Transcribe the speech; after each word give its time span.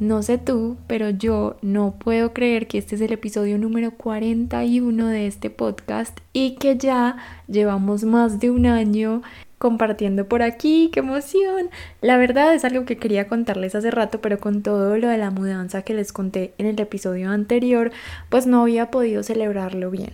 No 0.00 0.22
sé 0.22 0.38
tú, 0.38 0.76
pero 0.86 1.10
yo 1.10 1.56
no 1.60 1.96
puedo 1.98 2.32
creer 2.32 2.68
que 2.68 2.78
este 2.78 2.94
es 2.94 3.00
el 3.00 3.12
episodio 3.12 3.58
número 3.58 3.90
41 3.90 5.08
de 5.08 5.26
este 5.26 5.50
podcast 5.50 6.16
y 6.32 6.54
que 6.54 6.76
ya 6.76 7.16
llevamos 7.48 8.04
más 8.04 8.38
de 8.38 8.50
un 8.50 8.66
año 8.66 9.22
compartiendo 9.58 10.28
por 10.28 10.42
aquí, 10.42 10.90
qué 10.92 11.00
emoción. 11.00 11.70
La 12.00 12.16
verdad 12.16 12.54
es 12.54 12.64
algo 12.64 12.84
que 12.84 12.96
quería 12.96 13.26
contarles 13.26 13.74
hace 13.74 13.90
rato, 13.90 14.20
pero 14.20 14.38
con 14.38 14.62
todo 14.62 14.96
lo 14.98 15.08
de 15.08 15.18
la 15.18 15.32
mudanza 15.32 15.82
que 15.82 15.94
les 15.94 16.12
conté 16.12 16.54
en 16.58 16.66
el 16.66 16.80
episodio 16.80 17.30
anterior, 17.30 17.90
pues 18.28 18.46
no 18.46 18.62
había 18.62 18.92
podido 18.92 19.24
celebrarlo 19.24 19.90
bien. 19.90 20.12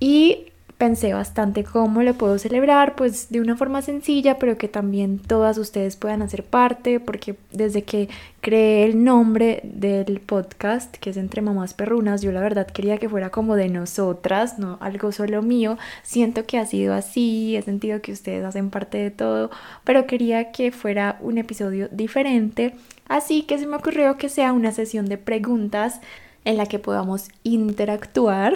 Y 0.00 0.46
pensé 0.84 1.14
bastante 1.14 1.64
cómo 1.64 2.02
lo 2.02 2.12
puedo 2.12 2.38
celebrar, 2.38 2.94
pues 2.94 3.30
de 3.30 3.40
una 3.40 3.56
forma 3.56 3.80
sencilla, 3.80 4.38
pero 4.38 4.58
que 4.58 4.68
también 4.68 5.18
todas 5.18 5.56
ustedes 5.56 5.96
puedan 5.96 6.20
hacer 6.20 6.44
parte, 6.44 7.00
porque 7.00 7.36
desde 7.52 7.84
que 7.84 8.10
creé 8.42 8.84
el 8.84 9.02
nombre 9.02 9.62
del 9.64 10.20
podcast, 10.20 10.94
que 10.96 11.08
es 11.08 11.16
Entre 11.16 11.40
Mamás 11.40 11.72
Perrunas, 11.72 12.20
yo 12.20 12.32
la 12.32 12.42
verdad 12.42 12.66
quería 12.66 12.98
que 12.98 13.08
fuera 13.08 13.30
como 13.30 13.56
de 13.56 13.70
nosotras, 13.70 14.58
no 14.58 14.76
algo 14.82 15.10
solo 15.10 15.40
mío. 15.40 15.78
Siento 16.02 16.44
que 16.44 16.58
ha 16.58 16.66
sido 16.66 16.92
así, 16.92 17.56
he 17.56 17.62
sentido 17.62 18.02
que 18.02 18.12
ustedes 18.12 18.44
hacen 18.44 18.68
parte 18.68 18.98
de 18.98 19.10
todo, 19.10 19.50
pero 19.84 20.06
quería 20.06 20.52
que 20.52 20.70
fuera 20.70 21.16
un 21.22 21.38
episodio 21.38 21.88
diferente. 21.92 22.74
Así 23.08 23.44
que 23.44 23.58
se 23.58 23.66
me 23.66 23.76
ocurrió 23.76 24.18
que 24.18 24.28
sea 24.28 24.52
una 24.52 24.70
sesión 24.70 25.06
de 25.06 25.16
preguntas 25.16 26.02
en 26.44 26.56
la 26.56 26.66
que 26.66 26.78
podamos 26.78 27.28
interactuar. 27.42 28.54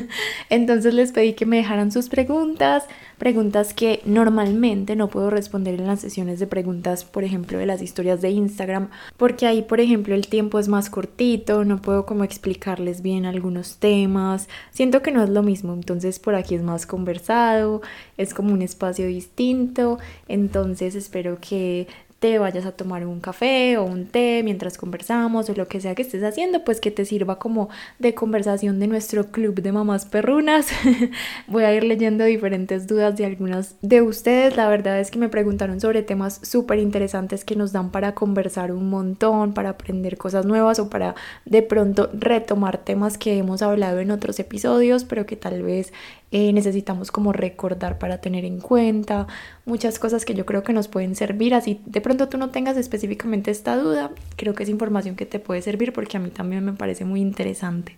Entonces 0.50 0.94
les 0.94 1.12
pedí 1.12 1.32
que 1.32 1.46
me 1.46 1.56
dejaran 1.56 1.90
sus 1.90 2.08
preguntas, 2.08 2.84
preguntas 3.18 3.74
que 3.74 4.00
normalmente 4.04 4.96
no 4.96 5.08
puedo 5.08 5.30
responder 5.30 5.74
en 5.74 5.86
las 5.86 6.00
sesiones 6.00 6.38
de 6.38 6.46
preguntas, 6.46 7.04
por 7.04 7.24
ejemplo, 7.24 7.58
de 7.58 7.66
las 7.66 7.82
historias 7.82 8.20
de 8.20 8.30
Instagram, 8.30 8.90
porque 9.16 9.46
ahí, 9.46 9.62
por 9.62 9.80
ejemplo, 9.80 10.14
el 10.14 10.28
tiempo 10.28 10.58
es 10.58 10.68
más 10.68 10.90
cortito, 10.90 11.64
no 11.64 11.80
puedo 11.80 12.06
como 12.06 12.24
explicarles 12.24 13.02
bien 13.02 13.24
algunos 13.24 13.76
temas, 13.76 14.48
siento 14.70 15.02
que 15.02 15.12
no 15.12 15.22
es 15.22 15.30
lo 15.30 15.42
mismo, 15.42 15.72
entonces 15.72 16.18
por 16.18 16.34
aquí 16.34 16.54
es 16.54 16.62
más 16.62 16.86
conversado, 16.86 17.82
es 18.16 18.34
como 18.34 18.52
un 18.52 18.62
espacio 18.62 19.06
distinto, 19.06 19.98
entonces 20.28 20.94
espero 20.94 21.38
que 21.40 21.88
te 22.20 22.38
vayas 22.38 22.66
a 22.66 22.72
tomar 22.72 23.06
un 23.06 23.18
café 23.18 23.78
o 23.78 23.84
un 23.84 24.06
té 24.06 24.42
mientras 24.44 24.76
conversamos 24.76 25.48
o 25.48 25.54
lo 25.54 25.68
que 25.68 25.80
sea 25.80 25.94
que 25.94 26.02
estés 26.02 26.22
haciendo, 26.22 26.64
pues 26.64 26.78
que 26.78 26.90
te 26.90 27.06
sirva 27.06 27.38
como 27.38 27.70
de 27.98 28.14
conversación 28.14 28.78
de 28.78 28.86
nuestro 28.86 29.28
club 29.28 29.62
de 29.62 29.72
mamás 29.72 30.04
perrunas. 30.04 30.68
Voy 31.46 31.64
a 31.64 31.74
ir 31.74 31.82
leyendo 31.82 32.24
diferentes 32.24 32.86
dudas 32.86 33.16
de 33.16 33.24
algunas 33.24 33.74
de 33.80 34.02
ustedes. 34.02 34.54
La 34.56 34.68
verdad 34.68 35.00
es 35.00 35.10
que 35.10 35.18
me 35.18 35.30
preguntaron 35.30 35.80
sobre 35.80 36.02
temas 36.02 36.40
súper 36.42 36.78
interesantes 36.78 37.44
que 37.46 37.56
nos 37.56 37.72
dan 37.72 37.90
para 37.90 38.14
conversar 38.14 38.70
un 38.70 38.90
montón, 38.90 39.54
para 39.54 39.70
aprender 39.70 40.18
cosas 40.18 40.44
nuevas 40.44 40.78
o 40.78 40.90
para 40.90 41.14
de 41.46 41.62
pronto 41.62 42.10
retomar 42.12 42.76
temas 42.76 43.16
que 43.16 43.38
hemos 43.38 43.62
hablado 43.62 43.98
en 43.98 44.10
otros 44.10 44.38
episodios, 44.38 45.04
pero 45.04 45.24
que 45.24 45.36
tal 45.36 45.62
vez 45.62 45.94
eh, 46.32 46.52
necesitamos 46.52 47.10
como 47.10 47.32
recordar 47.32 47.98
para 47.98 48.20
tener 48.20 48.44
en 48.44 48.60
cuenta 48.60 49.26
muchas 49.64 49.98
cosas 49.98 50.24
que 50.24 50.34
yo 50.34 50.46
creo 50.46 50.62
que 50.62 50.72
nos 50.72 50.88
pueden 50.88 51.16
servir. 51.16 51.54
Así 51.54 51.80
de 51.86 52.00
pronto 52.00 52.28
tú 52.28 52.38
no 52.38 52.50
tengas 52.50 52.76
específicamente 52.76 53.50
esta 53.50 53.76
duda, 53.76 54.12
creo 54.36 54.54
que 54.54 54.62
es 54.62 54.68
información 54.68 55.16
que 55.16 55.26
te 55.26 55.40
puede 55.40 55.62
servir 55.62 55.92
porque 55.92 56.16
a 56.16 56.20
mí 56.20 56.30
también 56.30 56.64
me 56.64 56.72
parece 56.72 57.04
muy 57.04 57.20
interesante. 57.20 57.96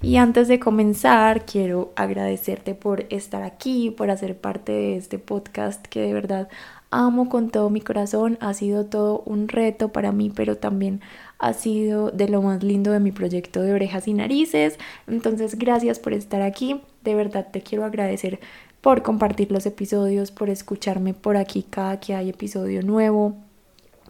Y 0.00 0.16
antes 0.16 0.46
de 0.46 0.60
comenzar, 0.60 1.44
quiero 1.44 1.92
agradecerte 1.96 2.74
por 2.74 3.06
estar 3.10 3.42
aquí, 3.42 3.90
por 3.90 4.10
hacer 4.10 4.36
parte 4.38 4.70
de 4.70 4.96
este 4.96 5.18
podcast 5.18 5.84
que 5.86 6.00
de 6.00 6.12
verdad 6.12 6.48
amo 6.90 7.28
con 7.28 7.50
todo 7.50 7.68
mi 7.68 7.80
corazón. 7.80 8.38
Ha 8.40 8.54
sido 8.54 8.86
todo 8.86 9.22
un 9.26 9.48
reto 9.48 9.88
para 9.88 10.12
mí, 10.12 10.30
pero 10.34 10.56
también 10.56 11.00
ha 11.38 11.52
sido 11.52 12.10
de 12.10 12.28
lo 12.28 12.42
más 12.42 12.62
lindo 12.62 12.90
de 12.92 13.00
mi 13.00 13.12
proyecto 13.12 13.62
de 13.62 13.72
orejas 13.72 14.08
y 14.08 14.14
narices. 14.14 14.78
Entonces, 15.06 15.56
gracias 15.56 15.98
por 15.98 16.12
estar 16.12 16.42
aquí. 16.42 16.80
De 17.04 17.14
verdad 17.14 17.48
te 17.52 17.62
quiero 17.62 17.84
agradecer 17.84 18.40
por 18.80 19.02
compartir 19.02 19.50
los 19.50 19.66
episodios, 19.66 20.30
por 20.30 20.50
escucharme 20.50 21.14
por 21.14 21.36
aquí 21.36 21.64
cada 21.68 22.00
que 22.00 22.14
hay 22.14 22.30
episodio 22.30 22.82
nuevo, 22.82 23.36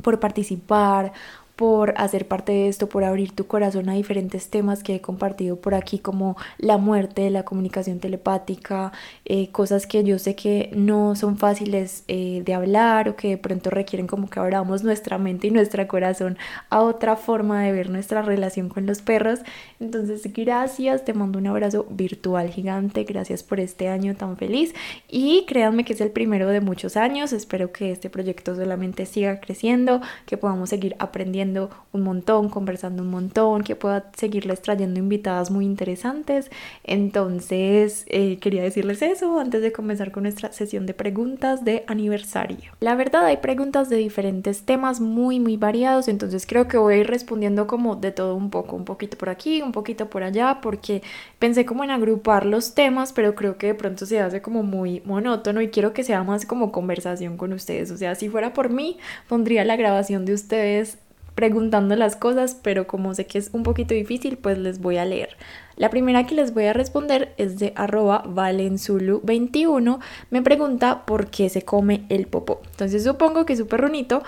por 0.03 0.21
participar, 0.21 1.12
por 1.59 1.93
hacer 1.97 2.29
parte 2.29 2.53
de 2.53 2.69
esto, 2.69 2.89
por 2.89 3.03
abrir 3.03 3.33
tu 3.33 3.49
corazón 3.49 3.89
a 3.89 3.95
diferentes 3.95 4.49
temas 4.49 4.85
que 4.85 4.95
he 4.95 5.01
compartido 5.01 5.57
por 5.57 5.75
aquí, 5.75 5.99
como 5.99 6.37
la 6.57 6.79
muerte, 6.79 7.29
la 7.31 7.43
comunicación 7.43 7.99
telepática, 7.99 8.93
eh, 9.25 9.51
cosas 9.51 9.89
que 9.89 10.05
yo 10.05 10.21
sé 10.21 10.37
que 10.37 10.71
no 10.77 11.17
son 11.17 11.37
fáciles 11.37 12.05
eh, 12.07 12.43
de 12.45 12.55
hablar 12.55 13.09
o 13.09 13.17
que 13.17 13.31
de 13.31 13.39
pronto 13.39 13.71
requieren 13.71 14.07
como 14.07 14.31
que 14.31 14.39
abramos 14.39 14.85
nuestra 14.85 15.19
mente 15.19 15.49
y 15.49 15.51
nuestro 15.51 15.85
corazón 15.89 16.39
a 16.71 16.81
otra 16.81 17.17
forma 17.17 17.65
de 17.65 17.73
ver 17.73 17.91
nuestra 17.91 18.23
relación 18.23 18.69
con 18.69 18.87
los 18.87 19.03
perros. 19.03 19.41
Entonces, 19.81 20.33
gracias, 20.33 21.05
te 21.05 21.13
mando 21.13 21.41
un 21.41 21.49
abrazo 21.49 21.87
virtual 21.91 22.51
gigante, 22.51 23.03
gracias 23.03 23.43
por 23.43 23.59
este 23.59 23.89
año 23.89 24.15
tan 24.15 24.37
feliz 24.37 24.77
y 25.09 25.45
créanme 25.49 25.85
que 25.85 25.95
es 25.95 26.01
el 26.01 26.13
primero 26.13 26.47
de 26.47 26.61
muchos 26.61 26.97
años, 26.97 27.33
espero 27.33 27.73
que 27.73 27.91
este 27.91 28.11
proyecto 28.11 28.55
solamente 28.55 29.07
siga 29.07 29.41
creciendo, 29.41 30.01
que 30.25 30.37
podamos 30.37 30.69
seguir 30.69 30.95
aprendiendo 31.01 31.47
un 31.56 32.03
montón, 32.03 32.48
conversando 32.48 33.03
un 33.03 33.10
montón, 33.10 33.62
que 33.62 33.76
pueda 33.76 34.10
seguirles 34.16 34.62
trayendo 34.62 34.98
invitadas 34.98 35.50
muy 35.50 35.64
interesantes. 35.64 36.50
Entonces, 36.84 38.04
eh, 38.09 38.38
quería 38.38 38.62
decirles 38.62 39.03
eso 39.03 39.38
antes 39.38 39.62
de 39.62 39.72
comenzar 39.72 40.12
con 40.12 40.25
nuestra 40.25 40.53
sesión 40.53 40.86
de 40.86 40.94
preguntas 40.94 41.64
de 41.64 41.84
aniversario. 41.86 42.72
La 42.81 42.94
verdad, 42.94 43.25
hay 43.25 43.38
preguntas 43.38 43.88
de 43.88 43.97
diferentes 43.97 44.62
temas 44.62 45.00
muy, 45.00 45.41
muy 45.41 45.56
variados, 45.56 46.09
entonces 46.09 46.47
creo 46.47 46.69
que 46.69 46.76
voy 46.76 46.94
a 46.94 46.97
ir 46.98 47.06
respondiendo 47.06 47.66
como 47.66 47.97
de 47.97 48.12
todo 48.12 48.34
un 48.34 48.50
poco, 48.50 48.76
un 48.76 48.84
poquito 48.84 49.16
por 49.16 49.28
aquí, 49.28 49.62
un 49.62 49.72
poquito 49.72 50.10
por 50.10 50.22
allá, 50.22 50.60
porque 50.60 51.03
pensé 51.38 51.65
como 51.65 51.84
en 51.84 51.91
agrupar 51.91 52.47
los 52.47 52.75
temas, 52.75 53.12
pero 53.12 53.34
creo 53.34 53.59
que 53.59 53.69
de 53.69 53.75
pronto 53.75 54.06
se 54.06 54.20
hace 54.20 54.42
como 54.42 54.62
muy 54.62 55.03
monótono 55.04 55.60
y 55.62 55.69
quiero 55.69 55.92
que 55.92 56.04
sea 56.04 56.22
más 56.22 56.47
como 56.47 56.72
conversación 56.72 57.36
con 57.36 57.53
ustedes. 57.53 57.91
O 57.91 57.97
sea, 57.97 58.15
si 58.15 58.28
fuera 58.28 58.53
por 58.53 58.70
mí, 58.70 58.98
pondría 59.28 59.65
la 59.65 59.76
grabación 59.76 60.25
de 60.25 60.34
ustedes 60.34 60.98
preguntando 61.38 61.94
las 61.94 62.16
cosas, 62.16 62.59
pero 62.60 62.88
como 62.88 63.15
sé 63.15 63.26
que 63.26 63.38
es 63.38 63.50
un 63.53 63.62
poquito 63.62 63.94
difícil, 63.94 64.38
pues 64.38 64.59
les 64.59 64.81
voy 64.81 64.97
a 64.97 65.04
leer. 65.04 65.37
La 65.76 65.88
primera 65.88 66.26
que 66.26 66.34
les 66.34 66.53
voy 66.53 66.65
a 66.65 66.72
responder 66.72 67.32
es 67.37 67.60
de 67.60 67.72
arroba 67.76 68.25
valenzulu21. 68.25 70.00
Me 70.31 70.43
pregunta 70.43 71.06
por 71.06 71.31
qué 71.31 71.48
se 71.48 71.62
come 71.62 72.06
el 72.09 72.27
popó. 72.27 72.60
Entonces 72.72 73.04
supongo 73.04 73.47
que 73.47 73.54
su 73.54 73.69
perrunito 73.69 74.25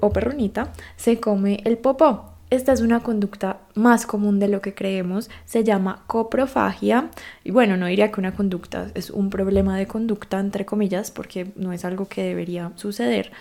o 0.00 0.10
perrunita 0.10 0.72
se 0.96 1.20
come 1.20 1.60
el 1.66 1.76
popó. 1.76 2.32
Esta 2.52 2.72
es 2.72 2.82
una 2.82 3.00
conducta 3.00 3.60
más 3.74 4.04
común 4.04 4.38
de 4.38 4.46
lo 4.46 4.60
que 4.60 4.74
creemos, 4.74 5.30
se 5.46 5.64
llama 5.64 6.04
coprofagia 6.06 7.08
y 7.44 7.50
bueno, 7.50 7.78
no 7.78 7.86
diría 7.86 8.12
que 8.12 8.20
una 8.20 8.34
conducta 8.34 8.90
es 8.94 9.08
un 9.08 9.30
problema 9.30 9.78
de 9.78 9.86
conducta 9.86 10.38
entre 10.38 10.66
comillas 10.66 11.10
porque 11.10 11.50
no 11.56 11.72
es 11.72 11.86
algo 11.86 12.08
que 12.08 12.22
debería 12.22 12.72
suceder, 12.74 13.32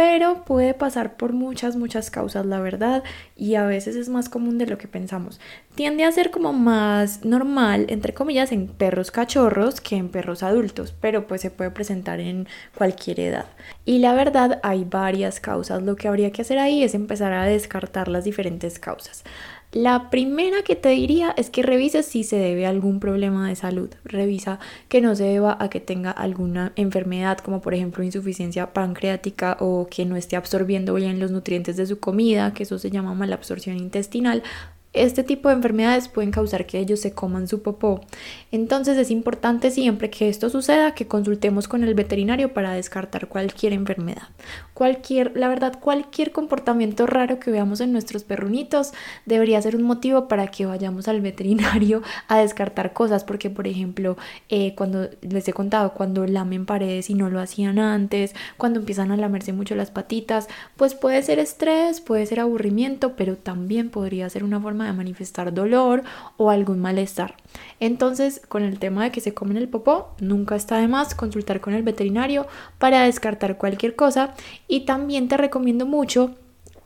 pero 0.00 0.46
puede 0.46 0.72
pasar 0.72 1.18
por 1.18 1.34
muchas, 1.34 1.76
muchas 1.76 2.10
causas, 2.10 2.46
la 2.46 2.58
verdad, 2.58 3.04
y 3.36 3.56
a 3.56 3.66
veces 3.66 3.96
es 3.96 4.08
más 4.08 4.30
común 4.30 4.56
de 4.56 4.64
lo 4.64 4.78
que 4.78 4.88
pensamos. 4.88 5.38
Tiende 5.74 6.04
a 6.04 6.12
ser 6.12 6.30
como 6.30 6.54
más 6.54 7.22
normal, 7.26 7.84
entre 7.90 8.14
comillas, 8.14 8.50
en 8.50 8.66
perros 8.66 9.10
cachorros 9.10 9.82
que 9.82 9.96
en 9.96 10.08
perros 10.08 10.42
adultos, 10.42 10.94
pero 10.98 11.26
pues 11.26 11.42
se 11.42 11.50
puede 11.50 11.70
presentar 11.70 12.18
en 12.18 12.48
cualquier 12.74 13.20
edad. 13.20 13.44
Y 13.84 13.98
la 13.98 14.14
verdad, 14.14 14.58
hay 14.62 14.84
varias 14.84 15.38
causas. 15.38 15.82
Lo 15.82 15.96
que 15.96 16.08
habría 16.08 16.32
que 16.32 16.40
hacer 16.40 16.58
ahí 16.58 16.82
es 16.82 16.94
empezar 16.94 17.34
a 17.34 17.44
descartar 17.44 18.08
las 18.08 18.24
diferentes 18.24 18.78
causas. 18.78 19.22
La 19.72 20.10
primera 20.10 20.62
que 20.62 20.74
te 20.74 20.88
diría 20.88 21.32
es 21.36 21.48
que 21.48 21.62
revises 21.62 22.04
si 22.04 22.24
se 22.24 22.36
debe 22.36 22.66
a 22.66 22.70
algún 22.70 22.98
problema 22.98 23.48
de 23.48 23.54
salud. 23.54 23.88
Revisa 24.02 24.58
que 24.88 25.00
no 25.00 25.14
se 25.14 25.22
deba 25.22 25.56
a 25.60 25.70
que 25.70 25.78
tenga 25.78 26.10
alguna 26.10 26.72
enfermedad 26.74 27.38
como 27.38 27.60
por 27.60 27.74
ejemplo 27.74 28.02
insuficiencia 28.02 28.72
pancreática 28.72 29.56
o 29.60 29.86
que 29.88 30.06
no 30.06 30.16
esté 30.16 30.34
absorbiendo 30.34 30.94
bien 30.94 31.20
los 31.20 31.30
nutrientes 31.30 31.76
de 31.76 31.86
su 31.86 32.00
comida, 32.00 32.52
que 32.52 32.64
eso 32.64 32.80
se 32.80 32.90
llama 32.90 33.14
malabsorción 33.14 33.76
intestinal 33.76 34.42
este 34.92 35.22
tipo 35.22 35.48
de 35.48 35.54
enfermedades 35.54 36.08
pueden 36.08 36.32
causar 36.32 36.66
que 36.66 36.78
ellos 36.78 37.00
se 37.00 37.12
coman 37.12 37.46
su 37.46 37.62
popó. 37.62 38.00
Entonces 38.50 38.98
es 38.98 39.12
importante 39.12 39.70
siempre 39.70 40.10
que 40.10 40.28
esto 40.28 40.50
suceda 40.50 40.94
que 40.94 41.06
consultemos 41.06 41.68
con 41.68 41.84
el 41.84 41.94
veterinario 41.94 42.52
para 42.52 42.72
descartar 42.72 43.28
cualquier 43.28 43.72
enfermedad. 43.72 44.28
Cualquier, 44.74 45.36
la 45.36 45.48
verdad, 45.48 45.78
cualquier 45.78 46.32
comportamiento 46.32 47.06
raro 47.06 47.38
que 47.38 47.50
veamos 47.52 47.80
en 47.80 47.92
nuestros 47.92 48.24
perrunitos 48.24 48.92
debería 49.26 49.62
ser 49.62 49.76
un 49.76 49.82
motivo 49.82 50.26
para 50.26 50.48
que 50.48 50.66
vayamos 50.66 51.06
al 51.06 51.20
veterinario 51.20 52.02
a 52.26 52.38
descartar 52.38 52.92
cosas, 52.92 53.22
porque 53.22 53.50
por 53.50 53.68
ejemplo, 53.68 54.16
eh, 54.48 54.74
cuando 54.74 55.08
les 55.20 55.46
he 55.46 55.52
contado, 55.52 55.92
cuando 55.94 56.26
lamen 56.26 56.66
paredes 56.66 57.10
y 57.10 57.14
no 57.14 57.30
lo 57.30 57.40
hacían 57.40 57.78
antes, 57.78 58.34
cuando 58.56 58.80
empiezan 58.80 59.12
a 59.12 59.16
lamerse 59.16 59.52
mucho 59.52 59.76
las 59.76 59.90
patitas, 59.90 60.48
pues 60.76 60.94
puede 60.94 61.22
ser 61.22 61.38
estrés, 61.38 62.00
puede 62.00 62.26
ser 62.26 62.40
aburrimiento, 62.40 63.14
pero 63.14 63.36
también 63.36 63.90
podría 63.90 64.28
ser 64.30 64.42
una 64.42 64.60
forma 64.60 64.79
de 64.86 64.92
manifestar 64.92 65.52
dolor 65.52 66.02
o 66.36 66.50
algún 66.50 66.80
malestar. 66.80 67.36
Entonces, 67.80 68.40
con 68.48 68.62
el 68.62 68.78
tema 68.78 69.04
de 69.04 69.10
que 69.10 69.20
se 69.20 69.34
comen 69.34 69.56
el 69.56 69.68
popó, 69.68 70.14
nunca 70.20 70.56
está 70.56 70.78
de 70.78 70.88
más 70.88 71.14
consultar 71.14 71.60
con 71.60 71.74
el 71.74 71.82
veterinario 71.82 72.46
para 72.78 73.02
descartar 73.02 73.58
cualquier 73.58 73.96
cosa 73.96 74.34
y 74.68 74.80
también 74.80 75.28
te 75.28 75.36
recomiendo 75.36 75.86
mucho 75.86 76.34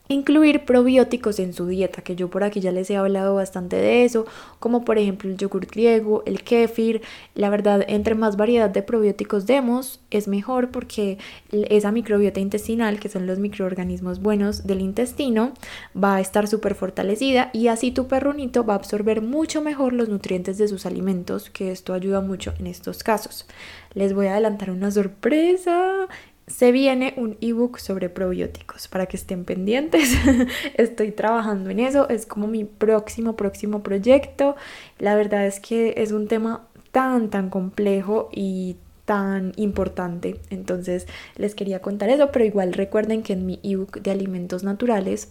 Incluir 0.07 0.67
probióticos 0.67 1.39
en 1.39 1.55
su 1.55 1.67
dieta, 1.67 2.03
que 2.03 2.15
yo 2.15 2.29
por 2.29 2.45
aquí 2.45 2.61
ya 2.61 2.73
les 2.73 2.91
he 2.91 2.97
hablado 2.97 3.37
bastante 3.37 3.77
de 3.77 4.05
eso, 4.05 4.27
como 4.61 4.85
por 4.85 4.99
ejemplo 4.99 5.31
el 5.31 5.39
yogur 5.39 5.65
griego, 5.65 6.23
el 6.27 6.43
kéfir. 6.43 7.01
La 7.35 7.49
verdad, 7.49 7.83
entre 7.89 8.15
más 8.15 8.37
variedad 8.37 8.69
de 8.69 8.83
probióticos 8.83 9.47
demos, 9.47 10.01
es 10.11 10.29
mejor 10.29 10.71
porque 10.71 11.17
esa 11.51 11.91
microbiota 11.91 12.39
intestinal, 12.39 13.01
que 13.01 13.09
son 13.09 13.27
los 13.27 13.39
microorganismos 13.39 14.21
buenos 14.21 14.67
del 14.67 14.83
intestino, 14.83 15.55
va 15.97 16.17
a 16.17 16.21
estar 16.21 16.49
súper 16.49 16.75
fortalecida 16.75 17.49
y 17.55 17.69
así 17.69 17.91
tu 17.91 18.07
perronito 18.07 18.63
va 18.67 18.75
a 18.75 18.77
absorber 18.77 19.23
mucho 19.23 19.63
mejor 19.63 19.95
los 19.95 20.11
nutrientes 20.11 20.59
de 20.59 20.69
sus 20.69 20.85
alimentos, 20.85 21.49
que 21.49 21.71
esto 21.71 21.95
ayuda 21.95 22.21
mucho 22.21 22.53
en 22.59 22.67
estos 22.67 23.03
casos. 23.03 23.47
Les 23.95 24.13
voy 24.13 24.27
a 24.27 24.33
adelantar 24.33 24.71
una 24.71 24.91
sorpresa 24.91 26.09
se 26.47 26.73
viene 26.73 27.15
un 27.17 27.37
ebook 27.41 27.79
sobre 27.79 28.09
probióticos 28.11 28.89
para 28.89 29.07
que 29.07 29.17
estén 29.17 29.45
pendientes. 29.45 30.15
Estoy 30.75 31.11
trabajando 31.11 31.71
en 31.71 31.81
eso, 31.81 32.09
es 32.09 32.27
como 32.27 32.47
mi 32.47 32.65
próximo, 32.65 33.37
próximo 33.37 33.83
proyecto. 33.83 34.57
La 34.99 35.15
verdad 35.15 35.47
es 35.47 35.61
que 35.61 35.95
es 35.97 36.13
un 36.13 36.29
tema 36.29 36.67
tan, 36.93 37.31
tan 37.31 37.49
complejo 37.51 38.29
y 38.33 38.77
tan 39.05 39.53
importante. 39.57 40.41
Entonces 40.51 41.07
les 41.37 41.55
quería 41.55 41.81
contar 41.81 42.11
eso, 42.11 42.31
pero 42.33 42.45
igual 42.45 42.73
recuerden 42.73 43.23
que 43.23 43.33
en 43.35 43.47
mi 43.47 43.61
ebook 43.63 44.01
de 44.01 44.11
alimentos 44.11 44.65
naturales 44.65 45.31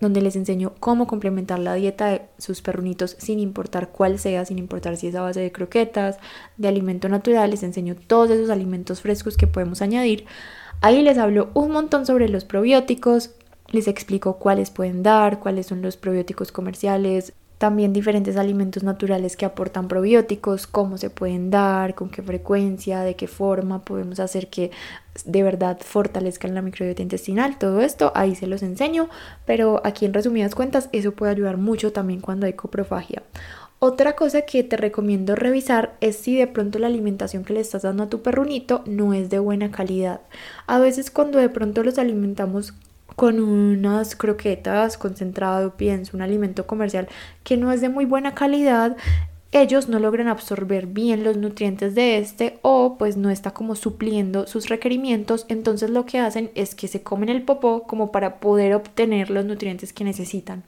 donde 0.00 0.20
les 0.20 0.36
enseño 0.36 0.74
cómo 0.80 1.06
complementar 1.06 1.58
la 1.58 1.74
dieta 1.74 2.08
de 2.08 2.22
sus 2.38 2.62
perrunitos 2.62 3.16
sin 3.18 3.40
importar 3.40 3.90
cuál 3.90 4.18
sea, 4.18 4.44
sin 4.44 4.58
importar 4.58 4.96
si 4.96 5.08
es 5.08 5.14
a 5.14 5.22
base 5.22 5.40
de 5.40 5.52
croquetas, 5.52 6.18
de 6.56 6.68
alimento 6.68 7.08
natural, 7.08 7.50
les 7.50 7.62
enseño 7.62 7.96
todos 8.06 8.30
esos 8.30 8.50
alimentos 8.50 9.00
frescos 9.00 9.36
que 9.36 9.46
podemos 9.46 9.82
añadir. 9.82 10.26
Ahí 10.80 11.02
les 11.02 11.18
hablo 11.18 11.50
un 11.54 11.72
montón 11.72 12.06
sobre 12.06 12.28
los 12.28 12.44
probióticos, 12.44 13.30
les 13.70 13.88
explico 13.88 14.38
cuáles 14.38 14.70
pueden 14.70 15.02
dar, 15.02 15.40
cuáles 15.40 15.66
son 15.66 15.82
los 15.82 15.96
probióticos 15.96 16.52
comerciales, 16.52 17.34
también 17.58 17.92
diferentes 17.92 18.36
alimentos 18.36 18.84
naturales 18.84 19.36
que 19.36 19.44
aportan 19.44 19.88
probióticos, 19.88 20.66
cómo 20.66 20.96
se 20.96 21.10
pueden 21.10 21.50
dar, 21.50 21.94
con 21.94 22.08
qué 22.08 22.22
frecuencia, 22.22 23.00
de 23.00 23.16
qué 23.16 23.26
forma 23.26 23.84
podemos 23.84 24.20
hacer 24.20 24.48
que 24.48 24.70
de 25.24 25.42
verdad 25.42 25.78
fortalezcan 25.80 26.54
la 26.54 26.62
microbiota 26.62 27.02
intestinal, 27.02 27.58
todo 27.58 27.80
esto 27.80 28.12
ahí 28.14 28.36
se 28.36 28.46
los 28.46 28.62
enseño, 28.62 29.08
pero 29.44 29.80
aquí 29.84 30.06
en 30.06 30.14
resumidas 30.14 30.54
cuentas 30.54 30.88
eso 30.92 31.12
puede 31.12 31.32
ayudar 31.32 31.56
mucho 31.56 31.92
también 31.92 32.20
cuando 32.20 32.46
hay 32.46 32.52
coprofagia. 32.52 33.22
Otra 33.80 34.16
cosa 34.16 34.42
que 34.42 34.64
te 34.64 34.76
recomiendo 34.76 35.36
revisar 35.36 35.96
es 36.00 36.16
si 36.16 36.36
de 36.36 36.48
pronto 36.48 36.80
la 36.80 36.88
alimentación 36.88 37.44
que 37.44 37.52
le 37.52 37.60
estás 37.60 37.82
dando 37.82 38.02
a 38.02 38.08
tu 38.08 38.22
perrunito 38.22 38.82
no 38.86 39.14
es 39.14 39.30
de 39.30 39.38
buena 39.38 39.70
calidad. 39.70 40.20
A 40.66 40.80
veces 40.80 41.12
cuando 41.12 41.38
de 41.38 41.48
pronto 41.48 41.84
los 41.84 41.96
alimentamos 41.96 42.74
con 43.16 43.40
unas 43.40 44.14
croquetas 44.16 44.96
concentrado, 44.96 45.76
pienso, 45.76 46.16
un 46.16 46.22
alimento 46.22 46.66
comercial 46.66 47.08
que 47.44 47.56
no 47.56 47.72
es 47.72 47.80
de 47.80 47.88
muy 47.88 48.04
buena 48.04 48.34
calidad, 48.34 48.96
ellos 49.50 49.88
no 49.88 49.98
logran 49.98 50.28
absorber 50.28 50.86
bien 50.86 51.24
los 51.24 51.38
nutrientes 51.38 51.94
de 51.94 52.18
este 52.18 52.58
o 52.60 52.96
pues 52.98 53.16
no 53.16 53.30
está 53.30 53.52
como 53.52 53.76
supliendo 53.76 54.46
sus 54.46 54.68
requerimientos, 54.68 55.46
entonces 55.48 55.88
lo 55.88 56.04
que 56.04 56.18
hacen 56.18 56.50
es 56.54 56.74
que 56.74 56.86
se 56.86 57.02
comen 57.02 57.30
el 57.30 57.42
popó 57.42 57.84
como 57.84 58.12
para 58.12 58.40
poder 58.40 58.74
obtener 58.74 59.30
los 59.30 59.46
nutrientes 59.46 59.92
que 59.92 60.04
necesitan. 60.04 60.64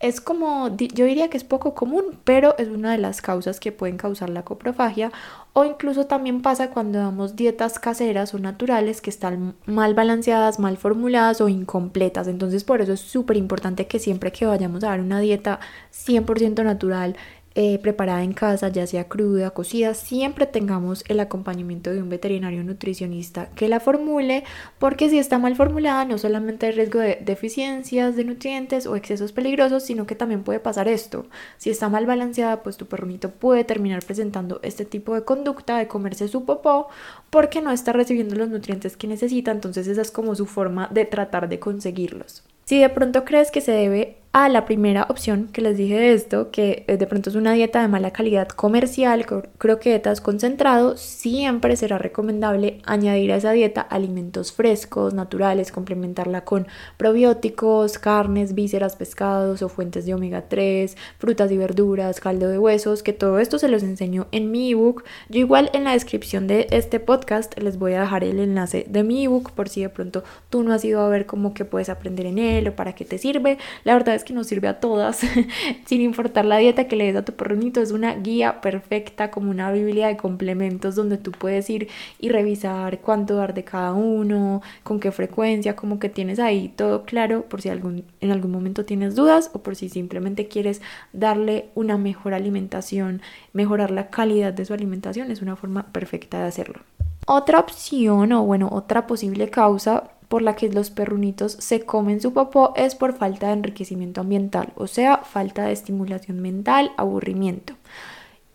Es 0.00 0.20
como, 0.20 0.76
yo 0.76 1.06
diría 1.06 1.30
que 1.30 1.38
es 1.38 1.44
poco 1.44 1.74
común, 1.74 2.18
pero 2.24 2.54
es 2.58 2.68
una 2.68 2.92
de 2.92 2.98
las 2.98 3.22
causas 3.22 3.60
que 3.60 3.72
pueden 3.72 3.96
causar 3.96 4.28
la 4.28 4.44
coprofagia 4.44 5.10
o 5.58 5.64
incluso 5.64 6.04
también 6.04 6.42
pasa 6.42 6.68
cuando 6.68 6.98
damos 6.98 7.34
dietas 7.34 7.78
caseras 7.78 8.34
o 8.34 8.38
naturales 8.38 9.00
que 9.00 9.08
están 9.08 9.54
mal 9.64 9.94
balanceadas, 9.94 10.58
mal 10.58 10.76
formuladas 10.76 11.40
o 11.40 11.48
incompletas. 11.48 12.28
Entonces 12.28 12.62
por 12.62 12.82
eso 12.82 12.92
es 12.92 13.00
súper 13.00 13.38
importante 13.38 13.86
que 13.86 13.98
siempre 13.98 14.32
que 14.32 14.44
vayamos 14.44 14.84
a 14.84 14.88
dar 14.88 15.00
una 15.00 15.18
dieta 15.18 15.58
100% 15.94 16.62
natural, 16.62 17.16
eh, 17.58 17.78
preparada 17.78 18.22
en 18.22 18.34
casa, 18.34 18.68
ya 18.68 18.86
sea 18.86 19.08
cruda, 19.08 19.48
cocida, 19.52 19.94
siempre 19.94 20.44
tengamos 20.44 21.02
el 21.08 21.20
acompañamiento 21.20 21.90
de 21.90 22.02
un 22.02 22.10
veterinario 22.10 22.62
nutricionista 22.62 23.48
que 23.54 23.70
la 23.70 23.80
formule, 23.80 24.44
porque 24.78 25.08
si 25.08 25.18
está 25.18 25.38
mal 25.38 25.56
formulada 25.56 26.04
no 26.04 26.18
solamente 26.18 26.66
hay 26.66 26.72
riesgo 26.72 26.98
de 26.98 27.18
deficiencias 27.24 28.14
de 28.14 28.24
nutrientes 28.24 28.86
o 28.86 28.94
excesos 28.94 29.32
peligrosos, 29.32 29.84
sino 29.84 30.06
que 30.06 30.14
también 30.14 30.42
puede 30.42 30.60
pasar 30.60 30.86
esto. 30.86 31.24
Si 31.56 31.70
está 31.70 31.88
mal 31.88 32.04
balanceada, 32.04 32.62
pues 32.62 32.76
tu 32.76 32.84
perrito 32.84 33.30
puede 33.30 33.64
terminar 33.64 34.04
presentando 34.04 34.60
este 34.62 34.84
tipo 34.84 35.14
de 35.14 35.24
conducta 35.24 35.78
de 35.78 35.88
comerse 35.88 36.28
su 36.28 36.44
popó 36.44 36.88
porque 37.30 37.62
no 37.62 37.70
está 37.70 37.94
recibiendo 37.94 38.36
los 38.36 38.50
nutrientes 38.50 38.98
que 38.98 39.06
necesita, 39.06 39.50
entonces 39.50 39.86
esa 39.86 40.02
es 40.02 40.10
como 40.10 40.34
su 40.34 40.44
forma 40.44 40.90
de 40.92 41.06
tratar 41.06 41.48
de 41.48 41.58
conseguirlos. 41.58 42.44
Si 42.66 42.80
de 42.80 42.88
pronto 42.88 43.24
crees 43.24 43.50
que 43.50 43.60
se 43.60 43.70
debe 43.70 44.18
a 44.36 44.50
la 44.50 44.66
primera 44.66 45.06
opción 45.08 45.48
que 45.50 45.62
les 45.62 45.78
dije 45.78 45.94
de 45.94 46.12
esto, 46.12 46.50
que 46.50 46.84
eh, 46.88 46.98
de 46.98 47.06
pronto 47.06 47.30
es 47.30 47.36
una 47.36 47.54
dieta 47.54 47.80
de 47.80 47.88
mala 47.88 48.10
calidad 48.10 48.48
comercial, 48.48 49.24
croquetas, 49.56 50.20
concentrado, 50.20 50.98
siempre 50.98 51.74
será 51.74 51.96
recomendable 51.96 52.82
añadir 52.84 53.32
a 53.32 53.36
esa 53.36 53.52
dieta 53.52 53.80
alimentos 53.80 54.52
frescos, 54.52 55.14
naturales, 55.14 55.72
complementarla 55.72 56.44
con 56.44 56.66
probióticos, 56.98 57.98
carnes, 57.98 58.54
vísceras, 58.54 58.94
pescados 58.94 59.62
o 59.62 59.70
fuentes 59.70 60.04
de 60.04 60.12
omega 60.12 60.50
3, 60.50 60.98
frutas 61.16 61.50
y 61.50 61.56
verduras, 61.56 62.20
caldo 62.20 62.48
de 62.48 62.58
huesos, 62.58 63.02
que 63.02 63.14
todo 63.14 63.38
esto 63.38 63.58
se 63.58 63.68
los 63.68 63.82
enseño 63.82 64.26
en 64.32 64.50
mi 64.50 64.72
ebook. 64.72 65.04
Yo 65.30 65.38
igual 65.38 65.70
en 65.72 65.84
la 65.84 65.92
descripción 65.92 66.46
de 66.46 66.66
este 66.72 67.00
podcast 67.00 67.58
les 67.58 67.78
voy 67.78 67.94
a 67.94 68.02
dejar 68.02 68.22
el 68.22 68.38
enlace 68.38 68.84
de 68.86 69.02
mi 69.02 69.24
ebook 69.24 69.52
por 69.52 69.70
si 69.70 69.80
de 69.80 69.88
pronto 69.88 70.24
tú 70.50 70.62
no 70.62 70.74
has 70.74 70.84
ido 70.84 71.00
a 71.00 71.08
ver 71.08 71.24
cómo 71.24 71.54
que 71.54 71.64
puedes 71.64 71.88
aprender 71.88 72.26
en 72.26 72.36
él 72.36 72.68
o 72.68 72.76
para 72.76 72.94
qué 72.94 73.06
te 73.06 73.16
sirve. 73.16 73.56
La 73.84 73.94
verdad 73.94 74.14
es 74.14 74.25
que 74.26 74.34
nos 74.34 74.48
sirve 74.48 74.68
a 74.68 74.80
todas, 74.80 75.20
sin 75.86 76.02
importar 76.02 76.44
la 76.44 76.58
dieta 76.58 76.86
que 76.86 76.96
le 76.96 77.06
des 77.06 77.16
a 77.16 77.24
tu 77.24 77.32
perronito, 77.32 77.80
es 77.80 77.92
una 77.92 78.14
guía 78.16 78.60
perfecta, 78.60 79.30
como 79.30 79.50
una 79.50 79.72
biblia 79.72 80.08
de 80.08 80.18
complementos 80.18 80.94
donde 80.94 81.16
tú 81.16 81.32
puedes 81.32 81.70
ir 81.70 81.88
y 82.18 82.28
revisar 82.28 83.00
cuánto 83.00 83.36
dar 83.36 83.54
de 83.54 83.64
cada 83.64 83.94
uno, 83.94 84.60
con 84.82 85.00
qué 85.00 85.12
frecuencia, 85.12 85.76
como 85.76 85.98
que 85.98 86.10
tienes 86.10 86.38
ahí 86.38 86.68
todo 86.68 87.04
claro 87.04 87.44
por 87.48 87.62
si 87.62 87.70
algún, 87.70 88.04
en 88.20 88.30
algún 88.30 88.50
momento 88.50 88.84
tienes 88.84 89.14
dudas 89.14 89.50
o 89.54 89.62
por 89.62 89.76
si 89.76 89.88
simplemente 89.88 90.48
quieres 90.48 90.82
darle 91.14 91.70
una 91.74 91.96
mejor 91.96 92.34
alimentación, 92.34 93.22
mejorar 93.52 93.90
la 93.90 94.10
calidad 94.10 94.52
de 94.52 94.64
su 94.64 94.74
alimentación, 94.74 95.30
es 95.30 95.40
una 95.40 95.56
forma 95.56 95.86
perfecta 95.92 96.40
de 96.40 96.48
hacerlo. 96.48 96.80
Otra 97.28 97.58
opción 97.58 98.32
o 98.32 98.44
bueno, 98.44 98.68
otra 98.70 99.06
posible 99.06 99.50
causa 99.50 100.10
por 100.28 100.42
la 100.42 100.56
que 100.56 100.68
los 100.68 100.90
perrunitos 100.90 101.52
se 101.52 101.84
comen 101.84 102.20
su 102.20 102.32
popó 102.32 102.72
es 102.76 102.94
por 102.94 103.16
falta 103.16 103.48
de 103.48 103.54
enriquecimiento 103.54 104.20
ambiental, 104.20 104.72
o 104.76 104.86
sea, 104.86 105.18
falta 105.18 105.66
de 105.66 105.72
estimulación 105.72 106.40
mental, 106.40 106.92
aburrimiento. 106.96 107.74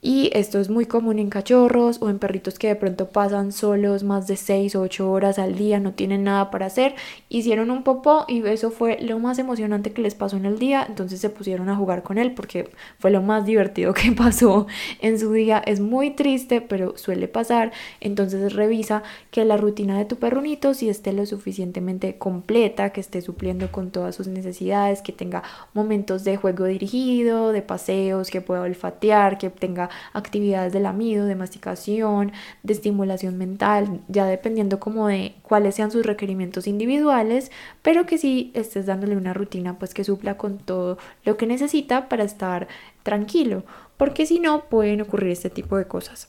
Y 0.04 0.32
esto 0.34 0.60
es 0.60 0.72
muy 0.72 0.88
común 0.88 1.20
en 1.20 1.30
cachorros 1.30 2.02
o 2.02 2.10
en 2.10 2.18
perritos 2.18 2.58
que 2.58 2.70
de 2.70 2.76
pronto 2.76 3.10
pasan 3.10 3.52
solos 3.52 4.02
más 4.02 4.26
de 4.26 4.36
6 4.36 4.76
o 4.76 4.82
8 4.82 5.12
horas 5.12 5.38
al 5.38 5.56
día, 5.56 5.80
no 5.80 5.94
tienen 5.94 6.24
nada 6.24 6.50
para 6.50 6.66
hacer, 6.66 6.96
hicieron 7.30 7.70
un 7.70 7.84
popó 7.84 8.26
y 8.28 8.44
eso 8.48 8.72
fue 8.72 9.00
lo 9.00 9.20
más 9.20 9.38
emocionante 9.38 9.92
que 9.92 10.02
les 10.02 10.16
pasó 10.16 10.38
en 10.38 10.48
el 10.48 10.58
día, 10.58 10.84
entonces 10.90 11.22
se 11.22 11.30
pusieron 11.30 11.70
a 11.70 11.76
jugar 11.76 12.02
con 12.02 12.18
él 12.18 12.34
porque 12.34 12.72
fue 12.98 13.12
lo 13.12 13.22
más 13.22 13.46
divertido 13.46 13.94
que 13.94 14.12
pasó 14.18 14.66
en 15.02 15.20
su 15.20 15.32
día. 15.34 15.62
Es 15.68 15.80
muy 15.80 16.10
triste, 16.10 16.62
pero 16.62 16.98
suele 16.98 17.28
pasar, 17.28 17.72
entonces 18.00 18.54
revisa 18.54 19.04
que 19.30 19.46
la 19.46 19.58
rutina 19.58 20.00
de 20.00 20.06
tu 20.06 20.16
perrunito 20.16 20.74
si 20.74 20.90
esté 20.90 21.14
lo 21.14 21.28
suficientemente 21.28 22.18
completa, 22.18 22.90
que 22.90 23.02
esté 23.02 23.22
supliendo 23.22 23.72
con 23.72 23.92
todas 23.92 24.16
sus 24.16 24.26
necesidades, 24.28 25.04
que 25.04 25.12
tenga 25.12 25.44
momentos 25.76 26.24
de 26.24 26.38
juego 26.38 26.66
dirigido, 26.66 27.52
de 27.52 27.62
paseos, 27.62 28.32
que 28.32 28.42
pueda 28.42 28.62
olfatear, 28.62 29.38
que 29.38 29.52
tenga 29.52 29.91
actividades 30.14 30.74
de 30.74 30.80
lamido, 30.80 31.26
de 31.26 31.36
masticación, 31.36 32.32
de 32.64 32.74
estimulación 32.74 33.38
mental, 33.38 34.02
ya 34.08 34.26
dependiendo 34.26 34.80
como 34.80 35.08
de 35.08 35.36
cuáles 35.42 35.76
sean 35.76 35.92
sus 35.92 36.06
requerimientos 36.06 36.68
individuales, 36.68 37.52
pero 37.82 38.06
que 38.06 38.18
sí 38.18 38.52
estés 38.54 38.86
dándole 38.86 39.18
una 39.18 39.34
rutina 39.34 39.78
pues 39.80 39.94
que 39.94 40.04
supla 40.04 40.38
con 40.38 40.58
todo 40.58 40.98
lo 41.24 41.38
que 41.38 41.48
necesita 41.48 42.10
para 42.10 42.24
estar 42.24 42.68
tranquilo, 43.04 43.64
porque 43.98 44.26
si 44.26 44.40
no 44.40 44.66
pueden 44.66 45.02
ocurrir 45.02 45.32
este 45.32 45.50
tipo 45.50 45.78
de 45.78 45.86
cosas. 45.86 46.28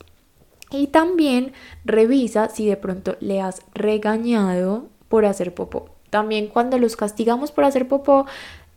Y 0.71 0.87
también 0.87 1.53
revisa 1.85 2.49
si 2.49 2.67
de 2.67 2.77
pronto 2.77 3.17
le 3.21 3.41
has 3.41 3.61
regañado 3.75 4.89
por 5.09 5.27
hacer 5.27 5.55
popó. 5.55 5.91
También 6.09 6.49
cuando 6.49 6.79
los 6.79 6.97
castigamos 6.97 7.53
por 7.53 7.65
hacer 7.65 7.89
popó, 7.89 8.27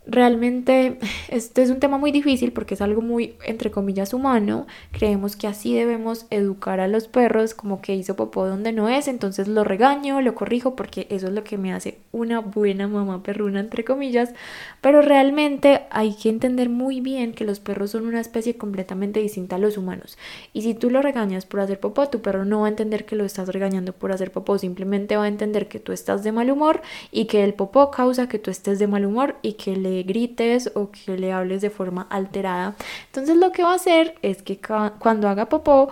realmente 0.06 0.98
este 1.28 1.62
es 1.62 1.70
un 1.70 1.80
tema 1.80 1.98
muy 1.98 2.12
difícil 2.12 2.52
porque 2.52 2.74
es 2.74 2.80
algo 2.80 3.02
muy, 3.02 3.34
entre 3.44 3.70
comillas, 3.70 4.14
humano. 4.14 4.66
Creemos 4.92 5.36
que 5.36 5.46
así 5.46 5.74
debemos 5.74 6.26
educar 6.30 6.80
a 6.80 6.88
los 6.88 7.08
perros, 7.08 7.54
como 7.54 7.80
que 7.80 7.94
hizo 7.94 8.16
popó 8.16 8.46
donde 8.46 8.72
no 8.72 8.88
es, 8.88 9.08
entonces 9.08 9.48
lo 9.48 9.64
regaño, 9.64 10.20
lo 10.20 10.34
corrijo 10.34 10.76
porque 10.76 11.06
eso 11.10 11.26
es 11.26 11.32
lo 11.32 11.44
que 11.44 11.58
me 11.58 11.72
hace 11.72 11.98
una 12.12 12.40
buena 12.40 12.88
mamá 12.88 13.22
perruna, 13.22 13.60
entre 13.60 13.84
comillas. 13.84 14.32
Pero 14.80 15.02
realmente 15.02 15.82
hay 15.90 16.14
que 16.14 16.28
entender 16.28 16.68
muy 16.68 17.00
bien 17.00 17.32
que 17.32 17.44
los 17.44 17.60
perros 17.60 17.90
son 17.90 18.06
una 18.06 18.20
especie 18.20 18.56
completamente 18.56 19.20
distinta 19.20 19.56
a 19.56 19.58
los 19.58 19.76
humanos. 19.76 20.16
Y 20.52 20.62
si 20.62 20.74
tú 20.74 20.90
lo 20.90 21.02
regañas 21.02 21.46
por 21.46 21.60
hacer 21.60 21.80
popó, 21.80 22.08
tu 22.08 22.22
perro 22.22 22.44
no 22.44 22.60
va 22.60 22.66
a 22.66 22.70
entender 22.70 23.04
que 23.04 23.16
lo 23.16 23.24
estás 23.24 23.48
regañando 23.48 23.92
por 23.92 24.12
hacer 24.12 24.30
popó, 24.30 24.58
simplemente 24.58 25.16
va 25.16 25.24
a 25.24 25.28
entender 25.28 25.68
que 25.68 25.80
tú 25.80 25.92
estás 25.92 26.22
de 26.22 26.32
mal 26.32 26.50
humor 26.50 26.82
y 27.10 27.26
que 27.26 27.44
el 27.44 27.54
popó 27.54 27.90
causa 27.90 28.28
que 28.28 28.38
tú 28.38 28.50
estés 28.50 28.78
de 28.78 28.86
mal 28.86 29.04
humor 29.04 29.36
y 29.42 29.54
que 29.54 29.76
le 29.76 29.95
grites 30.02 30.70
o 30.74 30.90
que 30.90 31.16
le 31.16 31.32
hables 31.32 31.62
de 31.62 31.70
forma 31.70 32.06
alterada. 32.10 32.74
Entonces 33.06 33.36
lo 33.36 33.52
que 33.52 33.62
va 33.62 33.72
a 33.72 33.76
hacer 33.76 34.16
es 34.22 34.42
que 34.42 34.60
cuando 34.98 35.28
haga 35.28 35.48
popó 35.48 35.88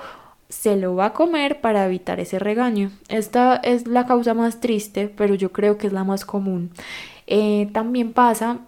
se 0.48 0.76
lo 0.76 0.94
va 0.94 1.06
a 1.06 1.12
comer 1.12 1.60
para 1.60 1.86
evitar 1.86 2.20
ese 2.20 2.38
regaño. 2.38 2.90
Esta 3.08 3.56
es 3.56 3.86
la 3.86 4.06
causa 4.06 4.34
más 4.34 4.60
triste, 4.60 5.08
pero 5.08 5.34
yo 5.34 5.52
creo 5.52 5.78
que 5.78 5.86
es 5.86 5.92
la 5.92 6.04
más 6.04 6.24
común. 6.24 6.70
Eh, 7.26 7.70
también 7.72 8.12
pasa 8.12 8.58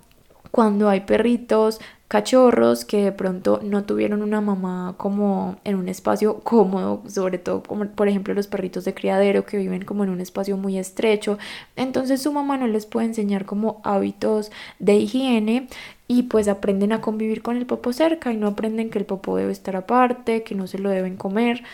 cuando 0.51 0.89
hay 0.89 1.01
perritos 1.01 1.81
cachorros 2.09 2.85
que 2.85 3.03
de 3.03 3.13
pronto 3.13 3.61
no 3.65 3.85
tuvieron 3.85 4.23
una 4.23 4.41
mamá 4.41 4.95
como 4.97 5.57
en 5.65 5.75
un 5.75 5.89
espacio 5.89 6.39
cómodo, 6.41 7.03
sobre 7.09 7.39
todo 7.39 7.63
como 7.63 7.87
por 7.87 8.09
ejemplo 8.09 8.33
los 8.33 8.47
perritos 8.47 8.85
de 8.85 8.95
criadero 8.95 9.45
que 9.45 9.57
viven 9.57 9.85
como 9.85 10.05
en 10.05 10.11
un 10.11 10.21
espacio 10.21 10.57
muy 10.57 10.79
estrecho, 10.79 11.39
entonces 11.75 12.23
su 12.23 12.33
mamá 12.33 12.59
no 12.59 12.69
les 12.69 12.87
puede 12.87 13.07
enseñar 13.07 13.45
como 13.45 13.81
hábitos 13.83 14.53
de 14.79 14.97
higiene 14.97 15.69
y 16.09 16.25
pues 16.25 16.47
aprenden 16.47 16.93
a 16.93 17.01
convivir 17.01 17.43
con 17.43 17.57
el 17.57 17.67
popo 17.67 17.93
cerca 17.93 18.33
y 18.33 18.37
no 18.37 18.47
aprenden 18.49 18.91
que 18.91 18.99
el 18.99 19.07
popo 19.07 19.37
debe 19.37 19.51
estar 19.51 19.75
aparte, 19.75 20.45
que 20.45 20.55
no 20.55 20.69
se 20.69 20.79
lo 20.79 20.91
deben 20.91 21.17
comer. 21.17 21.65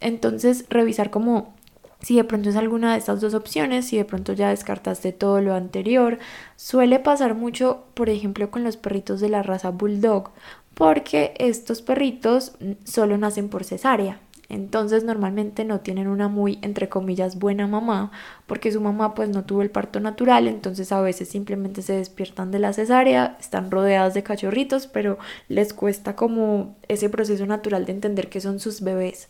Entonces 0.00 0.66
revisar 0.68 1.10
como 1.10 1.54
si 2.02 2.16
de 2.16 2.24
pronto 2.24 2.50
es 2.50 2.56
alguna 2.56 2.92
de 2.92 2.98
estas 2.98 3.20
dos 3.20 3.34
opciones, 3.34 3.86
si 3.86 3.96
de 3.96 4.04
pronto 4.04 4.32
ya 4.32 4.50
descartaste 4.50 5.12
todo 5.12 5.40
lo 5.40 5.54
anterior, 5.54 6.18
suele 6.56 6.98
pasar 6.98 7.34
mucho, 7.34 7.84
por 7.94 8.10
ejemplo, 8.10 8.50
con 8.50 8.64
los 8.64 8.76
perritos 8.76 9.20
de 9.20 9.28
la 9.28 9.42
raza 9.42 9.70
bulldog, 9.70 10.30
porque 10.74 11.34
estos 11.38 11.82
perritos 11.82 12.52
solo 12.84 13.18
nacen 13.18 13.48
por 13.48 13.64
cesárea. 13.64 14.18
Entonces 14.48 15.02
normalmente 15.02 15.64
no 15.64 15.80
tienen 15.80 16.08
una 16.08 16.28
muy, 16.28 16.58
entre 16.60 16.90
comillas, 16.90 17.38
buena 17.38 17.66
mamá, 17.66 18.12
porque 18.46 18.70
su 18.70 18.82
mamá 18.82 19.14
pues 19.14 19.30
no 19.30 19.44
tuvo 19.44 19.62
el 19.62 19.70
parto 19.70 19.98
natural, 19.98 20.46
entonces 20.46 20.92
a 20.92 21.00
veces 21.00 21.30
simplemente 21.30 21.80
se 21.80 21.94
despiertan 21.94 22.50
de 22.50 22.58
la 22.58 22.74
cesárea, 22.74 23.38
están 23.40 23.70
rodeadas 23.70 24.12
de 24.12 24.22
cachorritos, 24.22 24.88
pero 24.88 25.18
les 25.48 25.72
cuesta 25.72 26.16
como 26.16 26.76
ese 26.88 27.08
proceso 27.08 27.46
natural 27.46 27.86
de 27.86 27.92
entender 27.92 28.28
que 28.28 28.42
son 28.42 28.60
sus 28.60 28.82
bebés. 28.82 29.28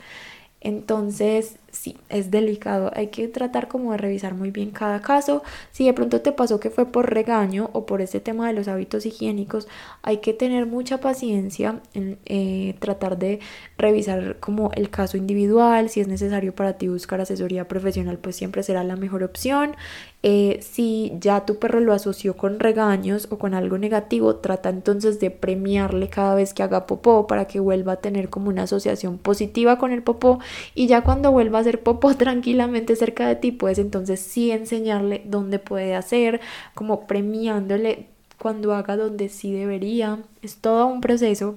Entonces, 0.65 1.57
sí, 1.73 1.97
es 2.09 2.31
delicado. 2.31 2.93
Hay 2.95 3.09
que 3.09 3.27
tratar 3.27 3.67
como 3.67 3.91
de 3.91 3.99
revisar 3.99 4.35
muy 4.35 4.53
bien 4.53 4.71
cada 4.71 5.01
caso. 5.03 5.43
Si 5.73 5.85
de 5.85 5.93
pronto 5.93 6.21
te 6.21 6.31
pasó 6.31 6.61
que 6.61 6.71
fue 6.71 6.87
por 6.87 7.13
regaño 7.13 7.69
o 7.73 7.85
por 7.85 8.01
este 8.01 8.21
tema 8.21 8.47
de 8.47 8.53
los 8.53 8.69
hábitos 8.69 9.05
higiénicos, 9.05 9.67
hay 10.03 10.19
que 10.19 10.33
tener 10.33 10.67
mucha 10.67 11.01
paciencia 11.01 11.81
en 11.95 12.19
eh, 12.27 12.77
tratar 12.79 13.19
de 13.19 13.41
revisar 13.77 14.39
como 14.39 14.71
el 14.75 14.89
caso 14.89 15.17
individual. 15.17 15.91
Si 15.91 16.01
es 16.01 16.07
necesario 16.07 16.55
para 16.55 16.75
ti 16.75 16.87
buscar 16.87 17.21
asesoría 17.21 17.67
profesional, 17.67 18.19
pues 18.19 18.37
siempre 18.37 18.63
será 18.63 18.85
la 18.85 18.95
mejor 18.95 19.25
opción. 19.25 19.75
Eh, 20.25 20.61
si 20.63 21.13
ya 21.19 21.45
tu 21.45 21.59
perro 21.59 21.81
lo 21.81 21.93
asoció 21.93 22.37
con 22.37 22.61
regaños 22.61 23.27
o 23.31 23.39
con 23.39 23.55
algo 23.55 23.77
negativo, 23.77 24.37
trata 24.37 24.69
entonces 24.69 25.19
de 25.19 25.31
premiarle 25.33 26.09
cada 26.09 26.37
vez 26.37 26.55
que 26.55 26.63
haga 26.63 26.87
popó 26.87 27.27
para 27.27 27.47
que 27.47 27.59
vuelva 27.59 27.95
a 27.95 27.97
tener 27.97 28.31
como 28.31 28.49
una 28.49 28.63
asociación 28.63 29.19
positiva 29.19 29.79
con 29.79 29.91
el 29.91 30.03
popó 30.03 30.39
y 30.77 30.87
ya 30.87 31.03
cuando 31.03 31.33
vuelva 31.33 31.59
a 31.59 31.61
hacer 31.63 31.83
popó 31.83 32.15
tranquilamente 32.17 32.95
cerca 32.95 33.27
de 33.27 33.37
ti, 33.37 33.51
puedes 33.51 33.79
entonces 33.79 34.21
sí 34.21 34.53
enseñarle 34.53 35.23
dónde 35.25 35.59
puede 35.59 35.97
hacer, 35.97 36.41
como 36.75 37.07
premiándole 37.07 38.07
cuando 38.39 38.75
haga 38.75 38.97
donde 38.97 39.29
sí 39.29 39.53
debería. 39.53 40.19
Es 40.43 40.57
todo 40.57 40.87
un 40.87 41.01
proceso 41.01 41.57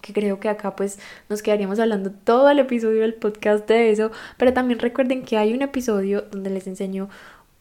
que 0.00 0.12
creo 0.12 0.40
que 0.40 0.48
acá 0.48 0.76
pues 0.76 0.98
nos 1.28 1.42
quedaríamos 1.42 1.78
hablando 1.78 2.10
todo 2.10 2.48
el 2.50 2.58
episodio 2.58 3.02
del 3.02 3.14
podcast 3.14 3.68
de 3.68 3.90
eso, 3.90 4.10
pero 4.36 4.52
también 4.52 4.78
recuerden 4.78 5.22
que 5.22 5.36
hay 5.36 5.52
un 5.52 5.62
episodio 5.62 6.22
donde 6.30 6.50
les 6.50 6.66
enseño 6.66 7.08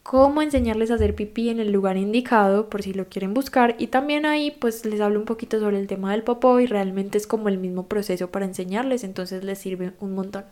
cómo 0.10 0.42
enseñarles 0.42 0.90
a 0.90 0.96
hacer 0.96 1.14
pipí 1.14 1.50
en 1.50 1.60
el 1.60 1.72
lugar 1.72 1.96
indicado 1.96 2.68
por 2.68 2.82
si 2.82 2.94
lo 2.94 3.10
quieren 3.10 3.36
buscar 3.36 3.76
y 3.78 3.88
también 3.88 4.26
ahí 4.26 4.50
pues 4.50 4.84
les 4.84 5.02
hablo 5.02 5.20
un 5.20 5.26
poquito 5.26 5.60
sobre 5.60 5.80
el 5.80 5.86
tema 5.86 6.14
del 6.14 6.24
popó 6.24 6.60
y 6.60 6.66
realmente 6.66 7.20
es 7.20 7.28
como 7.28 7.48
el 7.48 7.60
mismo 7.60 7.86
proceso 7.86 8.32
para 8.32 8.46
enseñarles 8.46 9.04
entonces 9.04 9.44
les 9.44 9.60
sirve 9.60 9.94
un 10.00 10.16
montón. 10.16 10.46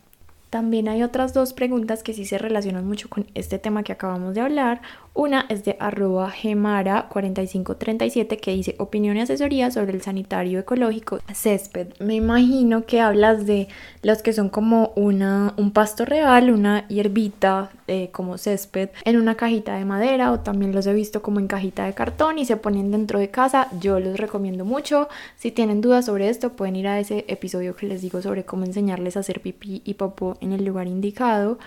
También 0.51 0.87
hay 0.87 1.01
otras 1.01 1.33
dos 1.33 1.53
preguntas 1.53 2.03
que 2.03 2.13
sí 2.13 2.23
se 2.23 2.37
relacionan 2.37 2.85
mucho 2.85 3.09
con 3.09 3.25
este 3.33 3.57
tema 3.57 3.81
que 3.81 3.91
acabamos 3.91 4.35
de 4.35 4.41
hablar. 4.41 4.81
Una 5.17 5.45
es 5.49 5.65
de 5.65 5.75
arroba 5.79 6.31
gemara4537 6.31 8.39
que 8.39 8.51
dice 8.51 8.75
opinión 8.77 9.17
y 9.17 9.21
asesoría 9.21 9.71
sobre 9.71 9.93
el 9.93 10.03
sanitario 10.03 10.59
ecológico 10.59 11.17
césped. 11.33 11.87
Me 11.99 12.13
imagino 12.13 12.85
que 12.85 13.01
hablas 13.01 13.47
de 13.47 13.67
los 14.03 14.21
que 14.21 14.31
son 14.31 14.49
como 14.49 14.93
una, 14.95 15.55
un 15.57 15.71
pasto 15.71 16.05
real, 16.05 16.51
una 16.51 16.87
hierbita 16.87 17.71
eh, 17.87 18.09
como 18.11 18.37
césped 18.37 18.89
en 19.05 19.17
una 19.17 19.33
cajita 19.33 19.75
de 19.75 19.85
madera 19.85 20.31
o 20.31 20.41
también 20.41 20.71
los 20.71 20.85
he 20.85 20.93
visto 20.93 21.23
como 21.23 21.39
en 21.39 21.47
cajita 21.47 21.85
de 21.85 21.93
cartón 21.93 22.37
y 22.37 22.45
se 22.45 22.57
ponen 22.57 22.91
dentro 22.91 23.17
de 23.17 23.31
casa. 23.31 23.69
Yo 23.79 23.99
los 23.99 24.17
recomiendo 24.17 24.65
mucho. 24.65 25.09
Si 25.35 25.49
tienen 25.49 25.81
dudas 25.81 26.05
sobre 26.05 26.29
esto 26.29 26.51
pueden 26.51 26.75
ir 26.75 26.87
a 26.87 26.99
ese 26.99 27.25
episodio 27.27 27.75
que 27.75 27.87
les 27.87 28.03
digo 28.03 28.21
sobre 28.21 28.45
cómo 28.45 28.65
enseñarles 28.65 29.17
a 29.17 29.21
hacer 29.21 29.41
pipí 29.41 29.81
y 29.83 29.95
popó 29.95 30.37
en 30.41 30.53
el 30.53 30.63
lugar 30.63 30.85
indicado. 30.85 31.57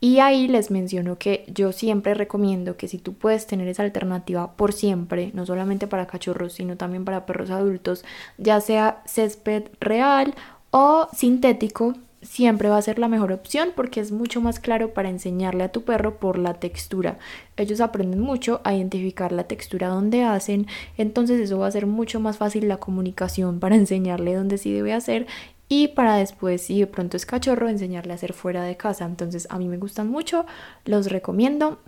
Y 0.00 0.20
ahí 0.20 0.48
les 0.48 0.70
menciono 0.70 1.18
que 1.18 1.44
yo 1.52 1.72
siempre 1.72 2.14
recomiendo 2.14 2.78
que 2.78 2.88
si 2.88 2.96
tú 2.96 3.12
puedes 3.12 3.46
tener 3.46 3.68
esa 3.68 3.82
alternativa 3.82 4.52
por 4.56 4.72
siempre, 4.72 5.30
no 5.34 5.44
solamente 5.44 5.86
para 5.86 6.06
cachorros, 6.06 6.54
sino 6.54 6.76
también 6.78 7.04
para 7.04 7.26
perros 7.26 7.50
adultos, 7.50 8.02
ya 8.38 8.62
sea 8.62 9.02
césped 9.04 9.64
real 9.78 10.34
o 10.70 11.06
sintético, 11.12 11.94
siempre 12.22 12.68
va 12.68 12.76
a 12.76 12.82
ser 12.82 12.98
la 12.98 13.08
mejor 13.08 13.32
opción 13.32 13.70
porque 13.74 14.00
es 14.00 14.12
mucho 14.12 14.40
más 14.40 14.58
claro 14.58 14.92
para 14.92 15.10
enseñarle 15.10 15.64
a 15.64 15.72
tu 15.72 15.82
perro 15.82 16.18
por 16.18 16.38
la 16.38 16.54
textura. 16.54 17.18
Ellos 17.56 17.80
aprenden 17.80 18.20
mucho 18.20 18.60
a 18.64 18.74
identificar 18.74 19.32
la 19.32 19.44
textura 19.44 19.88
donde 19.88 20.22
hacen, 20.22 20.66
entonces 20.96 21.40
eso 21.40 21.58
va 21.58 21.66
a 21.66 21.72
ser 21.72 21.86
mucho 21.86 22.20
más 22.20 22.38
fácil 22.38 22.68
la 22.68 22.78
comunicación 22.78 23.60
para 23.60 23.76
enseñarle 23.76 24.34
dónde 24.34 24.58
sí 24.58 24.72
debe 24.72 24.92
hacer 24.94 25.26
y 25.72 25.86
para 25.88 26.16
después, 26.16 26.62
si 26.62 26.80
de 26.80 26.88
pronto 26.88 27.16
es 27.16 27.24
cachorro, 27.24 27.68
enseñarle 27.68 28.12
a 28.12 28.16
hacer 28.16 28.32
fuera 28.32 28.64
de 28.64 28.76
casa. 28.76 29.04
Entonces 29.04 29.46
a 29.50 29.58
mí 29.58 29.68
me 29.68 29.78
gustan 29.78 30.08
mucho, 30.08 30.44
los 30.84 31.06
recomiendo. 31.12 31.78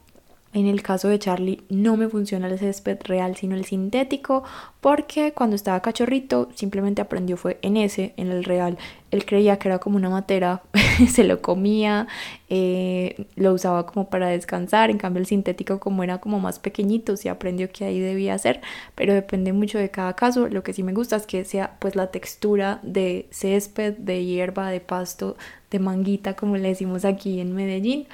En 0.54 0.66
el 0.66 0.82
caso 0.82 1.09
de 1.09 1.18
Charlie 1.18 1.62
no 1.71 1.97
me 1.97 2.09
funciona 2.09 2.47
el 2.47 2.59
césped 2.59 2.99
real 3.04 3.37
sino 3.37 3.54
el 3.54 3.64
sintético 3.64 4.44
porque 4.82 5.32
cuando 5.32 5.56
estaba 5.56 5.80
cachorrito 5.80 6.50
simplemente 6.54 7.00
aprendió 7.00 7.37
fue 7.37 7.59
en 7.62 7.76
ese, 7.76 8.12
en 8.16 8.30
el 8.30 8.44
real. 8.44 8.76
Él 9.11 9.25
creía 9.25 9.59
que 9.59 9.68
era 9.68 9.78
como 9.78 9.97
una 9.97 10.11
matera, 10.11 10.62
se 11.09 11.25
lo 11.25 11.40
comía, 11.40 12.06
eh, 12.49 13.26
lo 13.37 13.52
usaba 13.52 13.87
como 13.87 14.11
para 14.11 14.28
descansar, 14.28 14.90
en 14.90 14.99
cambio 14.99 15.21
el 15.21 15.26
sintético 15.26 15.78
como 15.80 16.02
era 16.02 16.18
como 16.18 16.40
más 16.40 16.59
pequeñito 16.59 17.16
sí 17.16 17.28
aprendió 17.28 17.71
que 17.71 17.85
ahí 17.85 18.00
debía 18.00 18.35
hacer, 18.35 18.61
pero 18.94 19.14
depende 19.14 19.52
mucho 19.52 19.78
de 19.78 19.90
cada 19.90 20.14
caso. 20.16 20.49
Lo 20.49 20.62
que 20.62 20.73
sí 20.73 20.82
me 20.82 20.92
gusta 20.92 21.16
es 21.16 21.26
que 21.26 21.44
sea 21.44 21.76
pues 21.78 21.94
la 21.94 22.09
textura 22.09 22.80
de 22.82 23.28
césped, 23.30 23.94
de 23.99 24.25
hierba, 24.25 24.71
de 24.71 24.80
pasto, 24.80 25.37
de 25.71 25.78
manguita 25.78 26.35
como 26.35 26.56
le 26.56 26.68
decimos 26.68 27.04
aquí 27.04 27.40
en 27.40 27.54
Medellín 27.54 28.06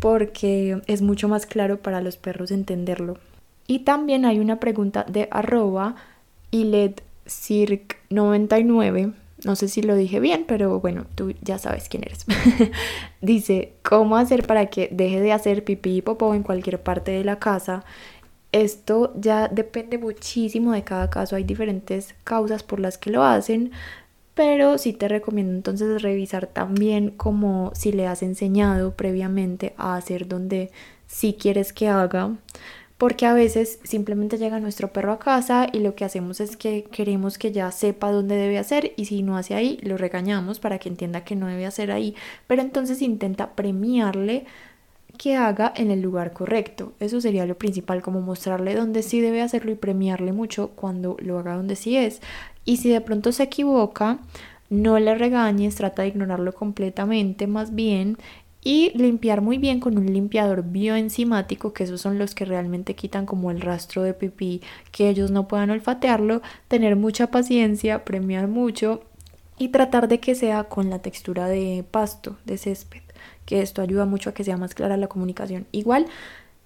porque 0.00 0.80
es 0.86 1.02
mucho 1.02 1.28
más 1.28 1.46
claro 1.46 1.78
para 1.78 2.00
los 2.00 2.16
perros 2.16 2.50
entenderlo. 2.50 3.18
Y 3.66 3.80
también 3.80 4.24
hay 4.24 4.38
una 4.38 4.60
pregunta 4.60 5.04
de 5.08 5.28
arroba 5.30 5.96
iledcirc99, 6.52 9.14
no 9.44 9.56
sé 9.56 9.68
si 9.68 9.82
lo 9.82 9.96
dije 9.96 10.20
bien, 10.20 10.44
pero 10.46 10.80
bueno, 10.80 11.06
tú 11.14 11.34
ya 11.42 11.58
sabes 11.58 11.88
quién 11.88 12.04
eres. 12.04 12.26
Dice, 13.20 13.74
¿cómo 13.82 14.16
hacer 14.16 14.46
para 14.46 14.66
que 14.66 14.88
deje 14.90 15.20
de 15.20 15.32
hacer 15.32 15.64
pipí 15.64 15.96
y 15.96 16.02
popó 16.02 16.34
en 16.34 16.42
cualquier 16.42 16.82
parte 16.82 17.12
de 17.12 17.24
la 17.24 17.38
casa? 17.38 17.84
Esto 18.52 19.12
ya 19.16 19.48
depende 19.48 19.98
muchísimo 19.98 20.72
de 20.72 20.84
cada 20.84 21.10
caso, 21.10 21.36
hay 21.36 21.44
diferentes 21.44 22.14
causas 22.24 22.62
por 22.62 22.80
las 22.80 22.96
que 22.96 23.10
lo 23.10 23.24
hacen, 23.24 23.72
pero 24.36 24.76
sí 24.76 24.92
te 24.92 25.08
recomiendo 25.08 25.54
entonces 25.54 26.02
revisar 26.02 26.46
también 26.46 27.10
como 27.10 27.72
si 27.74 27.90
le 27.90 28.06
has 28.06 28.22
enseñado 28.22 28.94
previamente 28.94 29.72
a 29.78 29.96
hacer 29.96 30.28
donde 30.28 30.70
sí 31.06 31.34
quieres 31.40 31.72
que 31.72 31.88
haga 31.88 32.36
porque 32.98 33.24
a 33.24 33.32
veces 33.32 33.78
simplemente 33.82 34.36
llega 34.36 34.60
nuestro 34.60 34.92
perro 34.92 35.12
a 35.12 35.18
casa 35.18 35.68
y 35.72 35.80
lo 35.80 35.94
que 35.94 36.04
hacemos 36.04 36.40
es 36.40 36.56
que 36.58 36.84
queremos 36.84 37.38
que 37.38 37.50
ya 37.50 37.70
sepa 37.72 38.12
dónde 38.12 38.36
debe 38.36 38.58
hacer 38.58 38.92
y 38.96 39.06
si 39.06 39.22
no 39.22 39.38
hace 39.38 39.54
ahí 39.54 39.78
lo 39.82 39.96
regañamos 39.96 40.60
para 40.60 40.78
que 40.78 40.90
entienda 40.90 41.24
que 41.24 41.34
no 41.34 41.46
debe 41.46 41.64
hacer 41.64 41.90
ahí, 41.90 42.14
pero 42.46 42.60
entonces 42.60 43.00
intenta 43.00 43.54
premiarle 43.54 44.44
que 45.16 45.36
haga 45.36 45.72
en 45.76 45.90
el 45.90 46.00
lugar 46.00 46.32
correcto. 46.32 46.92
Eso 47.00 47.20
sería 47.20 47.46
lo 47.46 47.58
principal, 47.58 48.02
como 48.02 48.20
mostrarle 48.20 48.74
dónde 48.74 49.02
sí 49.02 49.20
debe 49.20 49.42
hacerlo 49.42 49.72
y 49.72 49.76
premiarle 49.76 50.32
mucho 50.32 50.70
cuando 50.76 51.16
lo 51.20 51.38
haga 51.38 51.56
donde 51.56 51.76
sí 51.76 51.96
es. 51.96 52.20
Y 52.64 52.78
si 52.78 52.90
de 52.90 53.00
pronto 53.00 53.32
se 53.32 53.44
equivoca, 53.44 54.18
no 54.70 54.98
le 54.98 55.14
regañes, 55.14 55.76
trata 55.76 56.02
de 56.02 56.08
ignorarlo 56.08 56.52
completamente, 56.52 57.46
más 57.46 57.74
bien 57.74 58.16
y 58.66 58.90
limpiar 58.98 59.42
muy 59.42 59.58
bien 59.58 59.78
con 59.78 59.96
un 59.96 60.12
limpiador 60.12 60.64
bioenzimático, 60.64 61.72
que 61.72 61.84
esos 61.84 62.00
son 62.00 62.18
los 62.18 62.34
que 62.34 62.44
realmente 62.44 62.96
quitan 62.96 63.24
como 63.24 63.52
el 63.52 63.60
rastro 63.60 64.02
de 64.02 64.12
pipí, 64.12 64.60
que 64.90 65.08
ellos 65.08 65.30
no 65.30 65.46
puedan 65.46 65.70
olfatearlo, 65.70 66.42
tener 66.66 66.96
mucha 66.96 67.28
paciencia, 67.28 68.04
premiar 68.04 68.48
mucho 68.48 69.02
y 69.56 69.68
tratar 69.68 70.08
de 70.08 70.18
que 70.18 70.34
sea 70.34 70.64
con 70.64 70.90
la 70.90 70.98
textura 70.98 71.46
de 71.46 71.84
pasto, 71.88 72.38
de 72.44 72.58
césped, 72.58 73.02
que 73.46 73.62
esto 73.62 73.80
ayuda 73.80 74.04
mucho 74.04 74.30
a 74.30 74.34
que 74.34 74.44
sea 74.44 74.58
más 74.58 74.74
clara 74.74 74.96
la 74.96 75.06
comunicación. 75.06 75.66
Igual, 75.72 76.06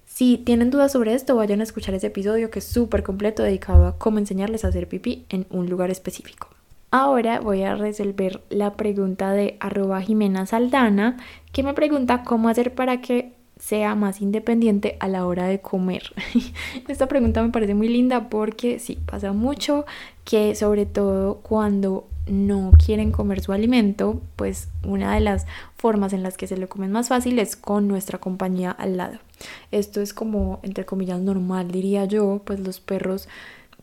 si 0.05 0.37
tienen 0.37 0.71
dudas 0.71 0.91
sobre 0.91 1.13
esto, 1.13 1.37
vayan 1.37 1.61
a 1.61 1.63
escuchar 1.63 1.95
ese 1.95 2.07
episodio 2.07 2.51
que 2.51 2.59
es 2.59 2.65
súper 2.65 3.03
completo 3.03 3.43
dedicado 3.43 3.87
a 3.87 3.97
cómo 3.97 4.17
enseñarles 4.17 4.65
a 4.65 4.67
hacer 4.67 4.89
pipí 4.89 5.25
en 5.29 5.47
un 5.49 5.69
lugar 5.69 5.89
específico. 5.89 6.49
Ahora 6.93 7.39
voy 7.39 7.63
a 7.63 7.75
resolver 7.75 8.41
la 8.49 8.73
pregunta 8.73 9.31
de 9.31 9.55
arroba 9.61 10.01
Jimena 10.01 10.45
Saldana, 10.45 11.15
que 11.53 11.63
me 11.63 11.73
pregunta 11.73 12.23
cómo 12.25 12.49
hacer 12.49 12.75
para 12.75 12.99
que 12.99 13.31
sea 13.57 13.95
más 13.95 14.21
independiente 14.21 14.97
a 14.99 15.07
la 15.07 15.25
hora 15.25 15.45
de 15.45 15.61
comer. 15.61 16.11
Esta 16.89 17.07
pregunta 17.07 17.43
me 17.43 17.49
parece 17.49 17.75
muy 17.75 17.87
linda 17.87 18.27
porque 18.27 18.79
sí, 18.79 18.97
pasa 19.05 19.31
mucho 19.31 19.85
que 20.25 20.55
sobre 20.55 20.85
todo 20.85 21.35
cuando 21.35 22.07
no 22.27 22.71
quieren 22.83 23.11
comer 23.11 23.41
su 23.41 23.51
alimento, 23.51 24.21
pues 24.35 24.69
una 24.85 25.13
de 25.15 25.21
las 25.21 25.45
formas 25.75 26.13
en 26.13 26.23
las 26.23 26.37
que 26.37 26.47
se 26.47 26.57
lo 26.57 26.69
comen 26.69 26.91
más 26.91 27.09
fácil 27.09 27.39
es 27.39 27.55
con 27.55 27.87
nuestra 27.87 28.19
compañía 28.19 28.71
al 28.71 28.97
lado. 28.97 29.19
Esto 29.71 30.01
es 30.01 30.13
como, 30.13 30.59
entre 30.63 30.85
comillas, 30.85 31.19
normal, 31.19 31.71
diría 31.71 32.05
yo, 32.05 32.41
pues 32.45 32.59
los 32.59 32.79
perros 32.79 33.27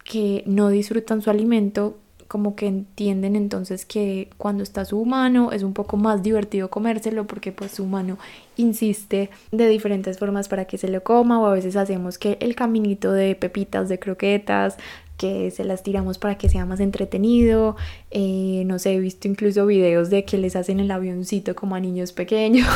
que 0.04 0.42
no 0.46 0.68
disfrutan 0.68 1.22
su 1.22 1.30
alimento 1.30 1.96
como 2.28 2.54
que 2.54 2.66
entienden 2.66 3.34
entonces 3.36 3.86
que 3.86 4.28
cuando 4.36 4.62
está 4.62 4.84
su 4.84 5.00
humano 5.00 5.50
es 5.50 5.62
un 5.62 5.72
poco 5.72 5.96
más 5.96 6.22
divertido 6.22 6.68
comérselo 6.68 7.26
porque 7.26 7.52
pues 7.52 7.72
su 7.72 7.84
humano 7.84 8.18
insiste 8.58 9.30
de 9.50 9.66
diferentes 9.66 10.18
formas 10.18 10.46
para 10.46 10.66
que 10.66 10.76
se 10.76 10.88
lo 10.88 11.02
coma 11.02 11.40
o 11.40 11.46
a 11.46 11.54
veces 11.54 11.74
hacemos 11.74 12.18
que 12.18 12.36
el 12.40 12.54
caminito 12.54 13.12
de 13.12 13.34
pepitas 13.34 13.88
de 13.88 13.98
croquetas 13.98 14.76
que 15.18 15.50
se 15.50 15.64
las 15.64 15.82
tiramos 15.82 16.16
para 16.16 16.38
que 16.38 16.48
sea 16.48 16.64
más 16.64 16.80
entretenido. 16.80 17.76
Eh, 18.10 18.62
no 18.64 18.78
sé, 18.78 18.94
he 18.94 19.00
visto 19.00 19.28
incluso 19.28 19.66
videos 19.66 20.08
de 20.08 20.24
que 20.24 20.38
les 20.38 20.56
hacen 20.56 20.80
el 20.80 20.90
avioncito 20.90 21.54
como 21.54 21.74
a 21.74 21.80
niños 21.80 22.12
pequeños. 22.12 22.66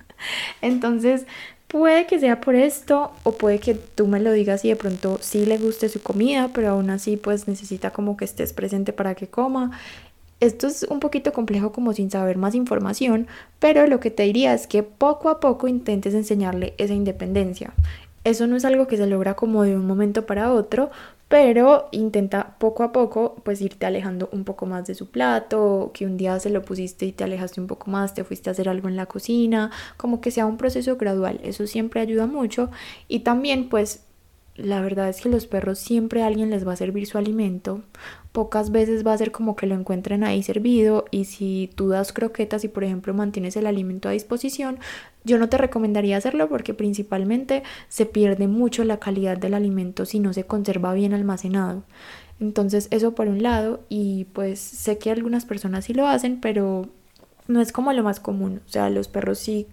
Entonces, 0.62 1.26
Puede 1.68 2.06
que 2.06 2.18
sea 2.18 2.40
por 2.40 2.54
esto 2.54 3.12
o 3.24 3.32
puede 3.32 3.58
que 3.58 3.74
tú 3.74 4.06
me 4.06 4.20
lo 4.20 4.32
digas 4.32 4.64
y 4.64 4.70
de 4.70 4.76
pronto 4.76 5.18
sí 5.20 5.44
le 5.44 5.58
guste 5.58 5.90
su 5.90 6.02
comida, 6.02 6.50
pero 6.54 6.70
aún 6.70 6.88
así 6.88 7.18
pues 7.18 7.46
necesita 7.46 7.90
como 7.90 8.16
que 8.16 8.24
estés 8.24 8.54
presente 8.54 8.94
para 8.94 9.14
que 9.14 9.26
coma. 9.26 9.72
Esto 10.40 10.66
es 10.66 10.84
un 10.84 10.98
poquito 10.98 11.34
complejo 11.34 11.70
como 11.70 11.92
sin 11.92 12.10
saber 12.10 12.38
más 12.38 12.54
información, 12.54 13.26
pero 13.58 13.86
lo 13.86 14.00
que 14.00 14.10
te 14.10 14.22
diría 14.22 14.54
es 14.54 14.66
que 14.66 14.82
poco 14.82 15.28
a 15.28 15.40
poco 15.40 15.68
intentes 15.68 16.14
enseñarle 16.14 16.72
esa 16.78 16.94
independencia. 16.94 17.74
Eso 18.24 18.46
no 18.46 18.56
es 18.56 18.64
algo 18.64 18.86
que 18.86 18.96
se 18.96 19.06
logra 19.06 19.34
como 19.34 19.62
de 19.62 19.76
un 19.76 19.86
momento 19.86 20.24
para 20.24 20.52
otro, 20.52 20.90
pero 21.28 21.88
intenta 21.92 22.56
poco 22.58 22.82
a 22.82 22.92
poco 22.92 23.36
pues 23.44 23.60
irte 23.60 23.86
alejando 23.86 24.28
un 24.32 24.44
poco 24.44 24.66
más 24.66 24.86
de 24.86 24.94
su 24.94 25.10
plato, 25.10 25.90
que 25.94 26.06
un 26.06 26.16
día 26.16 26.40
se 26.40 26.50
lo 26.50 26.62
pusiste 26.62 27.06
y 27.06 27.12
te 27.12 27.24
alejaste 27.24 27.60
un 27.60 27.66
poco 27.66 27.90
más, 27.90 28.14
te 28.14 28.24
fuiste 28.24 28.50
a 28.50 28.52
hacer 28.52 28.68
algo 28.68 28.88
en 28.88 28.96
la 28.96 29.06
cocina, 29.06 29.70
como 29.96 30.20
que 30.20 30.30
sea 30.30 30.46
un 30.46 30.56
proceso 30.56 30.96
gradual, 30.96 31.40
eso 31.42 31.66
siempre 31.66 32.00
ayuda 32.00 32.26
mucho. 32.26 32.70
Y 33.08 33.20
también 33.20 33.68
pues 33.68 34.07
la 34.58 34.80
verdad 34.80 35.08
es 35.08 35.20
que 35.20 35.28
los 35.28 35.46
perros 35.46 35.78
siempre 35.78 36.22
alguien 36.22 36.50
les 36.50 36.66
va 36.66 36.72
a 36.72 36.76
servir 36.76 37.06
su 37.06 37.16
alimento, 37.16 37.82
pocas 38.32 38.70
veces 38.72 39.06
va 39.06 39.12
a 39.12 39.18
ser 39.18 39.30
como 39.30 39.54
que 39.54 39.66
lo 39.66 39.74
encuentren 39.74 40.24
ahí 40.24 40.42
servido 40.42 41.04
y 41.12 41.24
si 41.26 41.70
tú 41.76 41.88
das 41.88 42.12
croquetas 42.12 42.64
y 42.64 42.68
por 42.68 42.84
ejemplo 42.84 43.14
mantienes 43.14 43.56
el 43.56 43.66
alimento 43.66 44.08
a 44.08 44.12
disposición, 44.12 44.78
yo 45.24 45.38
no 45.38 45.48
te 45.48 45.58
recomendaría 45.58 46.16
hacerlo 46.16 46.48
porque 46.48 46.74
principalmente 46.74 47.62
se 47.88 48.04
pierde 48.04 48.48
mucho 48.48 48.82
la 48.82 48.98
calidad 48.98 49.38
del 49.38 49.54
alimento 49.54 50.04
si 50.04 50.18
no 50.18 50.32
se 50.32 50.44
conserva 50.44 50.92
bien 50.92 51.14
almacenado. 51.14 51.84
Entonces 52.40 52.88
eso 52.90 53.14
por 53.14 53.28
un 53.28 53.42
lado 53.42 53.84
y 53.88 54.24
pues 54.32 54.58
sé 54.58 54.98
que 54.98 55.10
algunas 55.12 55.44
personas 55.44 55.84
sí 55.84 55.94
lo 55.94 56.06
hacen, 56.06 56.40
pero 56.40 56.88
no 57.46 57.60
es 57.60 57.72
como 57.72 57.92
lo 57.92 58.02
más 58.02 58.20
común. 58.20 58.60
O 58.66 58.68
sea, 58.68 58.90
los 58.90 59.08
perros 59.08 59.38
sí 59.38 59.68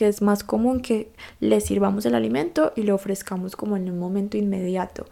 que 0.00 0.08
es 0.08 0.22
más 0.22 0.44
común 0.44 0.80
que 0.80 1.12
le 1.40 1.60
sirvamos 1.60 2.06
el 2.06 2.14
alimento 2.14 2.72
y 2.74 2.84
lo 2.84 2.94
ofrezcamos 2.94 3.54
como 3.54 3.76
en 3.76 3.90
un 3.90 3.98
momento 3.98 4.38
inmediato. 4.38 5.04